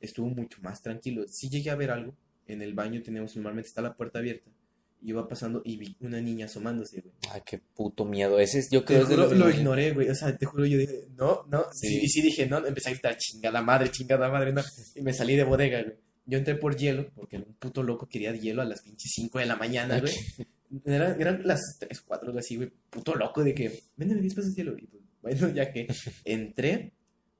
[0.01, 1.25] estuvo mucho más tranquilo.
[1.29, 2.15] Sí llegué a ver algo.
[2.47, 4.51] En el baño tenemos, normalmente está la puerta abierta.
[5.03, 7.13] Iba pasando y vi una niña asomándose, güey.
[7.31, 8.39] Ay, qué puto miedo.
[8.41, 10.09] Ese es, yo creo juro, los lo más- ignoré, güey.
[10.09, 11.65] O sea, te juro, yo dije, no, no.
[11.73, 11.89] Sí.
[11.89, 12.01] Sí.
[12.05, 12.65] y sí dije, no.
[12.67, 14.63] Empecé a gritar, chingada madre, chingada madre, no.
[14.95, 15.97] Y me salí de bodega, güey.
[16.27, 19.47] Yo entré por hielo, porque un puto loco quería hielo a las pinches 5 de
[19.47, 20.13] la mañana, güey.
[20.85, 22.73] Eran, eran las 3, 4, algo así, güey.
[22.91, 24.77] Puto loco de que, véndeme 10 pesos de hielo.
[24.77, 25.87] Y pues, bueno, ya que
[26.25, 26.93] entré,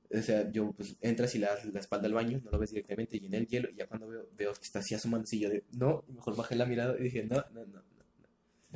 [0.09, 2.71] o sea, yo, pues, entras y le das la espalda al baño, no lo ves
[2.71, 5.49] directamente, llené el hielo, y ya cuando veo, veo que está así asomándose, y yo
[5.49, 7.86] de, no, mejor bajé la mirada y dije, no, no, no.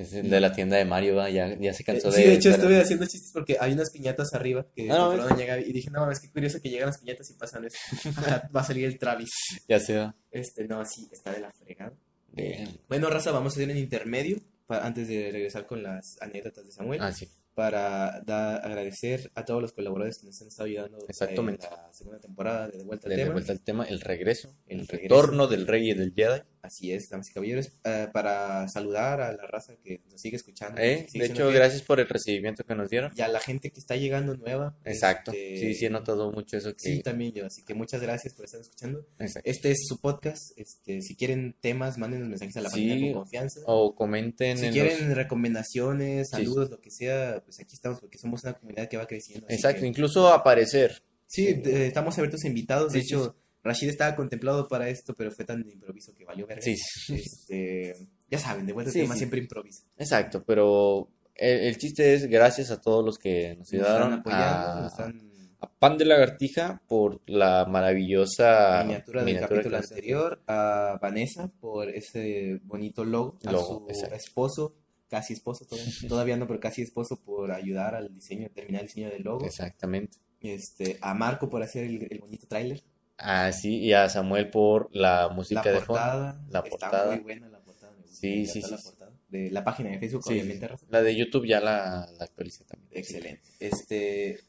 [0.01, 0.07] No.
[0.07, 1.29] Es el de la tienda de Mario, ¿va?
[1.29, 2.17] Ya, ya se cansó Eh, de.
[2.17, 5.35] sí, de hecho de- estuve haciendo chistes porque hay unas piñatas arriba que Ah, no,
[5.35, 7.79] Gaby, y dije, no mames, qué curioso que llegan las piñatas y pasan esto.
[8.55, 9.29] Va a salir el Travis.
[9.67, 10.15] Ya se va.
[10.31, 11.93] Este, no, sí, está de la fregada.
[12.33, 12.69] Bien.
[12.87, 14.37] Bueno, raza, vamos a hacer un intermedio
[14.69, 17.27] antes de regresar con las anécdotas de Samuel Ah, sí.
[17.53, 21.65] para da- agradecer a todos los colaboradores que nos han estado ayudando Exactamente.
[21.65, 23.33] en la segunda temporada de De Vuelta al De, de Tema.
[23.33, 25.49] vuelta al tema, el regreso, el, El retorno regreso.
[25.49, 26.41] del rey y del Jedi.
[26.61, 30.79] Así es, damas y caballeros, eh, para saludar a la raza que nos sigue escuchando.
[30.79, 31.07] ¿Eh?
[31.11, 33.11] De hecho, gracias por el recibimiento que nos dieron.
[33.15, 34.77] Y a la gente que está llegando nueva.
[34.85, 35.31] Exacto.
[35.31, 36.73] este, Sí, sí, he notado mucho eso.
[36.75, 36.79] Que...
[36.79, 37.45] Sí, también yo.
[37.45, 39.05] Así que muchas gracias por estar escuchando.
[39.19, 39.49] Exacto.
[39.49, 40.51] Este es su podcast.
[40.55, 43.59] Este, si quieren temas, mándenos mensajes a la Sí, página con confianza.
[43.65, 46.37] O comenten si en quieren los- recomendaciones, Sí.
[46.37, 49.47] saludos, lo que sea, pues aquí estamos porque somos una comunidad que va creciendo.
[49.49, 51.01] Exacto, que- incluso aparecer.
[51.27, 52.93] sí, de- estamos abiertos a invitados.
[52.93, 56.25] De Sí, sí, hecho, Rashid estaba contemplado para esto, pero fue tan de improviso que
[56.25, 56.63] valió verga.
[56.63, 56.75] Sí.
[57.13, 57.95] Este,
[58.29, 59.19] ya saben, de vuelta Sí, tema sí.
[59.19, 59.83] siempre improvisa.
[59.97, 64.13] Exacto, pero el, el chiste es gracias a todos los que nos Nos están ayudaron
[64.13, 69.91] apoyando, a, nos están a Pan de Lagartija por la maravillosa miniatura del capítulo nos-
[69.91, 74.15] anterior, a Vanessa por ese bonito logo, a su exacto.
[74.15, 74.75] esposo,
[75.07, 79.09] casi esposo, todavía, todavía no, pero casi esposo por ayudar al diseño, terminar el diseño
[79.11, 80.17] del logo, Exactamente.
[80.39, 82.81] este, a Marco por hacer el, el bonito tráiler,
[83.23, 86.01] Ah, sí, y a Samuel por la música la de fondo.
[86.01, 87.05] portada, La está portada.
[87.15, 89.99] muy buena la portada, me gusta, Sí, sí, sí, la portada, de la página de
[89.99, 90.85] Facebook, Sí, obviamente, Rafa.
[90.89, 92.89] La de YouTube ya la, la actualicé también.
[92.93, 94.39] excelente, este,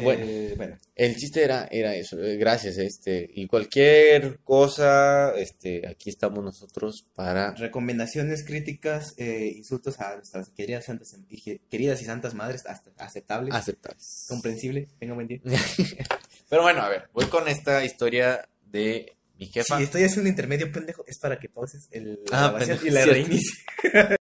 [0.00, 0.24] bueno.
[0.26, 6.08] eh, bueno, El chiste era, era eso, eh, gracias, este, y cualquier cosa, este, aquí
[6.10, 7.52] estamos nosotros para...
[7.54, 13.54] recomendaciones, críticas, eh, insultos a nuestras queridas, santas, y- queridas y santas madres, hasta aceptables,
[13.54, 13.96] aceptar.
[14.28, 15.40] comprensible, tenga buen día.
[16.48, 19.76] Pero bueno, a ver, voy con esta historia de mi jefa.
[19.78, 22.86] Si estoy haciendo un intermedio, pendejo, es para que pauses el, la Ah, grabación pendejo,
[22.86, 23.58] y la reinicies.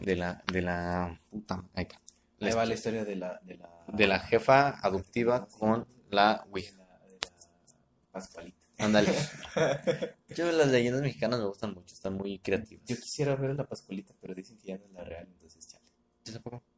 [0.00, 2.00] De la, de la puta, ahí está.
[2.40, 3.40] Ahí va la historia de la...
[3.42, 6.80] De la, De la jefa adoptiva con la Ouija.
[8.10, 8.58] Pascualita.
[8.78, 9.12] Ándale.
[10.34, 12.84] Yo las leyendas mexicanas me gustan mucho, están muy creativas.
[12.86, 15.68] Yo quisiera ver a la Pascualita, pero dicen que ya no es la real, entonces
[15.68, 15.84] chale.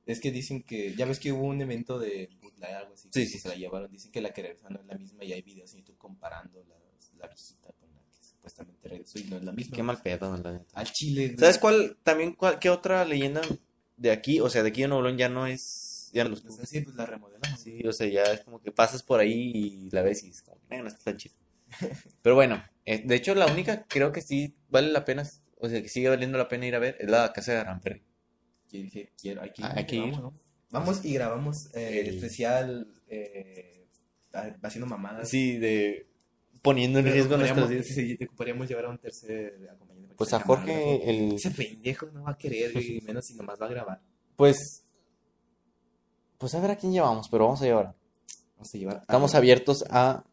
[0.05, 3.20] Es que dicen que, ya ves que hubo un evento de bootleg, algo así, Sí,
[3.20, 5.33] que sí, se la llevaron, dicen que la que regresa no es la misma y
[5.33, 6.64] hay videos en YouTube comparando
[7.18, 7.82] la viejita la que
[8.43, 9.76] supuestamente regresó y no es la misma.
[9.76, 10.64] Qué mal pedo, la neta.
[10.74, 11.38] Al chile, güey.
[11.38, 11.97] ¿Sabes cuál?
[12.03, 13.40] También, cuál, qué otra leyenda
[13.97, 14.40] de aquí?
[14.40, 16.11] O sea, de aquí de Nuevo León ya no es.
[16.12, 17.61] Ya no los Pues así, pues la remodelamos.
[17.61, 20.43] Sí, o sea, ya es como que pasas por ahí y la ves y es
[20.43, 21.34] como, "Eh, no está tan chido.
[22.22, 25.22] Pero bueno, eh, de hecho, la única creo que sí vale la pena,
[25.59, 28.03] o sea, que sigue valiendo la pena ir a ver es la casa de.
[28.72, 29.68] Yo dije, quiero, hay que ir.
[29.68, 30.03] Ah, hay que ir.
[30.03, 30.34] vamos, ¿no?
[30.70, 33.86] Vamos y grabamos eh, el El- especial eh,
[34.62, 35.28] haciendo mamadas.
[35.28, 36.09] Sí, de
[36.63, 37.87] poniendo en riesgo nuestras vidas.
[37.87, 40.15] sí, sí, podríamos llevar a un tercer acompañante.
[40.17, 41.33] Pues a Jorge, el.
[41.35, 44.01] Ese pendejo no va a querer, güey, menos si nomás va a grabar.
[44.37, 44.85] Pues.
[46.39, 47.95] Pues a ver a quién llevamos, pero vamos a llevar.
[48.57, 50.25] Vamos a llevar a- Estamos abiertos a.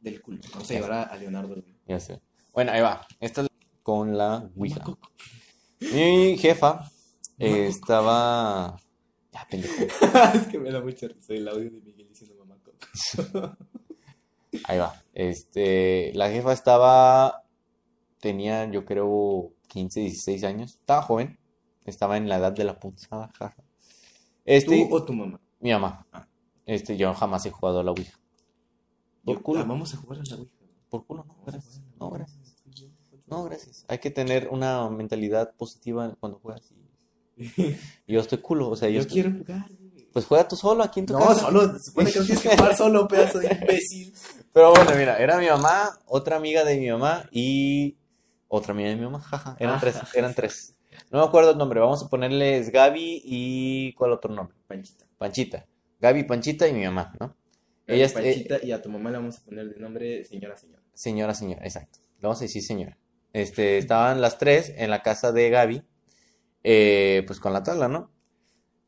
[0.00, 0.38] del culo.
[0.52, 1.56] Vamos a llevar a, a Leonardo.
[1.86, 2.20] Ya sé.
[2.52, 3.06] Bueno, ahí va.
[3.20, 3.48] Esta es
[3.82, 4.84] con la Ouija.
[5.80, 6.90] Mi jefa
[7.38, 8.78] eh, estaba.
[9.32, 9.74] Ya, pendejo.
[10.34, 13.56] es que me da mucha risa el audio de Miguel diciendo mamá coco.
[14.64, 14.94] Ahí va.
[15.14, 17.44] Este, la jefa estaba,
[18.20, 21.38] tenía yo creo 15, 16 años, estaba joven.
[21.84, 23.64] Estaba en la edad de la punzada, jaja.
[24.44, 25.40] Este, ¿Tú o tu mamá?
[25.60, 26.06] mi mamá.
[26.12, 26.26] Ah.
[26.66, 28.18] Este, yo jamás he jugado a la Ouija.
[29.24, 29.60] Por Yo- culo.
[29.60, 30.54] ah, vamos a jugar a la Ouija.
[30.88, 31.80] Por culo, no, gracias.
[31.98, 32.56] No, gracias.
[33.26, 33.84] No, gracias.
[33.88, 36.72] Hay que tener una mentalidad positiva cuando juegas.
[38.06, 39.70] Yo estoy culo, o sea, yo, Yo estoy- quiero jugar.
[40.12, 41.40] Pues juega tú solo aquí en tu No, casa.
[41.42, 44.12] solo, se supone que no tienes que jugar solo, pedazo de imbécil.
[44.52, 47.96] Pero bueno, mira, era mi mamá, otra amiga de mi mamá y
[48.48, 49.56] otra amiga de mi mamá, jaja.
[49.60, 49.78] Eran Ah.
[49.80, 50.74] tres, eran tres.
[51.12, 54.56] No me acuerdo el nombre, vamos a ponerles Gaby y ¿cuál otro nombre?
[54.66, 55.06] Panchita.
[55.18, 55.66] Panchita.
[56.00, 57.36] Gaby, Panchita y mi mamá, ¿no?
[57.86, 60.82] Ella es- Panchita y a tu mamá le vamos a poner de nombre señora, señora.
[60.94, 62.00] Señora, señora, exacto.
[62.18, 62.98] Le vamos a decir señora.
[63.32, 65.82] Este, estaban las tres en la casa de Gaby,
[66.64, 68.10] eh, pues con la tabla, ¿no?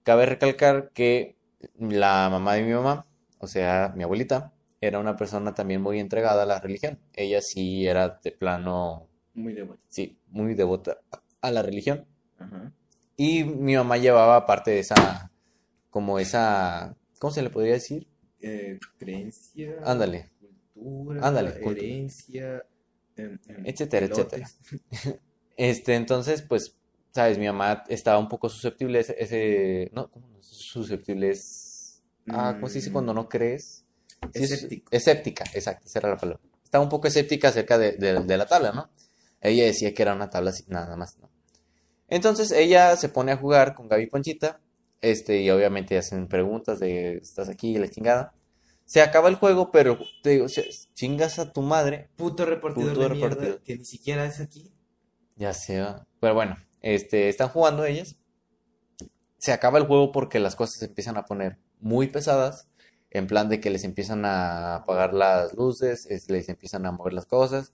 [0.03, 1.37] Cabe recalcar que
[1.79, 3.07] la mamá de mi mamá,
[3.39, 6.99] o sea, mi abuelita, era una persona también muy entregada a la religión.
[7.15, 9.85] Ella sí era de plano, Muy de vuelta.
[9.89, 10.99] sí, muy devota
[11.41, 12.05] a la religión.
[12.39, 12.73] Ajá.
[13.17, 15.31] Y mi mamá llevaba parte de esa,
[15.91, 18.09] como esa, ¿cómo se le podría decir?
[18.41, 19.77] Eh, creencia.
[19.85, 20.31] Ándale.
[20.75, 21.29] Cultura.
[21.29, 21.81] Ándale, cultura.
[21.81, 22.65] Herencia.
[23.65, 24.59] Etcétera, elotes.
[25.57, 26.77] Este, entonces, pues,
[27.13, 30.43] sabes, mi mamá estaba un poco susceptible a ese, ese- no, ¿cómo no?
[30.43, 33.85] Susceptible es, ah, ¿cómo se dice cuando no crees?
[34.35, 34.89] Sí, Escéptico.
[34.91, 36.41] escéptica, exacto, esa era la palabra.
[36.65, 38.91] Estaba un poco escéptica acerca de, de- de la tabla, ¿no?
[39.41, 41.29] Ella decía que era una tabla así, nada más, ¿no?
[42.09, 44.61] Entonces, ella se pone a jugar con Gaby Ponchita,
[45.01, 47.77] este, y obviamente hacen preguntas de, ¿estás aquí?
[47.79, 48.35] La chingada.
[48.85, 50.47] Se acaba el juego, pero, te digo,
[50.95, 53.63] chingas a tu madre, Puto repartidor Puto de mierda repartidor.
[53.63, 54.73] que ni siquiera es aquí.
[55.37, 56.07] Ya se va.
[56.21, 58.17] Pero bueno, este, están jugando ellas.
[59.39, 62.69] Se acaba el juego porque las cosas se empiezan a poner muy pesadas.
[63.11, 67.13] En plan de que les empiezan a apagar las luces, es- les empiezan a mover
[67.13, 67.73] las cosas.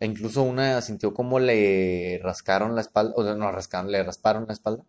[0.00, 4.46] E incluso una sintió como le rascaron la espalda, o sea, no rascaron, le rasparon
[4.46, 4.84] la espalda.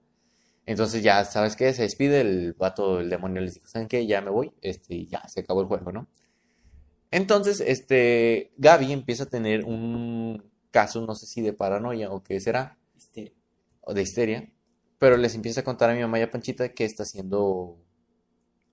[0.68, 1.74] Entonces ya, ¿sabes qué?
[1.74, 4.08] Se despide el vato, el demonio les dijo, ¿saben qué?
[4.08, 6.08] Ya me voy, este, y ya, se acabó el juego, ¿no?
[7.12, 12.40] Entonces, este, Gaby empieza a tener un caso, no sé si de paranoia o qué
[12.40, 12.78] será.
[13.82, 14.52] O de histeria,
[15.00, 17.78] pero les empieza a contar a mi mamá y a Panchita que está siendo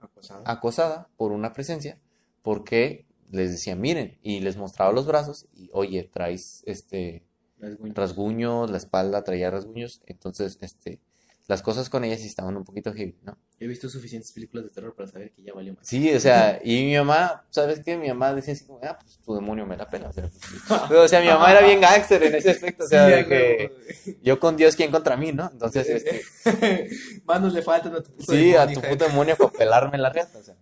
[0.01, 0.43] Acosada.
[0.45, 2.01] acosada por una presencia,
[2.43, 7.25] porque les decía, miren, y les mostraba los brazos, y oye, traes, este,
[7.59, 7.95] Rasguño.
[7.95, 11.01] rasguños, la espalda traía rasguños, entonces, este,
[11.49, 13.36] las cosas con ella sí estaban un poquito heavy, ¿no?
[13.59, 15.86] He visto suficientes películas de terror para saber que ya valió más.
[15.86, 17.96] Sí, o sea, y mi mamá, ¿sabes qué?
[17.96, 20.40] Mi mamá decía así como, ah, pues tu demonio me da pena, o sea, pues,
[20.88, 23.26] pero, o sea, mi mamá era bien gángster en ese aspecto, o sea, Sí, de
[23.26, 25.49] que yo con Dios, ¿quién contra mí, no?
[25.51, 25.88] Entonces,
[26.44, 26.90] este,
[27.24, 30.38] Manos le faltan a tu puto sí, a tu puto demonio para pelarme la riata,
[30.38, 30.55] o sea.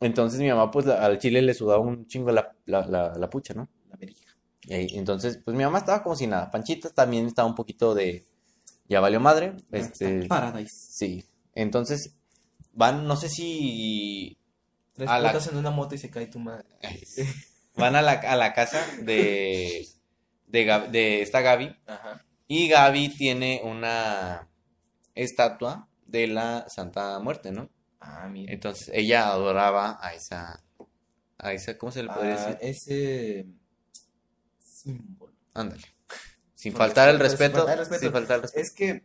[0.00, 3.28] Entonces mi mamá, pues, la- al chile le sudaba un chingo la, la, la, la
[3.30, 3.68] pucha, ¿no?
[3.90, 4.36] La verija.
[4.62, 6.48] Y ahí- entonces, pues mi mamá estaba como si nada.
[6.52, 8.24] Panchita también estaba un poquito de,
[8.88, 10.74] ya valió madre, este, Paradise.
[10.90, 11.24] sí.
[11.54, 12.14] Entonces,
[12.72, 14.38] van, no sé si
[14.94, 16.66] Tres A la- en una moto y se cae tu madre.
[17.76, 19.86] van a la, a la casa de,
[20.46, 21.76] de, de esta Gaby.
[21.86, 22.24] Ajá.
[22.48, 24.48] Y Gaby tiene una
[25.14, 27.68] estatua de la Santa Muerte, ¿no?
[28.00, 28.52] Ah, mira.
[28.52, 30.62] Entonces ella adoraba a esa,
[31.38, 32.58] a esa, ¿cómo se le podría Ah, decir?
[32.62, 33.46] ese
[34.58, 35.32] símbolo.
[35.54, 35.82] Ándale.
[36.58, 37.64] Sin Con faltar el respeto,
[38.00, 38.60] sin faltar el respeto.
[38.60, 39.04] Es que,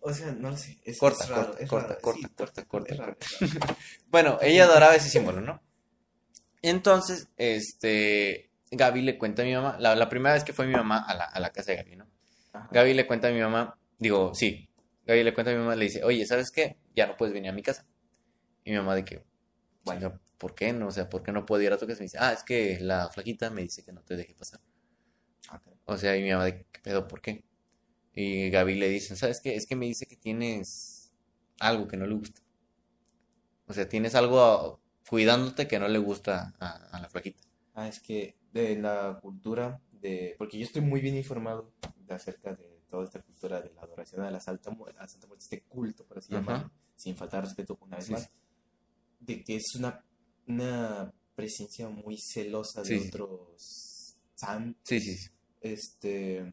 [0.00, 0.78] o sea, no lo sé.
[0.84, 2.00] Es, Corta, raro, corta, es corta, raro.
[2.00, 3.76] corta, Sí, corta, corta, raro, corta.
[4.10, 5.60] Bueno, ella adoraba ese símbolo, ¿no?
[6.62, 10.72] Entonces, este, Gaby le cuenta a mi mamá, la, la primera vez que fue mi
[10.74, 12.08] mamá a la, a la casa de Gaby, ¿no?
[12.52, 12.68] Ajá.
[12.70, 14.68] Gaby le cuenta a mi mamá, digo, sí,
[15.04, 16.78] Gaby le cuenta a mi mamá, le dice, oye, ¿sabes qué?
[16.94, 17.84] Ya no puedes venir a mi casa.
[18.62, 19.24] Y mi mamá de que,
[19.84, 20.86] bueno, ¿por qué no?
[20.86, 21.98] O sea, ¿por qué no puedo ir a tu casa?
[21.98, 24.60] Me dice, ah, es que la flaquita me dice que no te deje pasar.
[25.86, 27.08] O sea, y mi mamá de, ¿qué pedo?
[27.08, 27.44] ¿Por qué?
[28.14, 29.56] Y Gaby le dice, ¿sabes qué?
[29.56, 31.12] Es que me dice que tienes
[31.58, 32.40] algo que no le gusta.
[33.66, 37.42] O sea, tienes algo cuidándote que no le gusta a, a la flaquita.
[37.74, 40.34] Ah, es que de la cultura de...
[40.38, 41.72] Porque yo estoy muy bien informado
[42.06, 45.00] de acerca de toda esta cultura de la adoración a la Santa, a Muerte,
[45.38, 46.40] este culto, por así Ajá.
[46.40, 48.28] llamarlo, sin faltar respeto una vez Sí, más, sí.
[49.20, 50.04] de que es una,
[50.46, 55.30] una presencia muy celosa de Sí, otros santos, Sí, sí, sí.
[55.64, 56.52] Este,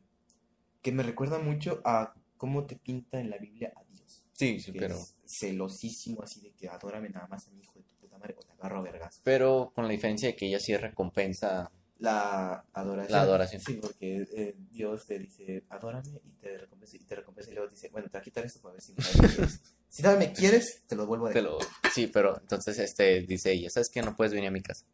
[0.81, 4.23] que me recuerda mucho a cómo te pinta en la Biblia a Dios.
[4.33, 7.73] Sí, sí, que pero, es celosísimo, así de que adórame nada más a mi hijo
[7.77, 9.21] de tu puta madre o te agarro a vergas.
[9.23, 11.71] pero con la diferencia de que ella sí recompensa.
[11.99, 13.11] La adoración.
[13.11, 13.61] La adoración.
[13.61, 17.69] Sí, porque eh, Dios te dice, adórame y te recompensa, y te recompensa y luego
[17.69, 19.59] dice, bueno, te voy a quitar esto para ver si me quieres.
[19.91, 21.51] Si no me quieres, te lo vuelvo a Te dejar.
[21.51, 21.59] lo-
[21.93, 24.01] sí, pero entonces este dice ella, ¿sabes qué?
[24.01, 24.85] No puedes venir a mi casa.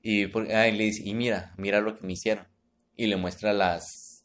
[0.00, 2.46] Y, por- ah, y le dice, y mira, mira lo que me hicieron.
[2.98, 4.24] Y le muestra las,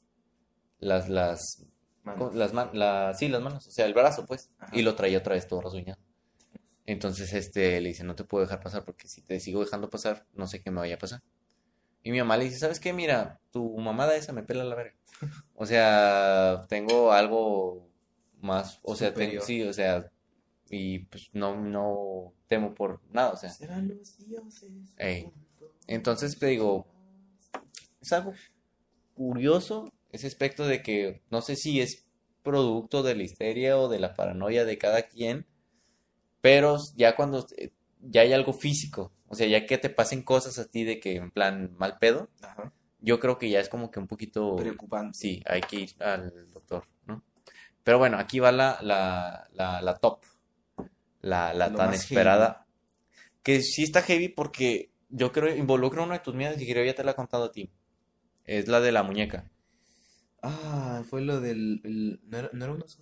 [0.80, 1.64] las, las,
[2.04, 2.36] Manos.
[2.36, 4.76] las manos, la, sí, las manos, o sea, el brazo, pues, Ajá.
[4.76, 6.02] y lo traía otra vez todo rasguñado.
[6.88, 10.26] Entonces, este, le dice, no te puedo dejar pasar porque si te sigo dejando pasar,
[10.34, 11.22] no sé qué me vaya a pasar.
[12.02, 12.94] Y mi mamá le dice, ¿sabes qué?
[12.94, 14.96] Mira, tu mamada esa me pela la verga.
[15.56, 17.88] O sea, tengo algo
[18.42, 20.12] más, o sea, tengo, sí, o sea,
[20.68, 23.52] y pues no, no temo por nada, o sea.
[23.52, 24.72] Serán los dioses.
[24.98, 25.32] Ey.
[25.86, 26.88] Entonces te digo,
[28.02, 28.34] es algo
[29.14, 32.06] curioso ese aspecto de que no sé si es
[32.44, 35.48] producto de la histeria o de la paranoia de cada quien,
[36.42, 40.60] pero ya cuando eh, ya hay algo físico, o sea, ya que te pasen cosas
[40.60, 42.72] a ti de que en plan mal pedo, Ajá.
[43.00, 44.56] yo creo que ya es como que un poquito...
[44.56, 45.18] Preocupante.
[45.18, 47.24] Sí, hay que ir al doctor, ¿no?
[47.84, 50.24] Pero bueno, aquí va la, la, la, la top,
[51.22, 52.68] la, la tan esperada,
[53.42, 56.96] que sí está heavy porque yo creo involucra uno de tus miedos y creo ya
[56.96, 57.72] te la he contado a ti.
[58.46, 59.50] Es la de la muñeca.
[60.42, 61.82] Ah, fue lo del.
[61.84, 63.02] el- ¿no, era, ¿No era un oso?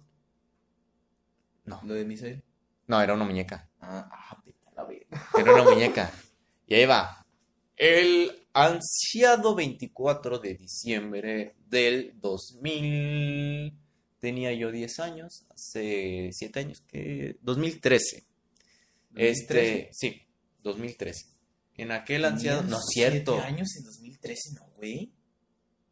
[1.66, 2.44] No, Lo de Misael.
[2.88, 3.70] no, era una muñeca.
[3.80, 4.44] Ah, ah,
[4.76, 5.08] la.
[5.40, 6.12] Era una muñeca.
[6.68, 7.26] Y ahí va.
[7.76, 13.74] El ansiado 24 de diciembre del 2000.
[14.20, 18.26] Tenía yo 10 años, hace 7 años, que 2013.
[19.16, 19.90] Este, 2013.
[19.92, 20.22] sí,
[20.64, 21.26] 2013.
[21.76, 25.12] En aquel ansiado, no es cierto, años en 2013, ¿no, güey?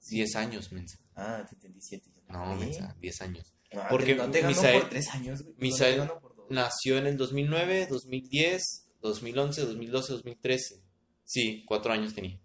[0.10, 0.98] 10 años, mensa.
[1.16, 2.10] Ah, te entendí siete.
[2.16, 2.60] ya No, güey.
[2.70, 3.54] mensa, 10 años.
[3.74, 5.56] Ah, Porque no te ganó Misael- por tres años, güey.
[5.60, 6.46] Misael no te ganó por dos.
[6.50, 10.82] Nació en el 2009, 2010, 2011, 2012, 2013.
[11.24, 12.40] Sí, 4 años tenía.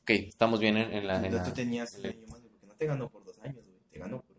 [0.00, 1.16] Ok, estamos bien en, en la...
[1.24, 3.78] en No, la- tú tenías año más, porque no te ganó por años, güey.
[3.90, 4.36] Te ganó por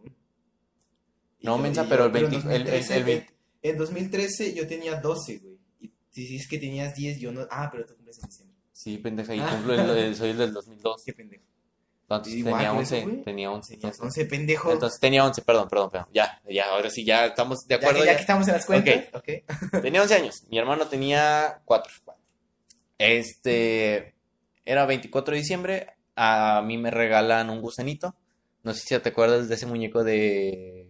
[1.42, 5.00] No, mensa, pero el 20 en el- el- 2013, el 20 En 2013 yo tenía
[5.00, 5.58] 12, güey.
[5.80, 7.48] Y si dices que tenías 10, yo no.
[7.52, 8.58] Ah, pero tú cumples en diciembre.
[8.74, 11.02] Sí, pendeja, y cumplo el- el- soy el del 2002.
[11.06, 11.44] Qué pendejo.
[12.18, 13.24] Entonces Igual tenía con eso, 11, güey.
[13.24, 13.74] tenía 11.
[13.78, 14.72] Tenías entonces- 11, pendejo.
[14.72, 16.08] Entonces tenía 11, perdón, perdón, perdón.
[16.14, 18.00] Ya, ya, ahora sí, ya estamos de ya, acuerdo.
[18.00, 18.16] que, ya ya.
[18.18, 19.28] que estamos en las cuentas, ok.
[19.82, 21.94] Tenía 11 años, mi hermano tenía 4.
[22.98, 24.16] Este,
[24.66, 28.16] era 24 de diciembre, a mí me regalan un gusanito.
[28.64, 30.88] No sé si te acuerdas de ese muñeco de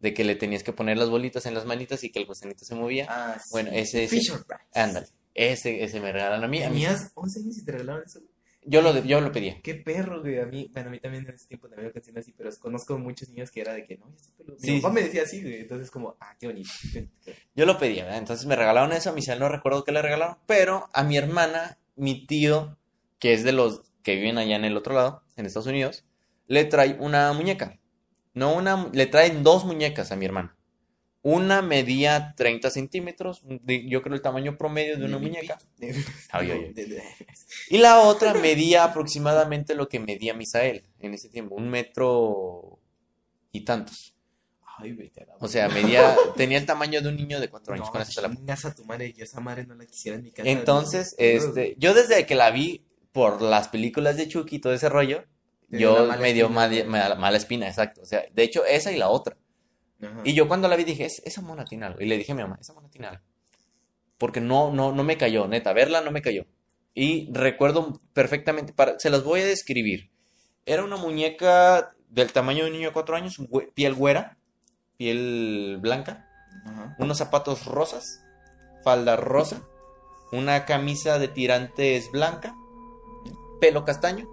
[0.00, 2.64] de que le tenías que poner las bolitas en las manitas y que el gusanito
[2.64, 3.06] se movía.
[3.10, 3.50] Ah, sí.
[3.52, 4.62] Bueno, ese- ese- Fisher Price.
[4.72, 6.62] Ándale, ese, ese me regalan a mí.
[6.62, 8.18] a mí- Tenías 11 años y te regalaron eso.
[8.64, 9.60] Yo lo, yo lo pedía.
[9.62, 10.38] Qué perro, güey.
[10.38, 12.98] A mí, bueno, a mí también en ese tiempo también me canción así, pero conozco
[12.98, 14.56] muchos niños que era de que no, ya estoy peludo.
[14.60, 14.94] Mi Sí, papá sí.
[14.94, 15.60] me decía así, güey.
[15.60, 16.70] Entonces, como, ah, qué bonito.
[17.54, 18.18] Yo lo pedía, ¿verdad?
[18.18, 21.78] Entonces me regalaron eso, a mi no recuerdo qué le regalaron, pero a mi hermana,
[21.96, 22.76] mi tío,
[23.18, 26.04] que es de los que viven allá en el otro lado, en Estados Unidos,
[26.46, 27.78] le trae una muñeca.
[28.34, 30.56] No una, le traen dos muñecas a mi hermana.
[31.22, 35.58] Una medía 30 centímetros, de- yo creo el tamaño promedio de una muñeca.
[35.78, 36.72] Ay, ay, ay.
[36.72, 37.02] De- de-
[37.68, 42.78] Y la otra medía aproximadamente lo que medía Misael en ese tiempo, un metro
[43.52, 44.14] y tantos.
[44.78, 47.74] Ay, vete a la O sea, medía, tenía el tamaño de un niño de cuatro
[47.74, 49.84] años, No, con eso te la chingas a tu madre, yo esa madre no la
[49.84, 50.48] quisiera en mi casa.
[50.48, 54.72] Entonces, no, este, yo desde que la vi por las películas de Chucky y todo
[54.72, 55.24] ese rollo,
[55.68, 58.00] yo me dio mala- mala espina, exacto.
[58.00, 59.36] O sea, de hecho, esa y la otra.
[60.02, 60.20] Ajá.
[60.24, 62.00] Y yo cuando la vi dije, "Es- esa mona tiene algo.
[62.00, 63.22] Y le dije a mi mamá, esa mona tiene algo.
[64.18, 66.46] Porque no, no, no me cayó, neta, verla no me cayó.
[66.94, 70.10] Y recuerdo perfectamente, para, se las voy a describir.
[70.66, 73.36] Era una muñeca del tamaño de un niño de cuatro años,
[73.74, 74.36] piel güera,
[74.96, 76.28] piel blanca,
[76.66, 76.96] Ajá.
[76.98, 78.22] unos zapatos rosas,
[78.84, 79.62] falda rosa,
[80.32, 82.54] una camisa de tirantes blanca,
[83.60, 84.28] pelo castaño,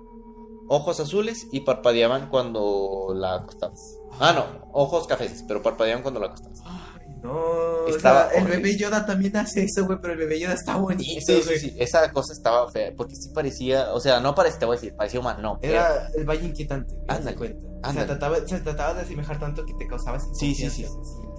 [0.67, 3.97] ojos azules y parpadeaban cuando la acostabas.
[4.19, 6.61] Ah, no, ojos cafés, pero parpadeaban cuando la acostabas.
[6.65, 7.31] Ay, no.
[7.33, 10.77] o Estaba sea, el bebé Yoda también hace eso, güey, pero el bebé Yoda está
[10.77, 14.59] bonito, Sí, sí, sí, esa cosa estaba fea, porque sí parecía, o sea, no parecía,
[14.59, 15.59] te voy a decir, parecía humano, no.
[15.61, 17.65] Era el valle inquietante, Ándale, cuenta.
[17.65, 18.07] O sea, ándale.
[18.07, 20.85] trataba, se trataba de asemejar tanto que te causaba Sí, sí, sí.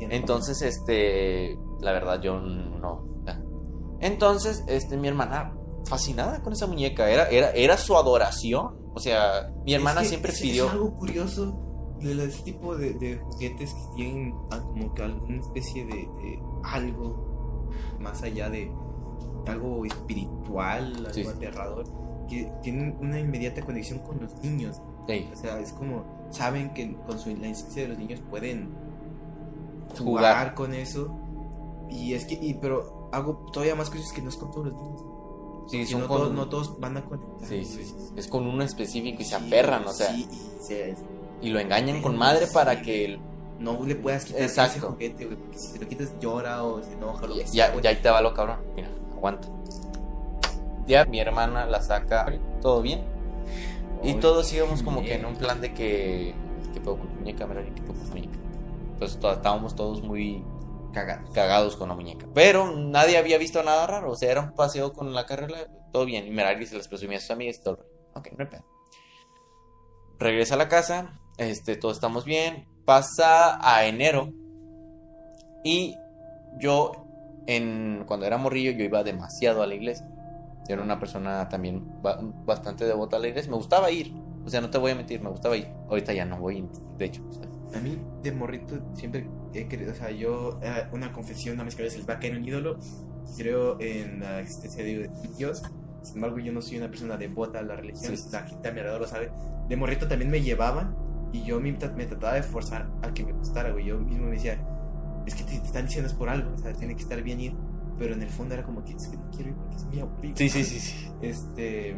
[0.00, 3.06] Entonces, este, la verdad, yo no.
[4.00, 5.57] Entonces, este, mi hermana,
[5.88, 8.76] fascinada con esa muñeca, era, era, era su adoración.
[8.94, 10.66] O sea, mi hermana Es que siempre es- pidió.
[10.66, 11.64] Es algo curioso
[12.00, 17.68] de ese tipo de, de juguetes que tienen como que alguna especie de, de algo
[17.98, 18.70] más allá de
[19.46, 21.84] algo espiritual, algo Sí, aterrador,
[22.28, 24.80] que tienen una inmediata conexión con los niños.
[25.32, 28.68] O sea, es como saben que con su, la inocencia de los niños pueden
[29.98, 30.54] jugar, jugar.
[30.54, 31.18] con eso.
[31.90, 34.74] Y es que, y, pero algo todavía más es que no es con todos los
[34.82, 35.02] niños.
[35.68, 37.48] Sí, son no, con- todos, no todos van a conectar.
[37.48, 37.94] sí, sí, sí.
[38.16, 40.26] Es con uno específico y se aferran, o sea, sí,
[41.42, 43.18] y lo engañan con madre para que
[43.60, 44.78] no le puedas quitar Exacto.
[44.78, 47.66] ese juguete, güey, porque si se lo quitas llora o se enoja lo que sea,
[47.66, 47.82] ya, güey.
[47.84, 48.58] ya ahí te va lo cabrón.
[48.74, 49.48] Mira, aguanta.
[50.86, 53.02] Ya mi hermana la saca, todo bien.
[54.02, 56.34] Y todos íbamos como que en un plan de que
[56.72, 57.46] ¿qué pedo con tu muñeca?
[57.46, 58.38] ¿Qué pedo con tu muñeca?
[58.94, 60.42] Entonces to- estábamos todos muy
[60.92, 61.76] cagados.
[61.76, 62.26] con la muñeca.
[62.34, 64.12] Pero nadie había visto nada raro.
[64.12, 66.26] O sea, era un paseo con la carrera, todo bien.
[66.26, 67.86] Y Merari se les presumía a sus amigas y todo.
[68.14, 68.64] Ok, no hay pedo.
[70.18, 72.66] Regresa a la casa, este, todos estamos bien.
[72.84, 74.32] Pasa a enero.
[75.64, 75.94] Y
[76.58, 76.92] yo,
[77.46, 80.08] en, cuando era morrillo, yo iba demasiado a la iglesia.
[80.68, 83.50] Yo era una persona también ba- bastante devota a la iglesia.
[83.50, 84.12] Me gustaba ir.
[84.44, 85.68] O sea, no te voy a mentir, me gustaba ir.
[85.88, 87.22] Ahorita ya no voy, de hecho.
[87.28, 91.64] o A mí, de morrito, siempre he querido, o sea, yo, eh, una confesión, una
[91.64, 92.78] vez que a veces les va a caer un ídolo,
[93.36, 95.62] creo en la existencia de Dios.
[96.02, 98.28] Sin embargo, yo no soy una persona devota a la religión, Sí.
[98.32, 99.30] la gente a mi alrededor lo sabe.
[99.68, 100.96] De morrito también me llevaban
[101.32, 103.84] y yo me, me trataba de forzar a que me gustara, güey.
[103.86, 104.58] Yo mismo me decía,
[105.26, 107.40] es que te, te están diciendo es por algo, o sea, tiene que estar bien
[107.40, 107.54] ir.
[107.98, 109.98] Pero en el fondo era como que es que no quiero ir porque es muy
[110.00, 110.36] aburrido.
[110.36, 111.10] Sí, sí, sí, sí.
[111.20, 111.96] Este,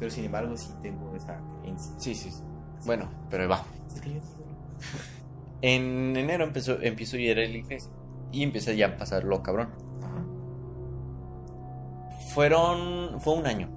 [0.00, 1.94] pero sin embargo, sí tengo esa creencia.
[1.98, 2.30] Sí, sí.
[2.32, 2.42] sí.
[2.84, 3.64] Bueno, pero ahí va.
[3.94, 4.20] Es que yo-
[5.62, 7.90] En enero empezó, empiezo a ir a la iglesia.
[8.32, 9.68] Y empieza ya a pasar lo cabrón.
[12.34, 13.20] Fueron.
[13.20, 13.68] Fue un año.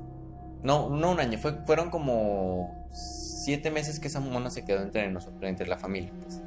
[0.63, 1.37] No, no un año.
[1.37, 6.11] Fue, fueron como siete meses que esa mona se quedó entre nosotros, entre la familia.
[6.21, 6.41] pues,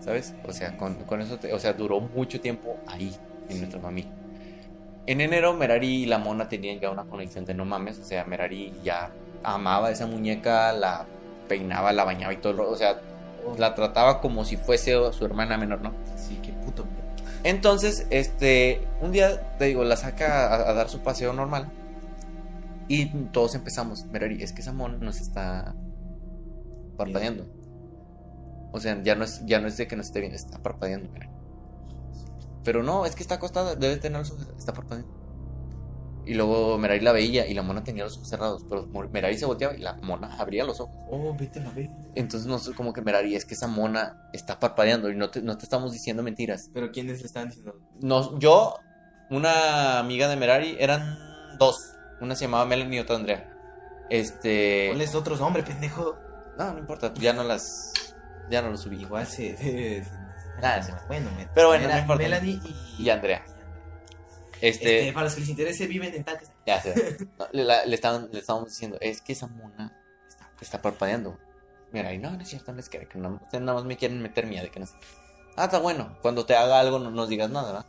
[0.00, 0.34] ¿Sabes?
[0.46, 3.14] O sea, con, con eso, te- o sea, duró mucho tiempo ahí,
[3.48, 4.12] en nuestra familia.
[5.06, 7.98] En enero, Merari y la mona tenían ya una conexión de no mames.
[7.98, 9.10] O sea, Merari ya
[9.42, 11.06] amaba a esa muñeca, la
[11.48, 12.70] peinaba, la bañaba y todo.
[12.70, 13.00] O sea,
[13.56, 15.92] la trataba como si fuese su hermana menor, ¿no?
[16.16, 16.84] Sí, qué puto.
[17.44, 21.70] Entonces, este, un día, te digo, la saca a, a dar su paseo normal.
[22.88, 25.74] Y todos empezamos, Merari, es que esa mona nos está
[26.96, 27.46] parpadeando.
[28.72, 31.10] O sea, ya no es, ya no es de que nos esté viendo, está parpadeando,
[31.10, 31.32] Merari.
[32.64, 35.17] Pero no, es que está acostada, debe tener los ojos, está parpadeando.
[36.28, 39.46] Y luego Merari la veía y la mona tenía los ojos cerrados, pero Merari se
[39.46, 40.94] volteaba y la mona abría los ojos.
[41.10, 41.88] Oh, vete la vez.
[42.14, 45.56] Entonces nosotros como que Merari, es que esa mona está parpadeando y no te, no
[45.56, 46.70] te estamos diciendo mentiras.
[46.74, 47.80] Pero ¿quiénes le están diciendo?
[48.02, 48.74] Nos, yo,
[49.30, 51.18] una amiga de Merari, eran
[51.58, 51.94] dos.
[52.20, 53.50] Una se llamaba Melanie y otra Andrea.
[54.10, 54.88] Este.
[54.90, 56.16] Ponles otros nombres, pendejo.
[56.58, 57.92] No, no importa, ya no las.
[58.50, 59.00] Ya no los subí.
[59.00, 59.56] Igual se.
[60.02, 60.92] sí.
[61.06, 62.22] Bueno, me- Pero bueno, no importa.
[62.22, 62.60] Melanie
[62.98, 63.02] y.
[63.04, 63.44] Y Andrea.
[64.60, 65.12] Este, Este.
[65.12, 66.50] para los que les interese, viven en tanques.
[66.66, 67.16] Ya sé.
[67.38, 69.96] No, le, la- le estaban, le estábamos diciendo, es que esa mona
[70.28, 71.38] está, está parpadeando.
[71.92, 73.96] Mira, y no, no es cierto, no es que, que no, ustedes nada más me
[73.96, 74.94] quieren meter miedo de que no sé.
[75.56, 76.16] Ah, está bueno.
[76.22, 77.86] Cuando te haga algo, no nos digas nada, ¿verdad?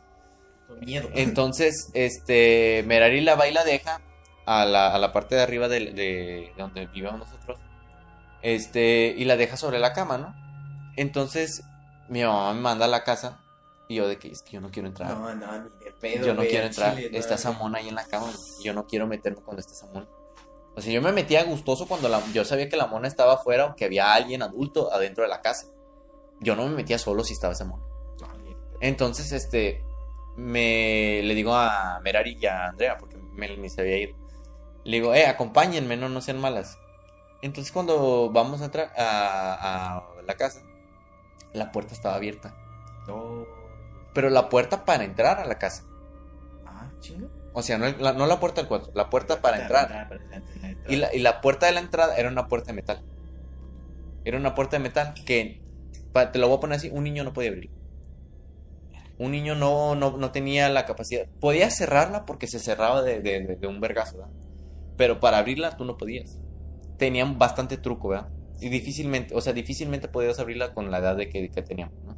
[0.66, 1.08] Con miedo.
[1.14, 4.00] Entonces, este, Merari la va y la deja
[4.46, 7.58] a la, a la parte de arriba de, de- de donde vivimos nosotros.
[8.42, 10.34] Este, y la deja sobre la cama, ¿no?
[10.96, 11.62] Entonces,
[12.08, 13.38] mi mamá me manda a la casa
[13.88, 15.10] y yo de que es que yo no quiero entrar.
[15.16, 16.26] No, no, pedo.
[16.26, 16.96] yo no quiero entrar.
[16.96, 17.58] chile, está esa no.
[17.58, 18.30] mona ahí en la cama
[18.62, 20.08] yo no quiero meterme cuando está esa mona.
[20.74, 23.66] O sea, yo me metía gustoso cuando la, yo sabía que la mona estaba afuera
[23.66, 25.66] o que había alguien adulto adentro de la casa.
[26.40, 27.84] Yo no me metía solo si estaba esa mona.
[28.80, 29.84] Entonces, este,
[30.36, 34.16] me le digo a Merari y a Andrea, porque Melanie se había ido.
[34.84, 36.78] Le digo, eh, acompáñenme, no, no sean malas.
[37.42, 40.62] Entonces, cuando vamos a, a, a la casa,
[41.52, 42.54] la puerta estaba abierta.
[43.06, 43.46] No.
[44.14, 45.84] Pero la puerta para entrar a la casa.
[47.00, 47.28] Chinga.
[47.52, 49.88] O sea, no, la, no la puerta del cuarto, la puerta para entrar.
[50.08, 50.20] para.
[50.88, 53.02] Y la, y la puerta de la entrada era una puerta de metal.
[54.24, 55.60] Era una puerta de metal que,
[56.32, 57.70] te lo voy a poner así, un niño no podía abrir.
[59.18, 61.26] Un niño no, no, no tenía la capacidad.
[61.40, 64.32] Podía cerrarla porque se cerraba de, de- de- de un vergazo, ¿verdad?
[64.96, 66.38] Pero para abrirla tú no podías.
[66.98, 68.28] Tenían bastante truco, ¿verdad?
[68.60, 72.16] Y difícilmente, o sea, difícilmente podías abrirla con la edad de que, que teníamos, ¿no?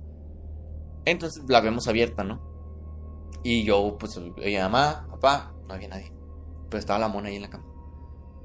[1.04, 2.51] Entonces la vemos abierta, ¿no?
[3.42, 6.12] Y yo, pues, oye, mamá, papá, no había nadie.
[6.68, 7.64] Pero estaba la mona ahí en la cama.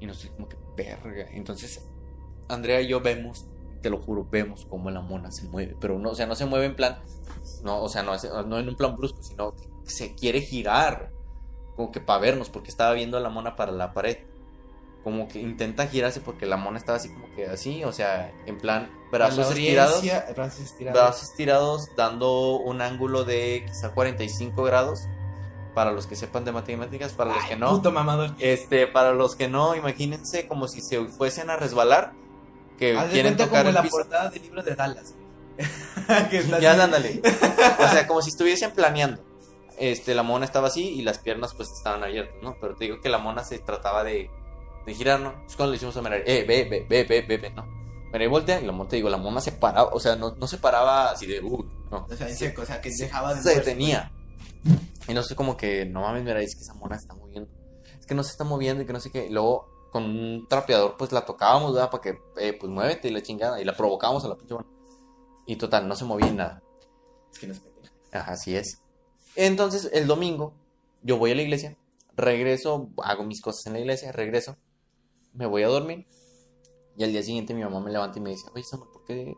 [0.00, 1.28] Y no sé, como que verga.
[1.30, 1.88] Entonces,
[2.48, 3.46] Andrea y yo vemos,
[3.82, 5.76] te lo juro, vemos cómo la mona se mueve.
[5.80, 6.98] Pero no, o sea, no se mueve en plan,
[7.62, 8.12] no, o sea, no,
[8.44, 11.12] no en un plan brusco, sino que se quiere girar.
[11.76, 14.18] Como que para vernos, porque estaba viendo a la mona para la pared.
[15.08, 18.58] Como que intenta girarse porque la mona estaba así como que así, o sea, en
[18.58, 20.02] plan brazos estirados.
[20.36, 21.00] Brazos estirados.
[21.00, 25.06] Brazos estirados dando un ángulo de quizá 45 grados.
[25.74, 27.70] Para los que sepan de matemáticas, para los que no.
[27.70, 28.34] Puto mamador.
[28.38, 32.12] Este, para los que no, imagínense como si se fuesen a resbalar.
[32.78, 33.96] Que Haz de quieren cuenta tocar como el la piso.
[33.96, 35.14] portada del libro de Dallas.
[36.30, 36.80] que Ya, así.
[36.82, 37.22] ándale.
[37.78, 39.22] O sea, como si estuviesen planeando.
[39.78, 42.56] Este, la mona estaba así y las piernas pues estaban abiertas, ¿no?
[42.60, 44.28] Pero te digo que la mona se trataba de,
[44.88, 45.44] de girar, ¿no?
[45.46, 47.64] Es cuando le hicimos a Merari, eh, ve, ve, ve, ve, ve, ve, ¿no?
[48.12, 50.46] Merari voltea y la mona, te digo, la mona se paraba, o sea, no, no
[50.46, 52.06] se paraba así de, uh, no.
[52.10, 54.10] O sea, seco, o sea, que dejaba de se detenía.
[55.08, 57.50] Y no sé, como que, no mames, mira, es que esa mona está moviendo.
[57.98, 59.26] Es que no se está moviendo y que no sé qué.
[59.26, 61.90] Y luego, con un trapeador, pues la tocábamos, ¿verdad?
[61.90, 63.60] Para que, eh, pues muévete y la chingada.
[63.60, 64.66] Y la provocábamos a la pinche mona.
[65.46, 66.62] Y total, no se movía nada.
[67.32, 67.94] Es que no es pendeja.
[68.12, 68.82] Ajá, Así es.
[69.34, 70.52] Entonces, el domingo,
[71.02, 71.76] yo voy a la iglesia,
[72.14, 74.56] regreso, hago mis cosas en la iglesia, regreso,
[75.32, 76.06] me voy a dormir.
[76.96, 79.36] Y al día siguiente mi mamá me levanta y me dice, oye, Samuel, ¿por qué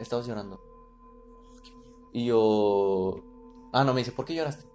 [0.00, 0.60] estabas llorando?
[2.12, 3.14] Y yo...
[3.72, 4.66] Ah, no, me dice, ¿por qué lloraste?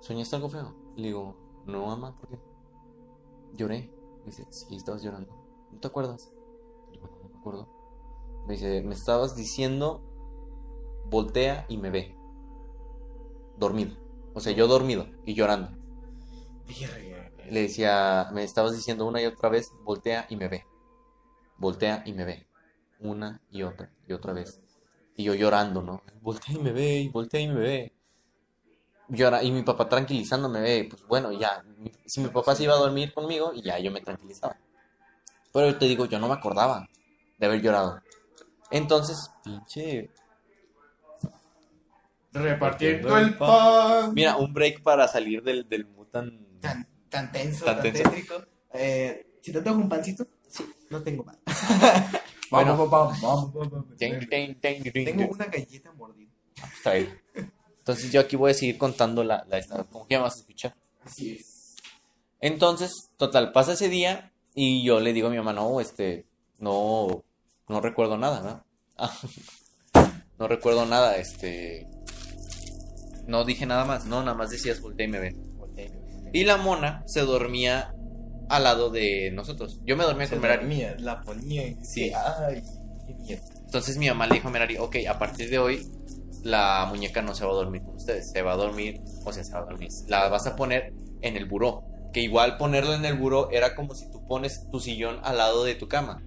[0.00, 0.74] ¿Soñaste algo feo?
[0.96, 1.36] Le digo,
[1.66, 2.40] no, mamá, ¿por qué?
[3.54, 3.90] Lloré.
[4.20, 5.30] Me dice, sí, estabas llorando.
[5.70, 6.32] ¿No te acuerdas?
[7.00, 7.68] No, me acuerdo.
[8.46, 10.02] Me dice, me estabas diciendo,
[11.08, 12.16] voltea y me ve.
[13.58, 13.96] Dormido.
[14.34, 15.70] O sea, yo dormido y llorando.
[17.50, 20.64] Le decía, me estabas diciendo una y otra vez, voltea y me ve.
[21.58, 22.46] Voltea y me ve.
[23.00, 24.60] Una y otra y otra vez.
[25.16, 26.02] Y yo llorando, ¿no?
[26.20, 27.92] Voltea y me ve, y voltea y me ve.
[29.08, 31.62] Llora, y mi papá tranquilizándome, ve, pues bueno, ya.
[32.06, 34.56] Si mi papá se iba a dormir conmigo, y ya yo me tranquilizaba.
[35.52, 36.88] Pero yo te digo, yo no me acordaba
[37.38, 38.00] de haber llorado.
[38.70, 40.10] Entonces, pinche.
[42.32, 44.14] Repartiendo el pan.
[44.14, 46.46] Mira, un break para salir del, del mood tan.
[47.12, 48.02] Tan, tenso, Tan tan, tenso.
[48.10, 48.34] tétrico.
[48.74, 51.38] Eh, si te tengo un pancito, sí, no tengo pan.
[52.50, 52.72] Bueno.
[52.76, 53.96] vamos, vamos, vamos, vamos, vamos.
[53.96, 55.30] Ten, ten, ten, ten, Tengo ten.
[55.32, 56.30] una galleta mordida.
[56.76, 57.18] Está bien.
[57.78, 60.36] Entonces yo aquí voy a seguir contando la, la esta, como que ya me vas
[60.36, 60.74] a escuchar.
[61.02, 61.76] Así es.
[62.42, 66.26] Entonces, total, pasa ese día y yo le digo a mi mamá, no, este,
[66.58, 67.24] no,
[67.68, 68.64] no recuerdo nada, ¿no?
[68.98, 69.16] Ah,
[70.38, 71.88] no recuerdo nada, este,
[73.26, 75.36] no dije nada más, no, nada más decías voltea y me ve.
[76.32, 77.94] Y la mona se dormía
[78.48, 79.80] al lado de nosotros.
[79.84, 80.60] Yo me dormía Se con Merari.
[80.60, 82.12] dormía, la ponía y Sí.
[82.14, 82.62] Ay,
[83.26, 83.40] qué.
[83.64, 85.86] Entonces mi mamá le dijo a Merari, ok, a partir de hoy
[86.42, 89.44] la muñeca no se va a dormir con ustedes, se va a dormir, o sea,
[89.44, 93.04] se va a dormir, la vas a poner en el buró, que igual ponerla en
[93.04, 96.22] el buró era como si tú pones tu sillón al lado de tu cama,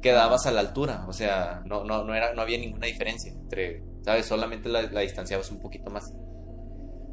[0.00, 3.84] quedabas a la altura, o sea, no, no, no, era, no había ninguna diferencia entre,
[4.04, 4.26] ¿sabes?
[4.26, 6.12] Solamente la, la distanciabas un poquito más.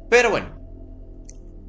[0.08, 0.59] Pero bueno,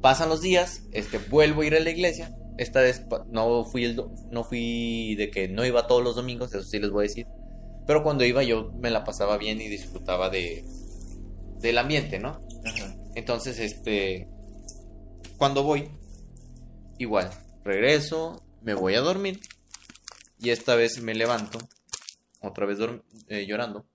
[0.02, 3.96] pasan los días, este, vuelvo a ir a la iglesia, esta vez no fui, el
[4.30, 7.26] no fui de que no iba todos los domingos, eso sí les voy a decir.
[7.86, 10.64] Pero cuando iba yo me la pasaba bien y disfrutaba de
[11.60, 12.40] del ambiente, ¿no?
[12.64, 12.94] Ajá.
[13.14, 14.28] Entonces, este
[15.38, 15.88] cuando voy
[16.98, 17.30] igual,
[17.64, 19.40] regreso, me voy a dormir
[20.38, 21.58] y esta vez me levanto
[22.40, 22.78] otra vez
[23.28, 23.86] eh, llorando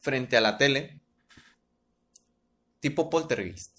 [0.00, 1.00] frente a la tele
[2.80, 3.73] tipo poltergeist.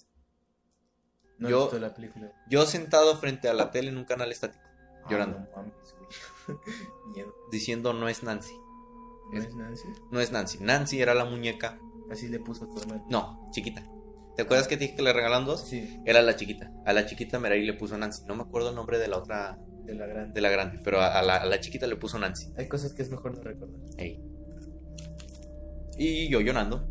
[1.38, 2.32] No Yo- la película.
[2.48, 4.62] Yo sentado frente a la tele en un canal estático
[5.10, 5.38] Llorando.
[5.38, 5.94] Ah, no mames,
[6.46, 6.58] güey.
[7.14, 7.34] Miedo.
[7.52, 8.54] diciendo no es Nancy.
[9.32, 9.88] ¿No es Nancy?
[10.10, 10.58] No es Nancy.
[10.60, 11.78] Nancy era la muñeca.
[12.10, 13.04] Así le puso a tu hermano.
[13.10, 13.84] No, chiquita.
[14.36, 15.62] ¿Te acuerdas que te dije que le regalaron dos?
[15.62, 16.70] Sí, Era la chiquita.
[16.84, 18.24] A la chiquita Merari le puso Nancy.
[18.26, 20.32] No me acuerdo el nombre de la otra, de la grande.
[20.34, 22.52] de la grande, pero a, a la, a la chiquita le puso Nancy.
[22.56, 23.80] Hay cosas que es mejor no recordar.
[23.96, 24.22] Ey.
[25.98, 26.86] Y yo llorando.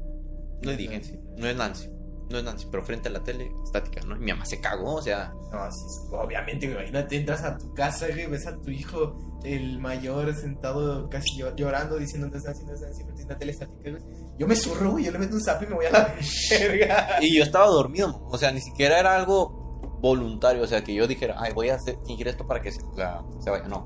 [0.61, 1.19] No le dije, Nancy.
[1.37, 1.89] no es Nancy.
[2.29, 4.15] No es Nancy, pero frente a la tele estática, ¿no?
[4.15, 6.65] Y mi mamá se cagó, o sea, No, sí, obviamente.
[6.65, 11.53] Imagínate, entras a tu casa, güey, ves a tu hijo, el mayor, sentado casi llo-
[11.55, 14.03] llorando, diciendo no Nancy, no Nancy, frente a una tele estática, güey.
[14.39, 16.15] Yo me zurro, güey, yo le meto un zap y me voy a la
[16.59, 17.17] verga.
[17.21, 21.05] Y yo estaba dormido, o sea, ni siquiera era algo voluntario, o sea, que yo
[21.07, 23.67] dijera, ay, voy a hacer, fingir esto para que se, la- se vaya.
[23.67, 23.85] No,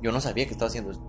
[0.00, 1.04] yo no sabía que estaba haciendo esto.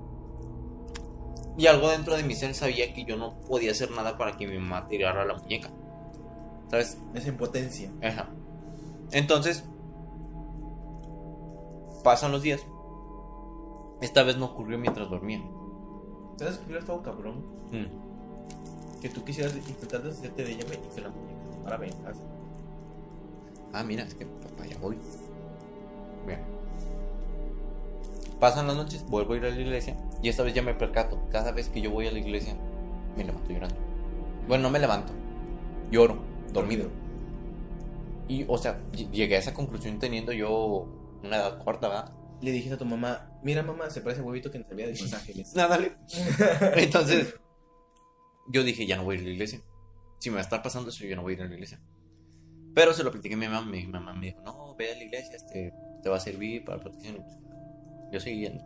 [1.58, 4.48] Y algo dentro de mi ser sabía que yo no podía hacer nada para que
[4.48, 5.70] mi mamá tirara la muñeca.
[6.72, 6.98] ¿Sabes?
[7.14, 7.92] Es en potencia.
[8.02, 8.30] Ajá.
[9.12, 9.66] Entonces,
[12.02, 12.66] pasan los días.
[14.00, 15.44] Esta vez no ocurrió mientras dormía.
[16.38, 17.44] ¿Sabes qué hubiera estado cabrón?
[17.72, 19.02] Mm.
[19.02, 21.42] Que tú quisieras intentar deshacerte de ella, y que la muñeca.
[21.66, 22.18] Ahora ven, haz.
[23.74, 24.98] Ah, mira, es que papá, ya voy.
[26.26, 26.40] Bien.
[28.40, 29.98] Pasan las noches, vuelvo a ir a la iglesia.
[30.24, 31.20] Y esta vez ya me percato.
[31.32, 32.56] Cada vez que yo voy a la iglesia,
[33.18, 33.76] me levanto llorando.
[34.48, 35.12] Bueno, no me levanto.
[35.92, 36.90] Lloro, dormido.
[38.28, 40.88] Y, o sea, ll- llegué a esa conclusión teniendo yo
[41.24, 42.14] una edad corta, ¿verdad?
[42.42, 44.94] Le dijiste a tu mamá, mira mamá, se parece a huevito que nos sabía de
[44.94, 45.54] Los Ángeles.
[45.56, 45.94] Nada, dale.
[46.82, 47.36] Entonces,
[48.52, 49.62] yo dije, ya no voy a ir a la iglesia.
[50.20, 51.80] Si me va a estar pasando eso, yo no voy a ir a la iglesia.
[52.74, 53.70] Pero se lo platiqué a mi mamá.
[53.70, 56.80] Mi mamá me dijo, no, ve a la iglesia, este, te va a servir para
[56.80, 57.18] protección.
[58.12, 58.64] Yo seguí yendo.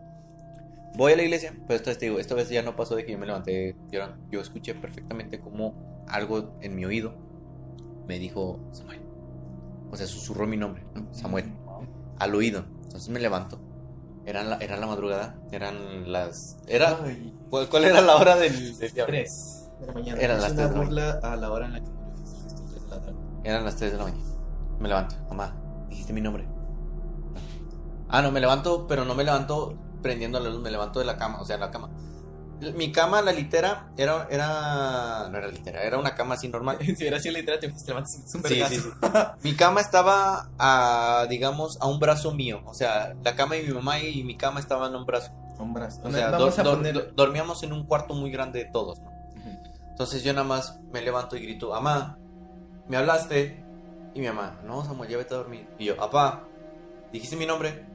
[0.95, 3.05] Voy a la iglesia, pero esta vez te digo, esta vez ya no pasó de
[3.05, 4.17] que yo me levanté llorando.
[4.31, 7.13] Yo escuché perfectamente como algo en mi oído
[8.07, 9.01] me dijo Samuel.
[9.91, 11.07] O sea, susurró mi nombre, ¿no?
[11.11, 11.53] Samuel.
[12.19, 12.65] Al oído.
[12.83, 13.59] Entonces me levanto.
[14.25, 15.35] Era la, era la madrugada.
[15.51, 16.57] Eran las.
[16.67, 16.97] Era,
[17.49, 20.21] ¿cuál, cuál era la hora del, del tres de la mañana.
[20.21, 23.01] Eran las una tres de la burla a la hora en la que de la
[23.01, 23.13] tarde.
[23.43, 24.23] Eran las 3 de la mañana.
[24.79, 25.15] Me levanto.
[25.29, 25.55] Mamá,
[25.89, 26.47] dijiste mi nombre.
[28.09, 31.17] Ah, no, me levanto, pero no me levanto prendiendo la luz, me levanto de la
[31.17, 31.89] cama, o sea, la cama.
[32.75, 36.77] Mi cama, la litera, era, era, no era litera, era una cama así normal.
[36.97, 38.89] Si era así literal, te levantas un Sí, sí, sí.
[39.43, 42.61] Mi cama estaba a, digamos, a un brazo mío.
[42.65, 45.31] O sea, la cama de mi mamá y mi cama estaban a un brazo.
[45.57, 46.01] Hombras.
[46.03, 47.13] O sea, poner...
[47.15, 49.15] dormíamos en un cuarto muy grande de todos, ¿no?
[49.89, 52.17] Entonces yo nada más me levanto y grito, mamá,
[52.89, 53.63] ¿me hablaste?
[54.13, 55.69] Y mi mamá, no, Samuel, ya vete a dormir.
[55.79, 56.43] Y yo, papá,
[57.13, 57.85] ¿dijiste mi nombre?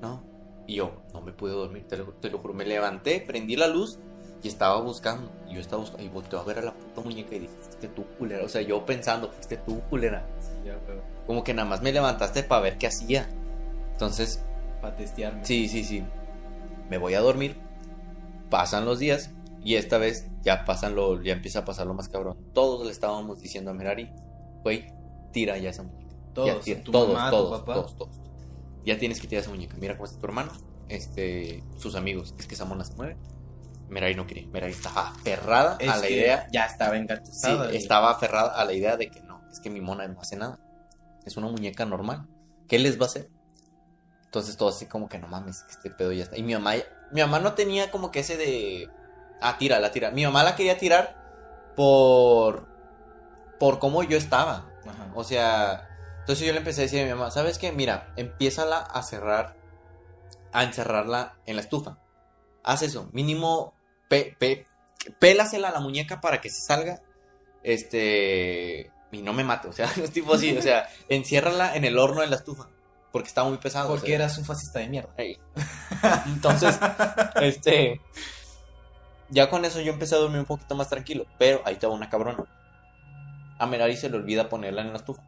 [0.00, 0.22] No.
[0.68, 2.54] Y yo, no me pude dormir, te lo, te lo juro.
[2.54, 3.98] Me levanté, prendí la luz
[4.42, 5.30] y estaba buscando.
[5.48, 7.88] Y yo estaba buscando y volteé a ver a la puta muñeca y dije, fuiste
[7.88, 8.44] tú, culera.
[8.44, 10.26] O sea, yo pensando, fuiste tú, culera.
[10.64, 13.28] Ya, güey, Como que nada más me levantaste para ver qué hacía.
[13.92, 14.42] Entonces,
[14.80, 15.44] para testearme.
[15.44, 16.04] Sí, sí, sí.
[16.88, 17.56] Me voy a dormir.
[18.50, 19.30] Pasan los días.
[19.62, 22.36] Y esta vez ya pasan lo, ya empieza a pasar lo más cabrón.
[22.54, 24.08] Todos le estábamos diciendo a Merari,
[24.62, 24.86] güey,
[25.32, 26.08] tira ya esa muñeca.
[26.08, 27.74] Ya Todos, tira- tu todos, mamá, todos, tu papá.
[27.74, 28.20] todos, todos.
[28.84, 29.76] Ya tienes que tirar esa muñeca.
[29.80, 30.52] Mira cómo está tu hermano.
[30.88, 32.34] Este, sus amigos.
[32.38, 33.16] Es que esa mona se mueve.
[33.88, 34.46] Merari no quería.
[34.48, 36.46] Merari estaba aferrada Es a la que idea.
[36.52, 37.64] Ya estaba Sí, engatusada.
[37.64, 37.76] güey.
[37.76, 40.58] estaba aferrada a la idea de que no, es que mi mona no hace nada.
[41.24, 42.26] Es una muñeca normal.
[42.68, 43.30] ¿Qué les va a hacer?
[44.24, 46.36] Entonces todo así como que no mames, que este pedo ya está.
[46.36, 46.74] Y mi mamá,
[47.12, 48.90] mi mamá no tenía como que ese de,
[49.40, 50.10] ah, tírala, tira.
[50.10, 52.66] Mi mamá la quería tirar por,
[53.58, 54.70] por cómo yo estaba.
[54.86, 55.10] Ajá.
[55.14, 55.88] O sea,
[56.20, 57.72] entonces yo le empecé a decir a mi mamá, ¿sabes qué?
[57.72, 59.56] Mira, empiézala a cerrar,
[60.52, 61.98] a encerrarla en la estufa.
[62.62, 63.74] Haz eso, mínimo,
[64.08, 64.66] pe, pe-
[65.18, 67.00] pélasela a la muñeca para que se salga,
[67.62, 71.98] este, y no me mate, o sea, es tipo así, o sea, enciérrala en el
[71.98, 72.68] horno de la estufa,
[73.12, 73.88] porque estaba muy pesado.
[73.88, 74.16] o Porque sea.
[74.16, 75.10] eras un fascista de mierda.
[76.26, 76.78] Entonces,
[77.40, 78.00] este.
[79.30, 81.26] Ya con eso yo empecé a dormir un poquito más tranquilo.
[81.38, 82.44] Pero ahí estaba una cabrona.
[83.58, 85.22] A Merari se le olvida ponerla en la estufa.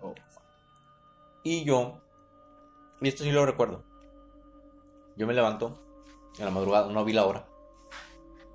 [0.00, 0.14] Oh,
[1.42, 2.00] Y yo.
[3.00, 3.82] Y esto sí lo recuerdo.
[5.16, 5.80] Yo me levanto.
[6.38, 7.46] En la madrugada, no vi la hora.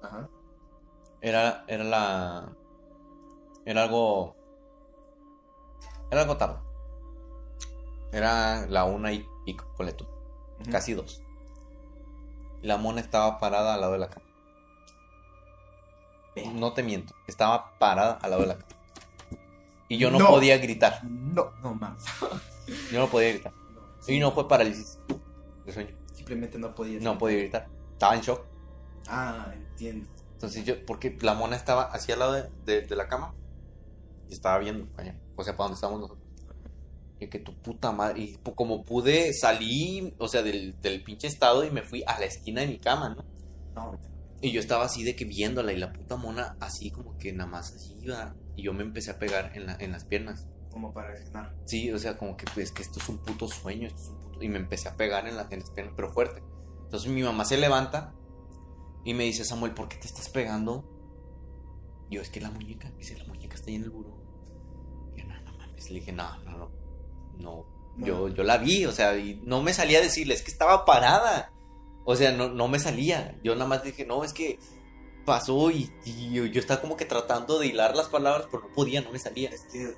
[0.02, 0.30] Ajá.
[1.22, 2.50] Era, era la.
[3.66, 4.36] Era algo.
[6.10, 6.60] Era algo tarde.
[8.12, 10.06] Era la una y pico, ponle tú.
[10.60, 10.72] Ujú.
[10.72, 11.22] Casi dos.
[12.62, 14.26] La mona estaba parada al lado de la cama.
[16.54, 18.68] No te miento, estaba parada al lado de la cama.
[19.90, 20.28] Y yo no, No.
[20.28, 21.04] podía gritar.
[21.04, 22.04] No, no mames.
[22.92, 23.54] Yo no podía gritar.
[24.08, 25.00] Y no fue parálisis
[25.66, 25.98] de sueño.
[26.14, 27.00] Simplemente no podía.
[27.02, 27.68] No podía gritar.
[27.94, 28.46] Estaba en shock.
[29.14, 30.08] Ah, entiendo.
[30.34, 33.34] Entonces yo, porque la mona estaba así al lado de, de- de la cama
[34.30, 36.28] y estaba viendo allá, o sea, para donde estábamos nosotros.
[37.20, 41.64] Y que tu puta madre, y como pude, salí, o sea, del, del pinche estado
[41.64, 43.24] y me fui a la esquina de mi cama, ¿no?
[43.76, 44.00] No,
[44.42, 47.48] Y yo estaba así de que viéndola y la puta mona así como que nada
[47.50, 48.34] más así iba.
[48.56, 50.48] Y yo me empecé a pegar en, la- en las piernas.
[50.72, 51.54] como para reaccionar.
[51.66, 54.20] Sí, o sea, como que pues que esto es un puto sueño, esto es un
[54.20, 54.42] puto...
[54.44, 56.42] Y me empecé a pegar en, la- en las piernas, pero fuerte.
[56.86, 58.16] Entonces mi mamá se levanta
[59.04, 60.86] y me dice, Samuel, ¿por qué te estás pegando?
[62.10, 64.18] Y yo, es que la muñeca, dice, la muñeca está ahí en el buró.
[65.16, 65.90] Y yo, no, no mames.
[65.90, 66.72] Le dije, no, no, no,
[67.40, 67.82] no.
[67.98, 68.08] No.
[68.08, 70.86] Yo, yo la vi, o sea, y no me salía a decirle, es que estaba
[70.86, 71.52] parada.
[72.06, 73.38] O sea, no, no me salía.
[73.44, 74.60] Yo nada más dije, no, es que
[75.26, 78.74] pasó y, y yo, yo estaba como que tratando de hilar las palabras, pero no
[78.74, 79.50] podía, no me salía.
[79.50, 79.94] Es que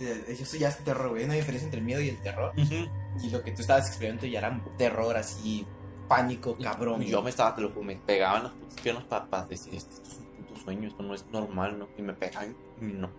[0.00, 1.22] eh, eso ya es terror, güey.
[1.22, 2.52] Hay una diferencia entre el miedo y el terror.
[2.56, 2.88] Ujú.
[3.22, 5.66] Y lo que tú estabas experimentando ya era terror, así,
[6.08, 7.02] pánico, cabrón.
[7.02, 10.02] Y yo me estaba, te lo juro, me pegaban las putas piernas para, decir, esto
[10.02, 11.88] es un puto sueño, esto no es normal, ¿no?
[11.98, 13.10] Y me pegaban y no.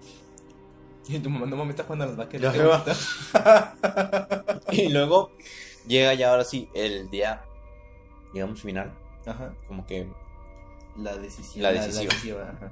[1.07, 2.41] Y tu mamá, no mames, está jugando a las vacas.
[2.41, 2.83] Ya ¿Qué me va.
[2.83, 4.55] gusta?
[4.71, 5.31] Y luego
[5.87, 7.43] llega ya ahora sí el día,
[8.33, 8.91] digamos, final,
[9.25, 9.53] Ajá.
[9.67, 10.07] como que
[10.97, 11.63] La decisión.
[11.63, 12.49] La decisiva.
[12.49, 12.71] ajá.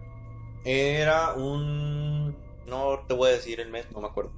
[0.64, 2.35] era un...
[2.68, 4.31] No te voy a decir el mes, no me acuerdo.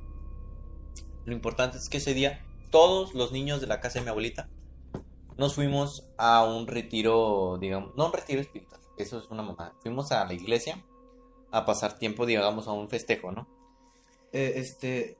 [1.26, 4.50] Lo importante es que ese día todos los niños de la casa de mi abuelita
[5.38, 9.74] nos fuimos a un retiro, digamos, no un retiro espiritual, eso es una mamada.
[9.82, 10.84] Fuimos a la iglesia
[11.52, 13.48] a pasar tiempo, digamos, a un festejo, ¿no?
[14.32, 15.18] Eh, este.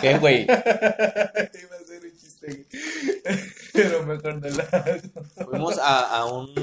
[0.00, 0.42] ¿Qué, güey?
[0.44, 2.66] Iba a ser un chiste,
[3.72, 5.50] pero mejor no hago.
[5.50, 6.54] Fuimos a, a un,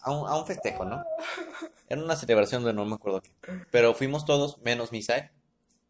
[0.00, 1.04] a un a un festejo, ¿no?
[1.88, 3.30] Era una celebración de no me acuerdo qué.
[3.70, 5.30] Pero fuimos todos, menos Misael.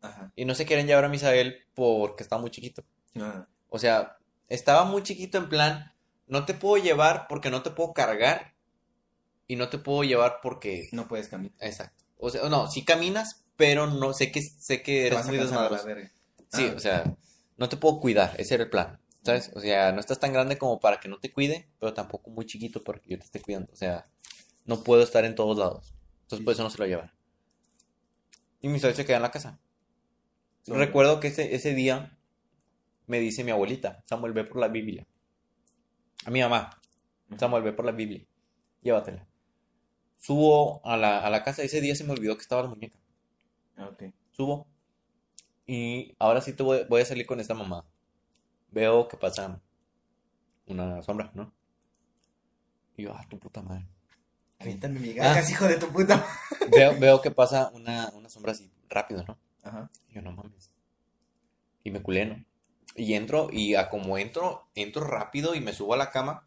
[0.01, 0.33] Ajá.
[0.37, 2.85] Y no se quieren llevar a Misael porque está muy chiquito.
[3.69, 4.19] O sea,
[4.49, 5.93] estaba muy chiquito en plan,
[6.27, 8.55] no te puedo llevar porque no te puedo cargar.
[9.47, 10.91] Y no te puedo llevar porque...
[10.93, 11.57] no puedes caminar.
[11.61, 12.05] Exacto.
[12.19, 15.89] O sea, no, sí caminas, pero no sé que sé que eres muy desmadroso.
[16.53, 16.75] Sí, Ah.
[16.77, 17.17] o sea,
[17.57, 19.51] no te puedo cuidar, ese era el plan, ¿sabes?
[19.55, 22.45] O sea, no estás tan grande como para que no te cuide, pero tampoco muy
[22.47, 23.73] chiquito para que yo te esté cuidando.
[23.73, 24.07] O sea,
[24.65, 25.95] no puedo estar en todos lados.
[26.23, 27.13] Entonces, por eso no se lo llevan.
[28.61, 29.59] Y mi se queda en la casa.
[30.63, 30.73] Sí.
[30.73, 32.18] Recuerdo que ese, ese día
[33.09, 35.07] me dice mi abuelita, Samuel, ve por la Biblia.
[36.25, 36.71] A mi mamá.
[37.39, 38.25] Samuel, ve por la Biblia.
[38.83, 39.27] Llévatela.
[40.19, 41.63] Subo a la, a la casa.
[41.63, 42.99] Ese día se me olvidó que estaba la muñeca.
[43.77, 44.05] Ah, ok.
[44.31, 44.67] Subo.
[45.67, 47.85] Y ahora sí te voy, voy a salir con esta mamá.
[48.71, 49.61] Veo que pasa
[50.67, 51.53] una sombra, ¿no?
[52.97, 53.87] Y yo, ah, tu puta madre.
[54.59, 55.03] Aviéntame Ah.
[55.03, 56.25] migajas, hijo de tu puta.
[56.71, 59.39] Veo, veo que pasa una, una sombra así, rápido, ¿no?
[59.63, 59.91] Ajá.
[60.09, 60.71] Y yo, no mames.
[61.85, 62.45] Y me culé, ¿no?
[62.99, 66.47] Y entro, y a como entro, entro rápido y me subo a la cama.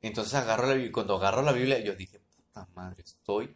[0.00, 3.54] Entonces agarro la Biblia, cuando agarro la Biblia, yo dije, puta madre, estoy.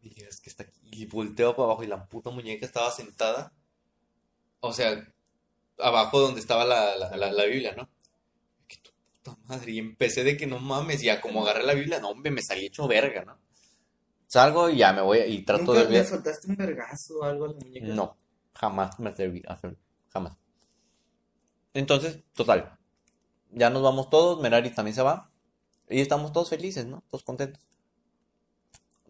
[0.00, 0.80] Dije, es que está aquí.
[0.92, 3.52] Y volteo para abajo y la puta muñeca estaba sentada.
[4.60, 5.06] O sea,
[5.78, 7.88] abajo donde estaba la, la, la, la Biblia, ¿no?
[8.68, 9.72] Que tu puta madre.
[9.72, 12.40] Y empecé de que no mames, y ya como agarré la Biblia, no, hombre, me
[12.40, 13.38] salí hecho verga, ¿no?
[14.26, 17.44] Salgo y ya me voy y trato ¿Nunca de le soltaste un vergazo o algo
[17.44, 17.86] a la muñeca?
[17.86, 18.16] No,
[18.54, 19.58] jamás me atreví a.
[20.08, 20.43] Jamás.
[21.74, 22.78] Entonces, total.
[23.50, 24.40] Ya nos vamos todos.
[24.40, 25.30] Merari también se va.
[25.88, 27.02] Y estamos todos felices, ¿no?
[27.08, 27.66] Todos contentos.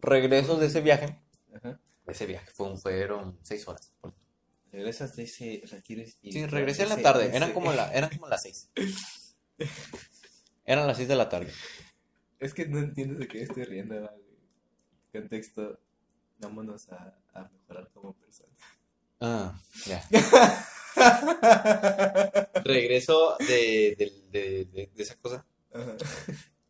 [0.01, 1.19] Regreso de ese viaje.
[1.55, 1.79] Ajá.
[2.07, 3.93] Ese viaje fue un- fueron seis horas.
[4.73, 5.63] Regresas de ese
[6.21, 7.27] Sí, regresé en la tarde.
[7.27, 8.69] ese- Eran como, la, eran como las seis.
[10.67, 11.53] Eran las seis de la tarde.
[12.41, 14.11] Es que no entiendes de qué estoy riendo, güey.
[15.13, 15.79] Contexto,
[16.39, 18.59] vámonos a, a mejorar como personas.
[19.21, 19.55] Ah,
[19.87, 20.03] ya.
[22.65, 23.97] Regreso de,
[24.31, 25.45] de- de- esa cosa.
[25.73, 25.97] Ajá.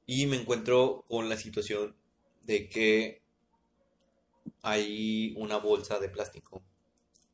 [0.07, 1.97] Y me encuentro con la situación
[2.43, 3.23] de que
[4.63, 6.63] hay una bolsa de plástico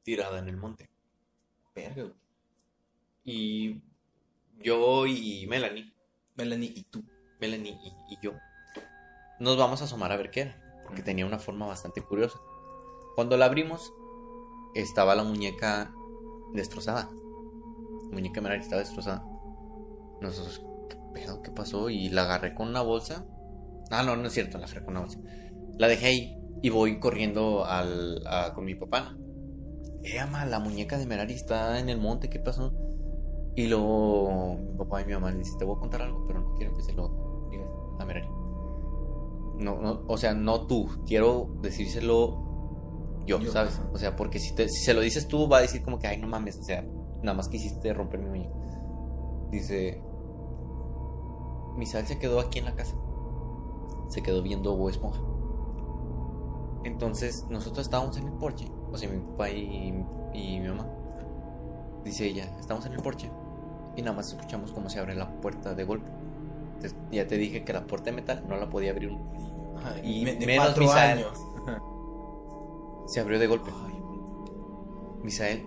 [0.02, 0.90] tirada en el monte.
[1.74, 2.12] Verga.
[3.24, 3.80] Y
[4.58, 5.92] yo y Melanie,
[6.36, 7.04] Melanie, ¿y tú?
[7.40, 8.32] Melanie y, y yo,
[9.38, 12.38] nos vamos a asomar a ver qué era, porque tenía una forma bastante curiosa.
[13.14, 13.92] Cuando la abrimos,
[14.74, 15.92] estaba la muñeca
[16.54, 17.10] destrozada.
[18.08, 19.24] La muñeca Melanie estaba destrozada.
[20.20, 21.42] Nosotros, ¿qué pedo?
[21.42, 21.90] ¿Qué pasó?
[21.90, 23.26] Y la agarré con una bolsa.
[23.90, 25.20] Ah, no, no es cierto, la agarré con una bolsa.
[25.78, 28.22] La dejé ahí y voy corriendo al,
[28.54, 29.16] con mi papá.
[30.02, 32.72] Eh, ama, la muñeca de Merari está en el monte, ¿qué pasó?
[33.54, 36.40] Y luego mi papá y mi mamá le dicen, te voy a contar algo, pero
[36.40, 37.68] no quiero que se lo digas
[37.98, 38.28] a Merari.
[39.58, 42.49] No, no, o sea, no tú, quiero decírselo
[43.26, 43.80] yo, Yo, ¿sabes?
[43.92, 46.06] O sea, porque si, te- si se lo dices tú, va a decir como que,
[46.06, 46.82] ay, no mames, o sea,
[47.22, 48.54] nada más quisiste romper mi muñeca.
[49.50, 50.02] Dice,
[51.76, 52.94] Misael se quedó aquí en la casa.
[54.08, 55.20] Se quedó viendo Bob Esponja.
[56.84, 58.66] Entonces, nosotros estábamos en el porche.
[58.92, 60.86] O sea, mi papá y, y mi mamá.
[62.04, 63.30] Dice ella, estamos en el porche.
[63.96, 66.10] Y nada más escuchamos cómo se abre la puerta de golpe.
[66.74, 69.76] Entonces, ya te dije que la puerta de metal no la podía abrir un...
[69.76, 71.18] Ajá, Y me- menos Misael.
[71.18, 71.38] años.
[73.10, 73.72] Se abrió de golpe.
[75.24, 75.64] Misael,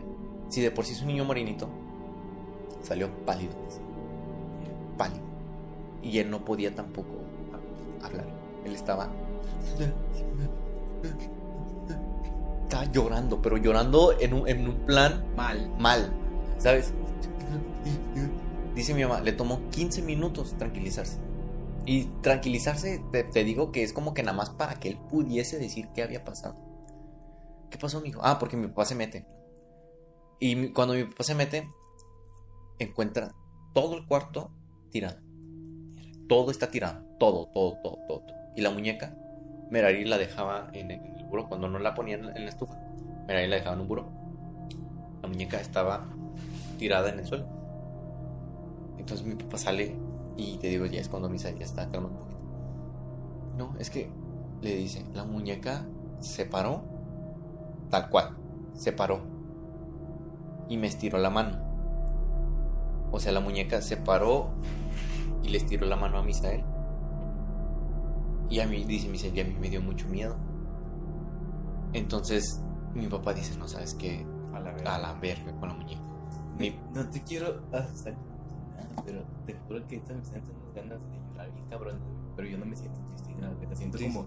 [0.47, 1.67] si de por sí es un niño morenito,
[2.81, 3.51] salió pálido.
[4.97, 5.25] Pálido.
[6.01, 7.09] Y él no podía tampoco
[8.01, 8.25] hablar.
[8.63, 9.09] Él estaba.
[12.63, 15.69] Estaba llorando, pero llorando en un, en un plan mal.
[15.77, 16.13] mal,
[16.59, 16.93] ¿sabes?
[18.73, 21.17] Dice mi mamá, le tomó 15 minutos tranquilizarse.
[21.85, 25.59] Y tranquilizarse, te, te digo que es como que nada más para que él pudiese
[25.59, 26.71] decir qué había pasado.
[27.73, 28.19] ¿Qué pasó, mijo?
[28.23, 29.25] Ah, porque mi papá se mete.
[30.39, 31.67] Y cuando mi papá se mete,
[32.77, 33.33] encuentra
[33.73, 34.51] todo el cuarto
[34.91, 35.17] tirado.
[36.29, 37.03] Todo está tirado.
[37.17, 38.19] Todo, todo, todo, todo.
[38.27, 38.37] todo.
[38.55, 39.17] Y la muñeca,
[39.71, 41.49] Merari la dejaba en el, en buró.
[41.49, 42.75] Cuando no la ponían en la estufa,
[43.27, 44.11] Merari la dejaba en un buró.
[45.23, 46.05] La muñeca estaba
[46.77, 47.47] tirada en el suelo.
[48.99, 49.95] Entonces mi papá sale
[50.37, 52.39] y te digo, ya es cuando Misa ya está calmando un poquito.
[53.57, 54.11] No, es que
[54.61, 55.87] le dice, la muñeca
[56.19, 56.92] se paró
[57.93, 58.35] tal cual,
[58.73, 59.19] se paró
[60.67, 61.59] y me estiró la mano.
[63.11, 64.49] O sea, la muñeca se paró
[65.43, 66.63] y le estiró la mano a Misael.
[68.49, 70.35] Y a mí, dice Misael, y a mí me dio mucho miedo.
[71.93, 72.63] Entonces
[72.95, 74.95] mi papá dice, no sabes qué, A la verga.
[74.95, 76.01] a la verga con la muñeca.
[76.57, 77.87] Mi- No te quiero nada,
[79.05, 81.99] pero te juro que ahorita me dando unas ganas de llorar bien cabrón,
[82.35, 84.25] pero yo no me siento triste nada, me siento como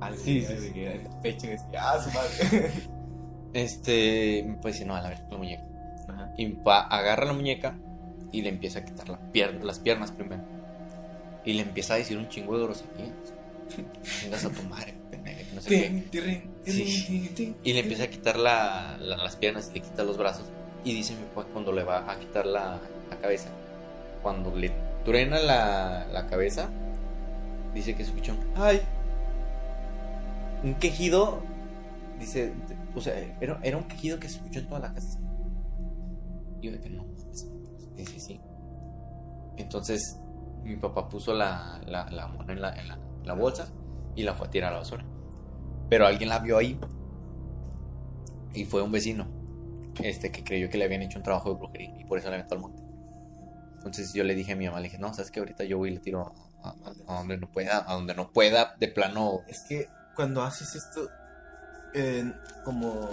[0.00, 0.70] algo Sí, sí, sí.
[0.72, 2.70] que el pecho y decía, ah, su madre.
[3.52, 5.64] Este, dice, no, a la con la muñeca.
[6.08, 6.32] Ajá.
[6.36, 7.76] Y agarra la muñeca
[8.32, 10.42] y le empieza a quitar la pier- las piernas primero.
[11.44, 13.10] Y le empieza a decir un chingo de groserías.
[14.22, 14.94] Vengas a tu madre,
[15.54, 15.80] no sé qué.
[15.88, 17.30] Tin, tirrin, Sí.
[17.34, 17.56] tin.
[17.64, 20.46] Y le empieza a quitar la- la- las piernas y le quita los brazos.
[20.84, 22.78] Y dice mi papá cuando le va a quitar la,
[23.10, 23.48] la cabeza,
[24.22, 24.70] cuando le
[25.04, 26.68] truena la, la cabeza,
[27.74, 28.80] dice que escucha un ¡ay!
[30.62, 31.40] Un quejido,
[32.18, 32.52] dice,
[32.94, 35.18] o sea, era, era un quejido que se escuchó en toda la casa.
[36.60, 37.46] Y yo de que no, mames.
[37.96, 38.40] dice sí.
[39.56, 40.18] Entonces,
[40.62, 42.88] mi papá puso la, la, la en la, en
[43.24, 43.68] la, bolsa
[44.14, 45.04] y la fue a tirar a la basura.
[45.88, 46.78] Pero alguien la vio ahí
[48.54, 49.26] y fue un vecino
[50.02, 52.36] este que creyó que le habían hecho un trabajo de brujería y por eso la
[52.36, 52.82] aventó al monte.
[53.76, 55.90] Entonces yo le dije a mi mamá, le dije, no, sabes que ahorita yo voy
[55.90, 59.40] y le tiro a donde no pueda, a donde no pueda, de plano.
[59.48, 59.88] Es que
[60.20, 61.10] cuando haces esto,
[61.94, 62.30] eh,
[62.62, 63.08] como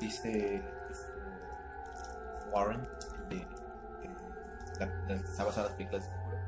[0.00, 1.12] dice este,
[2.50, 2.88] Warren,
[3.28, 3.46] de, eh,
[4.80, 6.04] la, está basada en las películas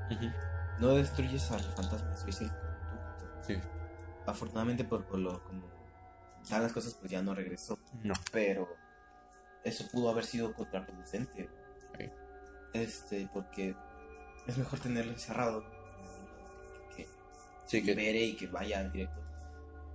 [0.08, 0.32] de terror,
[0.80, 3.42] no destruyes al fantasma, destruyes el conducto.
[3.46, 3.60] Sí.
[4.24, 5.66] Afortunadamente por, por lo como
[6.44, 8.14] ya las cosas pues ya no regresó, No.
[8.32, 8.66] pero
[9.64, 11.50] eso pudo haber sido contraproducente.
[12.72, 13.76] Este, porque
[14.46, 15.62] es mejor tenerlo encerrado
[16.96, 17.06] que
[17.66, 19.23] Sí, que libere y que vaya directo.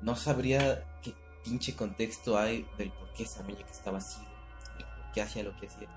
[0.02, 1.14] No sabría qué
[1.44, 4.22] pinche contexto hay del por qué esa muñeca estaba así,
[4.78, 5.90] por qué hacía lo que hacía.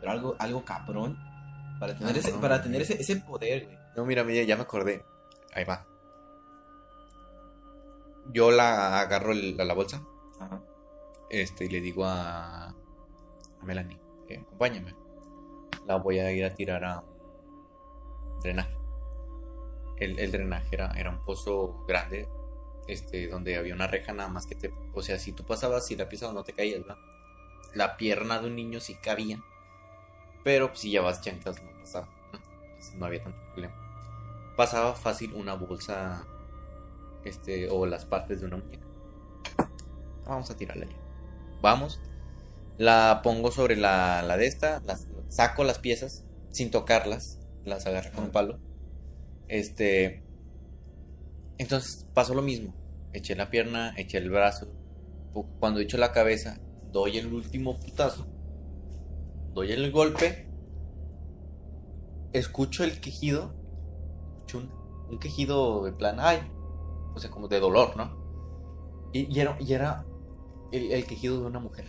[0.00, 1.18] Pero algo, algo cabrón
[1.80, 3.78] para tener Ah, ese, no, para tener ese, ese poder, güey.
[3.96, 5.04] No, mira, mira, ya me acordé.
[5.54, 5.84] Ahí va.
[8.32, 10.02] Yo la agarro el- la, la bolsa
[10.40, 10.60] Ajá.
[11.30, 12.74] este, y le digo a, a
[13.64, 14.94] Melanie, eh, acompáñame.
[15.86, 17.02] La voy a ir a tirar a
[18.42, 18.76] drenaje.
[19.96, 22.28] El, el drenaje era, era un pozo grande,
[22.88, 24.72] este, donde había una reja nada más que te...
[24.94, 26.82] O sea, si tú pasabas y la pisabas no te caías.
[27.74, 29.40] La pierna de un niño sí cabía,
[30.42, 32.40] pero pues, si llevas chanclas no pasaba, ¿no?
[32.64, 33.74] Entonces, no había tanto problema.
[34.56, 36.26] Pasaba fácil una bolsa,
[37.24, 38.86] este, o las partes de una muñeca.
[40.26, 40.96] Vamos a tirarla ya.
[41.60, 42.00] Vamos.
[42.78, 44.80] La pongo sobre la, la de esta.
[44.84, 47.38] Las, saco las piezas sin tocarlas.
[47.64, 48.58] Las agarro con un palo.
[49.48, 50.22] Este.
[51.58, 52.74] Entonces pasó lo mismo.
[53.12, 54.68] Eché la pierna, eché el brazo.
[55.60, 56.58] Cuando echo la cabeza,
[56.92, 58.26] doy el último putazo.
[59.54, 60.48] Doy el golpe.
[62.32, 63.54] Escucho el quejido.
[64.36, 64.70] Escucho un,
[65.10, 66.40] un quejido de plan, ay.
[67.14, 69.10] O sea, como de dolor, ¿no?
[69.12, 70.04] Y, y era, y era
[70.70, 71.86] el, el quejido de una mujer.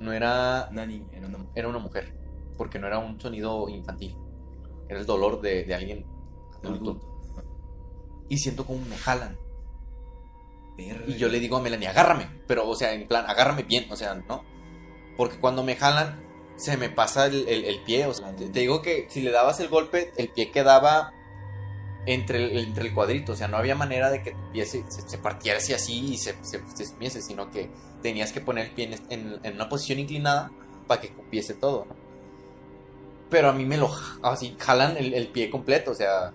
[0.00, 0.68] No era.
[0.70, 1.52] Una niña, era una mujer.
[1.56, 2.18] Era una mujer.
[2.56, 4.16] Porque no era un sonido infantil.
[4.88, 6.06] Era el dolor de, de alguien
[6.62, 7.13] adulto.
[8.28, 9.36] Y siento como me jalan.
[10.76, 11.04] Verga.
[11.06, 12.28] Y yo le digo a Melanie, agárrame.
[12.46, 13.86] Pero, o sea, en plan, agárrame bien.
[13.90, 14.44] O sea, ¿no?
[15.16, 16.22] Porque cuando me jalan,
[16.56, 18.06] se me pasa el, el- el pie.
[18.06, 21.12] O sea, te, te digo que si le dabas el golpe, el pie quedaba
[22.06, 23.32] entre el, entre el cuadrito.
[23.32, 26.12] O sea, no había manera de que tu pie se, se, se partiera así así
[26.14, 26.60] y se, se,
[27.10, 27.70] se sino que
[28.02, 30.50] tenías que poner el pie en, en- en una posición inclinada
[30.88, 31.94] para que cupiese todo, ¿no?
[33.30, 33.90] Pero a mí me lo
[34.22, 36.32] así jalan el, el pie completo, o sea.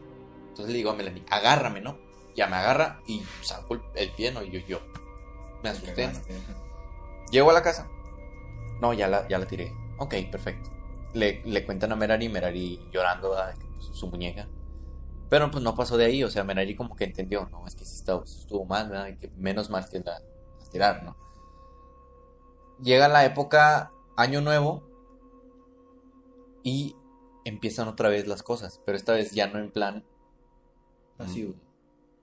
[0.60, 1.98] Entonces le digo a Melanie, agárrame, ¿no?
[2.36, 4.44] Ya me agarra y saco el, el pie, ¿no?
[4.44, 4.82] Y yo, yo
[5.64, 6.08] me asusté.
[6.08, 6.20] ¿no?
[7.32, 7.88] Llego a la casa.
[8.82, 9.74] No, ya la, ya la tiré.
[10.00, 10.70] Ok, perfecto.
[11.14, 14.50] Le, le cuentan a Merari, Merari llorando que, pues, su muñeca.
[15.30, 17.86] Pero pues no pasó de ahí, o sea, Merari como que entendió, no, es que
[17.86, 19.18] sí estuvo, estuvo mal, ¿verdad?
[19.18, 21.16] Que menos mal que la, la tirar, ¿no?
[22.82, 24.84] Llega la época Año Nuevo
[26.64, 26.98] y
[27.46, 30.04] empiezan otra vez las cosas, pero esta vez ya no en plan
[31.20, 31.54] Pasivo.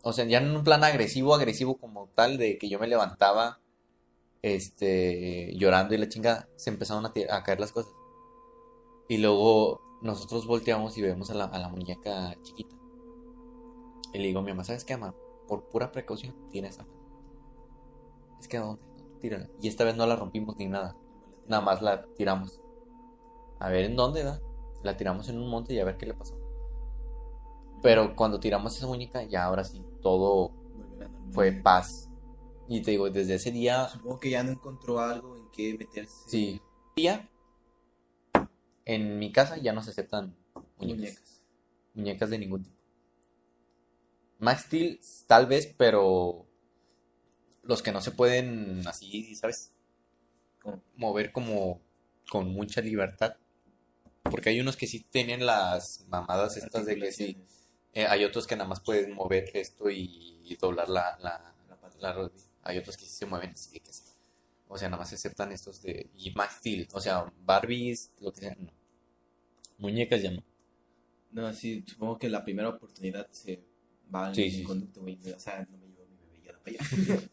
[0.03, 3.61] o sea, ya en un plan agresivo, agresivo como tal, de que yo me levantaba,
[4.41, 7.13] este, llorando y la chingada, se empezaron a,
[7.43, 7.93] caer las cosas.
[9.09, 12.75] Y luego nosotros volteamos y vemos a la, a la muñeca chiquita.
[14.15, 15.15] Y le digo a mi mamá, ¿sabes qué, mamá?
[15.47, 16.87] Por pura precaución, tira esa.
[18.41, 18.83] Es que, ¿a dónde?
[19.21, 19.49] Tírala.
[19.61, 20.97] Y esta vez no la rompimos ni nada.
[21.49, 22.63] Nada más la tiramos.
[23.59, 24.41] A ver en dónde da.
[24.83, 26.46] La tiramos en un monte y a ver qué le pasó.
[27.87, 30.51] Pero cuando tiramos esa muñeca, ya ahora sí, todo
[31.31, 32.11] fue paz.
[32.67, 36.13] Y te digo, desde ese día, Supongo que ya no encontró algo en que meterse.
[36.27, 36.61] sí.
[36.97, 37.31] Día,
[38.85, 40.37] en mi casa ya no se aceptan
[40.79, 40.99] muñecas.
[40.99, 41.43] Muñecas.
[41.95, 42.77] Muñecas de ningún tipo.
[44.41, 44.99] Max Steel,
[45.29, 46.45] tal vez, pero
[47.63, 49.73] los que no se pueden así, ¿sabes?
[50.97, 51.81] Mover como
[52.33, 53.37] con mucha libertad.
[54.25, 57.47] Porque hay unos que sí tienen las mamadas estas de que sí.
[57.97, 61.79] Eh, hay otros que nada más pueden mover esto y, y doblar la, la, La
[61.99, 62.45] la rodilla.
[62.63, 64.03] Hay otros que sí se mueven así que sí.
[64.69, 66.11] O sea, nada más aceptan estos de.
[66.19, 66.89] Y Max Steel.
[66.93, 68.71] O sea, Barbies, lo que sea, no.
[69.79, 70.43] Muñecas ya no.
[71.31, 73.63] No, sí, supongo que la primera oportunidad se
[74.15, 75.19] va en Sí, sí, conducto, güey.
[75.35, 76.77] O sea, no me llevo mi bebé ya para
[77.17, 77.21] allá.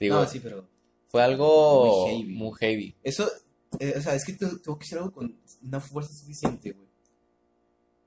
[0.00, 0.66] Digo, no, sí, pero.
[1.08, 2.32] fue algo Muy heavy.
[2.32, 2.96] muy heavy.
[3.02, 3.30] Eso,
[3.80, 6.88] eh, o sea, es que tu- tengo que ser algo con una fuerza suficiente, güey.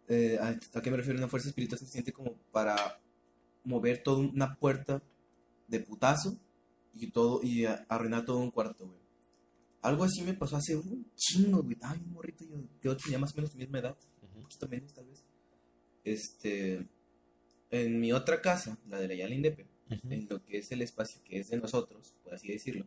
[0.07, 1.17] Eh, ¿a, qué me refiero?
[1.17, 2.99] Una fuerza espiritual suficiente como para
[3.63, 5.01] mover toda una puerta
[5.67, 6.37] de putazo
[6.93, 8.99] y todo y arruinar todo un cuarto, güey.
[9.81, 11.77] Algo así me pasó hace un chingo, güey.
[11.81, 13.97] Ay, un morrito, yo, yo tenía más o menos tu misma edad,
[14.35, 15.23] un poquito menos tal vez.
[16.03, 16.87] Este,
[17.71, 21.21] en mi otra casa, la de la Yala Indepe, en lo que es el espacio
[21.23, 22.85] que es de nosotros, por así decirlo,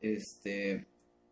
[0.00, 0.86] este,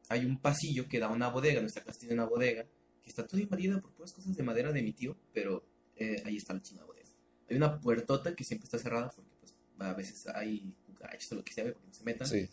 [0.08, 2.66] hay un pasillo que da a una bodega, nuestra casa tiene una bodega,
[3.02, 5.64] que está toda invadida por puras cosas de madera de mi tío, pero
[5.96, 7.08] eh, ahí está la china bodega.
[7.48, 11.44] Hay una puertota que siempre está cerrada porque pues a veces hay cucarachas o lo
[11.44, 12.26] que sea, porque no se metan.
[12.26, 12.48] Sí.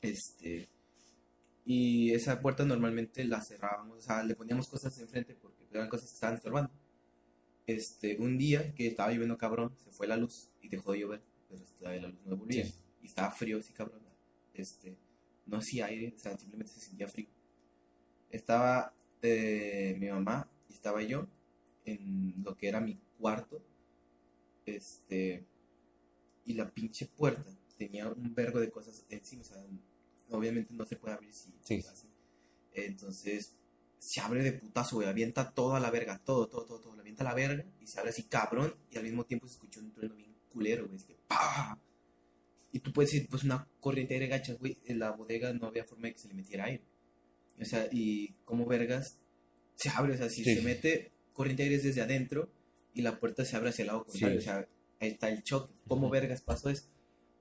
[0.00, 0.68] Este,
[1.64, 6.08] y esa puerta normalmente la cerrábamos, o sea, le poníamos cosas enfrente porque eran cosas
[6.10, 6.70] que estaban estorbando.
[7.66, 11.22] Este, un día que estaba lloviendo cabrón, se fue la luz y dejó de llover,
[11.48, 12.66] pero la luz no volvía.
[12.66, 12.74] Sí.
[13.02, 14.02] Y estaba frío, sí, cabrón.
[14.52, 14.96] Este,
[15.46, 17.28] no hacía aire, o sea, simplemente se sentía frío.
[18.30, 18.94] Estaba
[19.24, 21.26] eh, mi mamá y estaba yo
[21.84, 23.62] en lo que era mi cuarto.
[24.66, 25.44] Este,
[26.44, 29.62] y la pinche puerta tenía un vergo de cosas encima, o sea,
[30.30, 31.84] obviamente no se puede abrir si Sí.
[31.90, 32.08] así.
[32.72, 33.54] Entonces,
[33.98, 37.00] se abre de putazo, güey, avienta todo a la verga, todo, todo, todo, todo, le
[37.00, 39.80] avienta a la verga y se abre así cabrón y al mismo tiempo se escuchó
[39.80, 41.78] un trueno bien culero, güey, es que ¡pah!
[42.72, 45.66] Y tú puedes decir, pues una corriente de aire gacha, güey, en la bodega no
[45.68, 46.84] había forma de que se le metiera aire.
[47.60, 49.18] O sea, y como vergas
[49.76, 50.54] se abre, o sea, si Sí.
[50.56, 52.50] se mete corriente de aire es desde adentro
[52.92, 54.48] y la puerta se abre hacia el lado contrario, Sí.
[54.48, 54.68] o sea,
[55.00, 55.72] ahí está el choque.
[55.88, 56.84] ¿Cómo vergas pasó eso?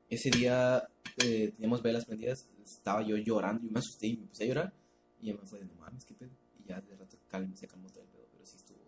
[0.09, 0.87] Ese día
[1.23, 4.73] eh, teníamos velas prendidas, estaba yo llorando, yo me asusté y me puse a llorar
[5.21, 6.31] y me fue de no mames, qué pedo.
[6.59, 8.79] Y ya de rato calma, se calmó todo el pedo, pero sí estuvo.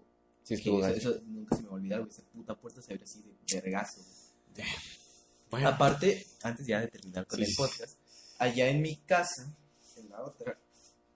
[0.43, 2.93] Sí, estuvo eso, eso nunca se me va a olvidar, güey, esa puta puerta se
[2.93, 4.01] abre así de vergazo.
[5.49, 7.45] Bueno, Aparte, antes ya de terminar con Sí.
[7.45, 7.97] el podcast,
[8.39, 9.55] allá en mi casa,
[9.97, 10.57] en la otra,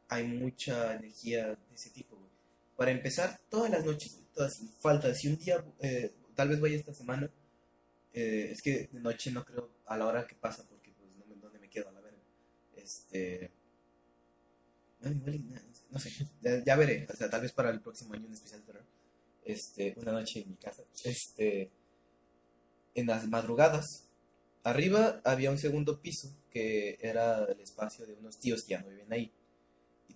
[0.09, 2.17] hay mucha energía de ese tipo.
[2.75, 5.13] Para empezar, todas las noches, todas sin falta.
[5.13, 7.29] Si un día, eh, tal vez vaya esta semana,
[8.13, 11.25] eh, es que de noche no creo a la hora que pasa, porque pues no
[11.25, 12.21] me, dónde me quedo a la verga.
[12.75, 13.51] Este.
[15.01, 15.61] No, igual nada,
[15.91, 16.11] no sé,
[16.65, 17.07] ya, veré.
[17.11, 18.83] O sea, tal vez para el próximo año un especial terror.
[19.45, 20.83] Este, una noche en mi casa.
[21.03, 21.71] Este.
[22.95, 24.09] En las madrugadas,
[24.63, 28.89] Arriba había un segundo piso que era el espacio de unos tíos que ya no
[28.89, 29.31] viven ahí.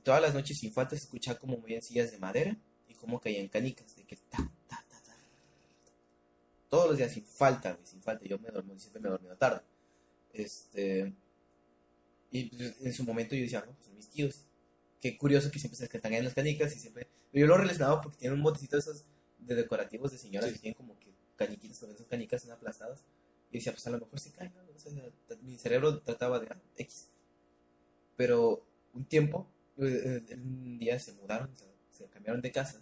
[0.04, 2.58] Todas las noches sin falta se escuchaba como movían sillas de madera
[2.88, 3.96] y como caían canicas.
[3.96, 5.16] De que ta, ta, ta, ta.
[6.70, 8.26] Todos los días sin falta, sin falta.
[8.26, 9.62] Yo me dormí, siempre me dormía tarde.
[10.34, 11.14] Este.
[12.32, 14.46] Y pues, en su momento yo decía, no, pues son mis tíos.
[15.00, 17.08] Qué curioso que siempre se caen en las canicas y siempre.
[17.32, 19.06] Pero yo lo relacionaba porque tienen un botecito de esos
[19.40, 23.04] de decorativos de señoras que tienen como que caniquitas, también son canicas son aplastadas.
[23.52, 24.62] Y decía, pues a lo mejor se cae, ¿no?
[24.76, 24.92] O sea,
[25.42, 27.10] mi cerebro trataba de, ah, X.
[28.16, 29.48] Pero un tiempo,
[29.78, 31.50] un día se mudaron,
[31.92, 32.82] se cambiaron de casa.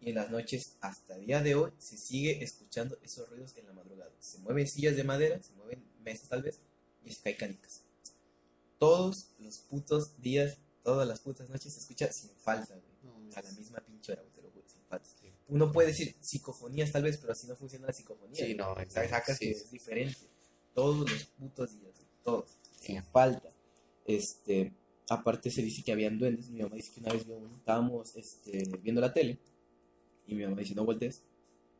[0.00, 3.66] Y en las noches, hasta el día de hoy, se sigue escuchando esos ruidos en
[3.66, 4.12] la madrugada.
[4.20, 6.60] Se mueven sillas de madera, se mueven mesas tal vez,
[7.04, 7.82] y se caen canicas.
[8.78, 13.32] Todos los putos días, todas las putas noches se escucha sin falta, güey.
[13.34, 15.08] A la misma pinche hora, güey, te lo juro, sin falta.
[15.48, 18.44] Uno puede decir psicofonías tal vez, pero así no funciona la psicofonía.
[18.46, 19.60] Sí, no, exacto, sacas sí, que sí.
[19.64, 20.18] es diferente.
[20.74, 22.50] Todos los putos días, güey, todos,
[22.80, 22.86] Sí.
[22.92, 23.50] sin falta.
[24.04, 24.72] Este,
[25.08, 26.50] aparte se dice que habían duendes.
[26.50, 29.38] Mi mamá dice que una vez vio uno, estábamos este, viendo la tele
[30.26, 31.22] y mi mamá dice, no voltees.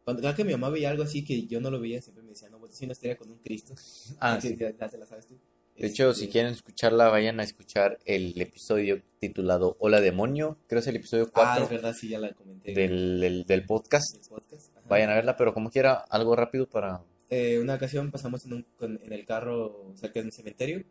[0.05, 2.31] Cuando cada que mi mamá veía algo así que yo no lo veía, siempre me
[2.31, 3.74] decía, no voltees, una historia con un Cristo.
[4.20, 4.55] Ah, sí.
[4.57, 5.36] te la sabes tú.
[5.77, 10.57] De hecho, si Este, quieren escucharla, vayan a escuchar el episodio titulado Hola Demonio.
[10.69, 12.73] Creo es el episodio Ah, 4 es verdad, sí, ya la comenté.
[12.73, 14.11] del, del- del podcast.
[14.15, 14.70] del podcast.
[14.89, 17.03] Vayan a verla, pero como quiera, algo rápido para...
[17.28, 20.85] Eh, una ocasión pasamos en, un, con- en el carro cerca de un cementerio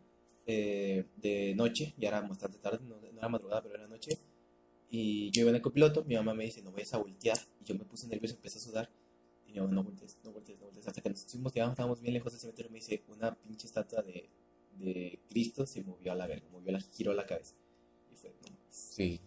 [0.46, 4.18] eh, de noche, ya era bastante tarde, no, no era madrugada, pero era noche.
[4.88, 7.38] Y yo iba en el copiloto, mi mamá me dice, no vayas a voltear.
[7.60, 8.90] Y yo me puse nervioso, empecé a sudar.
[9.46, 10.86] Y mi mamá, no voltees, no voltees, no voltees.
[10.86, 14.02] Hasta que nos fuimos, ya estábamos bien lejos del cementerio, me dice, una pinche estatua
[14.02, 14.28] de,
[14.78, 17.54] de Cristo se movió a la verga, movió la, giró la cabeza.
[18.12, 18.60] Y fue, no mames.
[18.70, 19.20] Sí.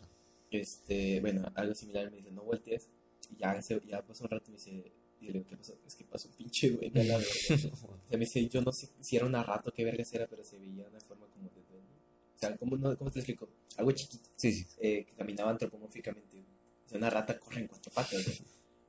[0.52, 2.88] Este, bueno, algo similar me dice, no voltees.
[3.30, 4.92] Y ya, ya pasó un rato me dice,
[5.22, 5.78] y le digo, ¿qué pasó?
[5.86, 7.32] Es que pasó un pinche duende a la verga.
[7.74, 10.44] O sea, me dice, yo no sé si era una rato, qué vergas era, pero
[10.44, 11.94] se veía de una forma como de duende.
[12.36, 13.50] O sea, ¿cómo, no, ¿cómo te explico?
[13.78, 14.66] Algo chiquito, Sí, sí.
[14.80, 16.40] eh, que caminaba antropomórficamente.
[16.86, 18.24] O sea, una rata corre en cuatro patas.
[18.26, 18.42] güey.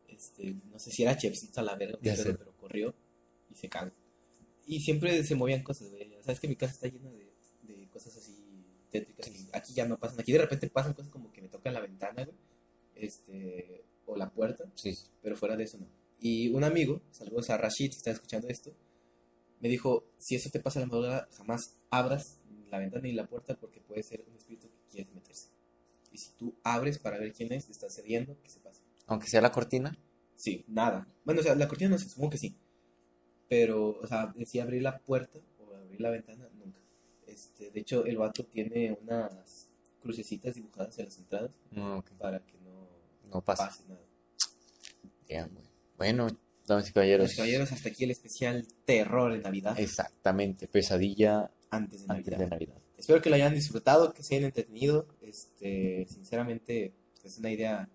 [0.09, 2.95] Este, no sé si era Chepsito a la verga, pero, pero corrió
[3.51, 3.91] y se cagó.
[4.67, 6.15] Y siempre se movían cosas, güey.
[6.15, 7.33] O sea, es que mi casa está llena de,
[7.63, 8.37] de cosas así
[8.91, 9.29] tétricas.
[9.29, 10.21] y aquí ya no pasan.
[10.21, 12.37] Aquí de repente pasan cosas como que me tocan la ventana, güey.
[12.95, 15.07] Este, o la puerta Sí, sí.
[15.23, 15.87] pero fuera de eso no.
[16.21, 18.73] Y un amigo, saludos a Rashid, si está escuchando esto,
[19.61, 22.39] me dijo, si eso te pasa a la madrugada, jamás abras
[22.71, 25.49] la ventana ni la puerta porque puede ser un espíritu que quiere meterse.
[26.13, 28.81] Y si tú abres para ver quién es, te estás cediendo, que se pase.
[29.07, 29.97] Aunque sea la cortina.
[30.35, 31.07] Sí, nada.
[31.25, 32.55] Bueno, o sea, la cortina no sé, supongo que sí.
[33.49, 36.81] Pero, o sea, si abrir la puerta o abrir la ventana, nunca.
[37.27, 39.69] Este, de hecho, el vato tiene unas
[40.01, 42.11] crucecitas dibujadas en las entradas No, ok.
[42.13, 42.89] para que no
[43.33, 43.67] No pasa.
[43.67, 44.01] pase nada.
[45.29, 45.70] Güey.
[46.01, 46.29] Bueno,
[46.67, 47.35] damas y caballeros.
[47.35, 49.79] Caballeros, hasta aquí el especial terror en Navidad.
[49.79, 52.39] Exactamente, pesadilla Antes de antes Navidad.
[52.39, 52.75] de Navidad.
[52.97, 55.07] Espero que lo hayan disfrutado, que se hayan entretenido.
[55.21, 57.87] Este, sinceramente, es una idea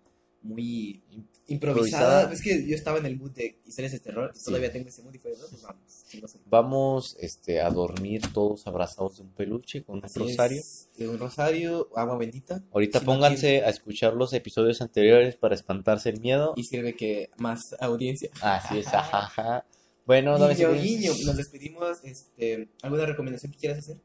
[0.46, 1.02] muy
[1.48, 2.22] improvisada.
[2.28, 2.32] Improvisada.
[2.32, 4.44] Es que yo estaba en el mood de historias de terror y Sí.
[4.46, 6.06] todavía tengo ese mood y fue, no, pues vamos.
[6.46, 10.58] Vamos este, a dormir todos abrazados de un peluche con un Así rosario.
[10.60, 12.62] es, de un rosario, agua bendita.
[12.72, 16.54] Ahorita Si no pónganse a escuchar los episodios anteriores para espantarse el miedo.
[16.56, 18.30] Y sirve que más audiencia.
[18.40, 19.64] Así es, ajaja.
[20.06, 21.98] Bueno, Guiño, guiño, nos despedimos.
[22.04, 23.96] Este, ¿Alguna recomendación que quieras hacer?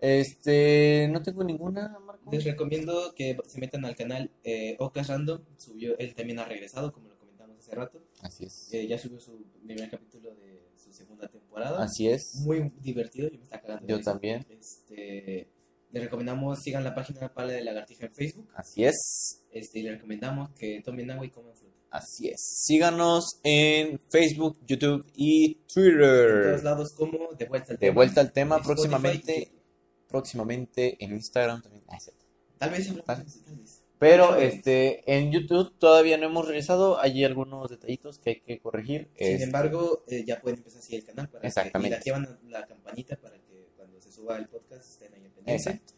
[0.00, 2.30] Este, no tengo ninguna, Marco.
[2.30, 5.40] Les recomiendo que se metan al canal eh, Ocas Random.
[5.56, 8.02] Subió, él también ha regresado, como lo comentamos hace rato.
[8.22, 8.68] Así es.
[8.72, 11.82] Eh, ya subió su primer capítulo de su segunda temporada.
[11.82, 12.36] Así es.
[12.44, 13.86] Muy divertido, yo me está cagando.
[13.86, 14.46] de Yo también.
[14.50, 15.48] Este,
[15.90, 18.48] le recomendamos sigan la página Pala de Lagartija en Facebook.
[18.54, 19.42] Así es.
[19.50, 21.74] Este, y le recomendamos que tomen agua y coman fruta.
[21.90, 22.40] Así es.
[22.66, 26.62] Síganos en Facebook, YouTube y En todos Twitter.
[26.62, 27.94] lados como De Vuelta al De Tema.
[27.94, 29.52] vuelta al tema próximamente.
[30.08, 31.84] Próximamente en Instagram también.
[31.88, 31.98] Ah.
[32.58, 33.82] Tal vez Tal- vez.
[33.98, 37.00] Pero este, en YouTube todavía no hemos regresado.
[37.00, 39.08] Hay algunos detallitos que hay que corregir.
[39.16, 41.98] Sin Este, embargo, eh, ya pueden empezar así el canal para Exactamente.
[42.00, 45.32] que y activan la campanita para que cuando se suba el podcast estén ahí en
[45.32, 45.52] pendiente.
[45.70, 45.94] Exacto.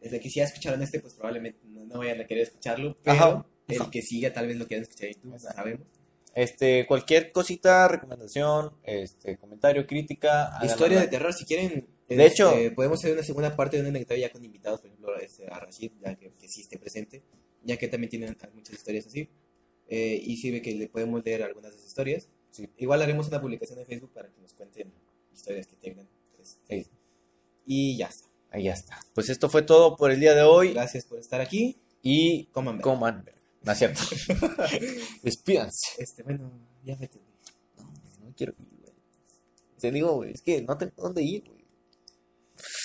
[0.00, 3.18] Desde que si ya escucharon este, pues probablemente no, no vayan a querer escucharlo, pero
[3.18, 3.46] Ajá.
[3.66, 5.86] el que siga tal vez lo quieran escuchar en YouTube, no sabemos.
[6.34, 10.56] Este, cualquier cosita, recomendación, este, comentario, crítica.
[10.62, 11.88] Historia de terror, si quieren.
[12.16, 14.88] De hecho- este, podemos hacer una segunda parte de un anecdotario ya con invitados, por
[14.90, 17.22] ejemplo, este, a Rashid, ya que, que sí esté presente,
[17.62, 19.28] ya que también tienen muchas historias así.
[19.88, 22.28] Eh, y sirve que le podemos leer algunas de esas historias.
[22.50, 22.68] Sí.
[22.78, 24.92] Igual haremos una publicación en Facebook para que nos cuenten
[25.32, 26.08] historias que tengan.
[26.40, 26.90] este, Sí.
[27.66, 28.28] Y ya está.
[28.50, 28.98] Ahí ya está.
[29.14, 30.72] Pues esto fue todo por el día de hoy.
[30.72, 31.76] Gracias por estar aquí.
[32.02, 33.24] Y Coman coman.
[33.62, 34.00] No es cierto.
[35.22, 36.02] Despídanse.
[36.02, 36.50] Este, bueno,
[36.84, 37.18] ya vete.
[37.76, 37.84] No,
[38.24, 38.92] no quiero ir, güey.
[39.78, 41.59] Te digo, güey, es que no tengo dónde ir, güey.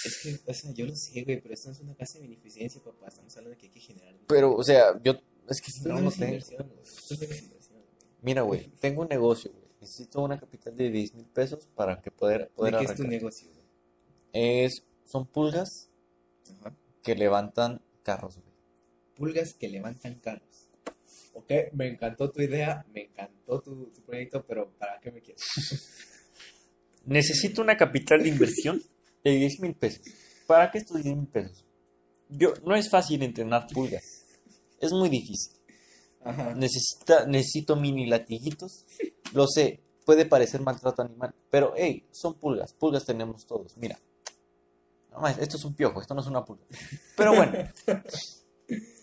[0.06, 2.27] Es que, o sea, yo lo sé, güey, pero esto no es una casa de
[2.27, 3.07] beneficencia, papá.
[3.07, 4.15] Estamos hablando de que hay que generar.
[4.27, 5.14] Pero, o sea, yo.
[5.49, 6.26] Es que si no, no no tengo.
[6.26, 6.84] inversión, güey.
[6.84, 7.89] Esto no es inversión, güey.
[8.22, 9.65] Mira, güey, tengo un negocio, güey.
[9.81, 13.03] Necesito una capital de 10 mil pesos para que poder, poder ¿De qué es tu
[13.03, 13.65] negocio, güey?
[14.34, 15.89] Es, son pulgas
[16.60, 16.76] Ajá.
[17.03, 18.56] que levantan carros, güey.
[19.15, 20.69] Pulgas que levantan carros.
[21.34, 25.43] Ok, me encantó tu idea, me encantó tu, tu proyecto, pero ¿para qué me quieres?
[27.06, 28.81] Necesito una capital de inversión
[29.26, 30.02] de 10 mil pesos.
[30.47, 31.65] ¿Para qué estos 10 mil pesos?
[32.30, 34.26] Yo, no es fácil entrenar pulgas.
[34.80, 35.52] Es muy difícil.
[36.23, 36.53] Ajá.
[36.56, 38.85] Necesita, necesito mini latiguitos.
[39.34, 42.73] Lo sé, puede parecer maltrato animal, pero hey, son pulgas.
[42.73, 43.76] Pulgas tenemos todos.
[43.77, 43.99] Mira.
[45.11, 46.65] No más, esto es un piojo, esto no es una pulga.
[47.15, 47.53] Pero bueno,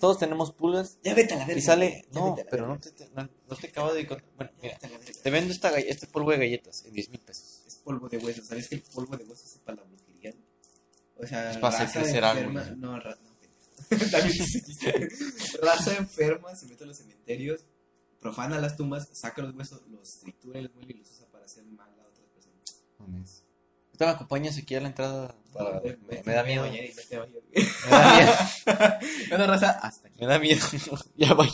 [0.01, 1.59] todos tenemos pulgas Ya vete a la verga.
[1.59, 2.05] y sale.
[2.12, 4.05] No, pero no te, te- no, no te acabo de.
[4.36, 4.78] Bueno, mira,
[5.23, 7.62] te vendo esta, este polvo de galletas en 10 mil pesos.
[7.66, 8.43] Es polvo de hueso.
[8.44, 9.89] ¿Sabes que el polvo de hueso es para la?
[11.23, 12.61] O sea, Es para hacer raza crecer enferma.
[12.61, 12.78] árboles.
[12.78, 13.32] No, ra- no.
[15.62, 17.65] Raza enferma se mete a los cementerios,
[18.20, 21.44] profana las tumbas, saca los huesos, los tritura y los muele y los usa para
[21.44, 23.44] hacer mal a otras personas.
[23.89, 25.35] Ahorita me acompañas aquí a la entrada.
[25.53, 26.62] Para, me, vete me da miedo.
[26.62, 26.85] bañar.
[27.11, 27.43] Me da miedo.
[29.28, 30.20] Bueno, raza, hasta aquí.
[30.20, 30.66] Me da miedo.
[31.16, 31.49] ya voy.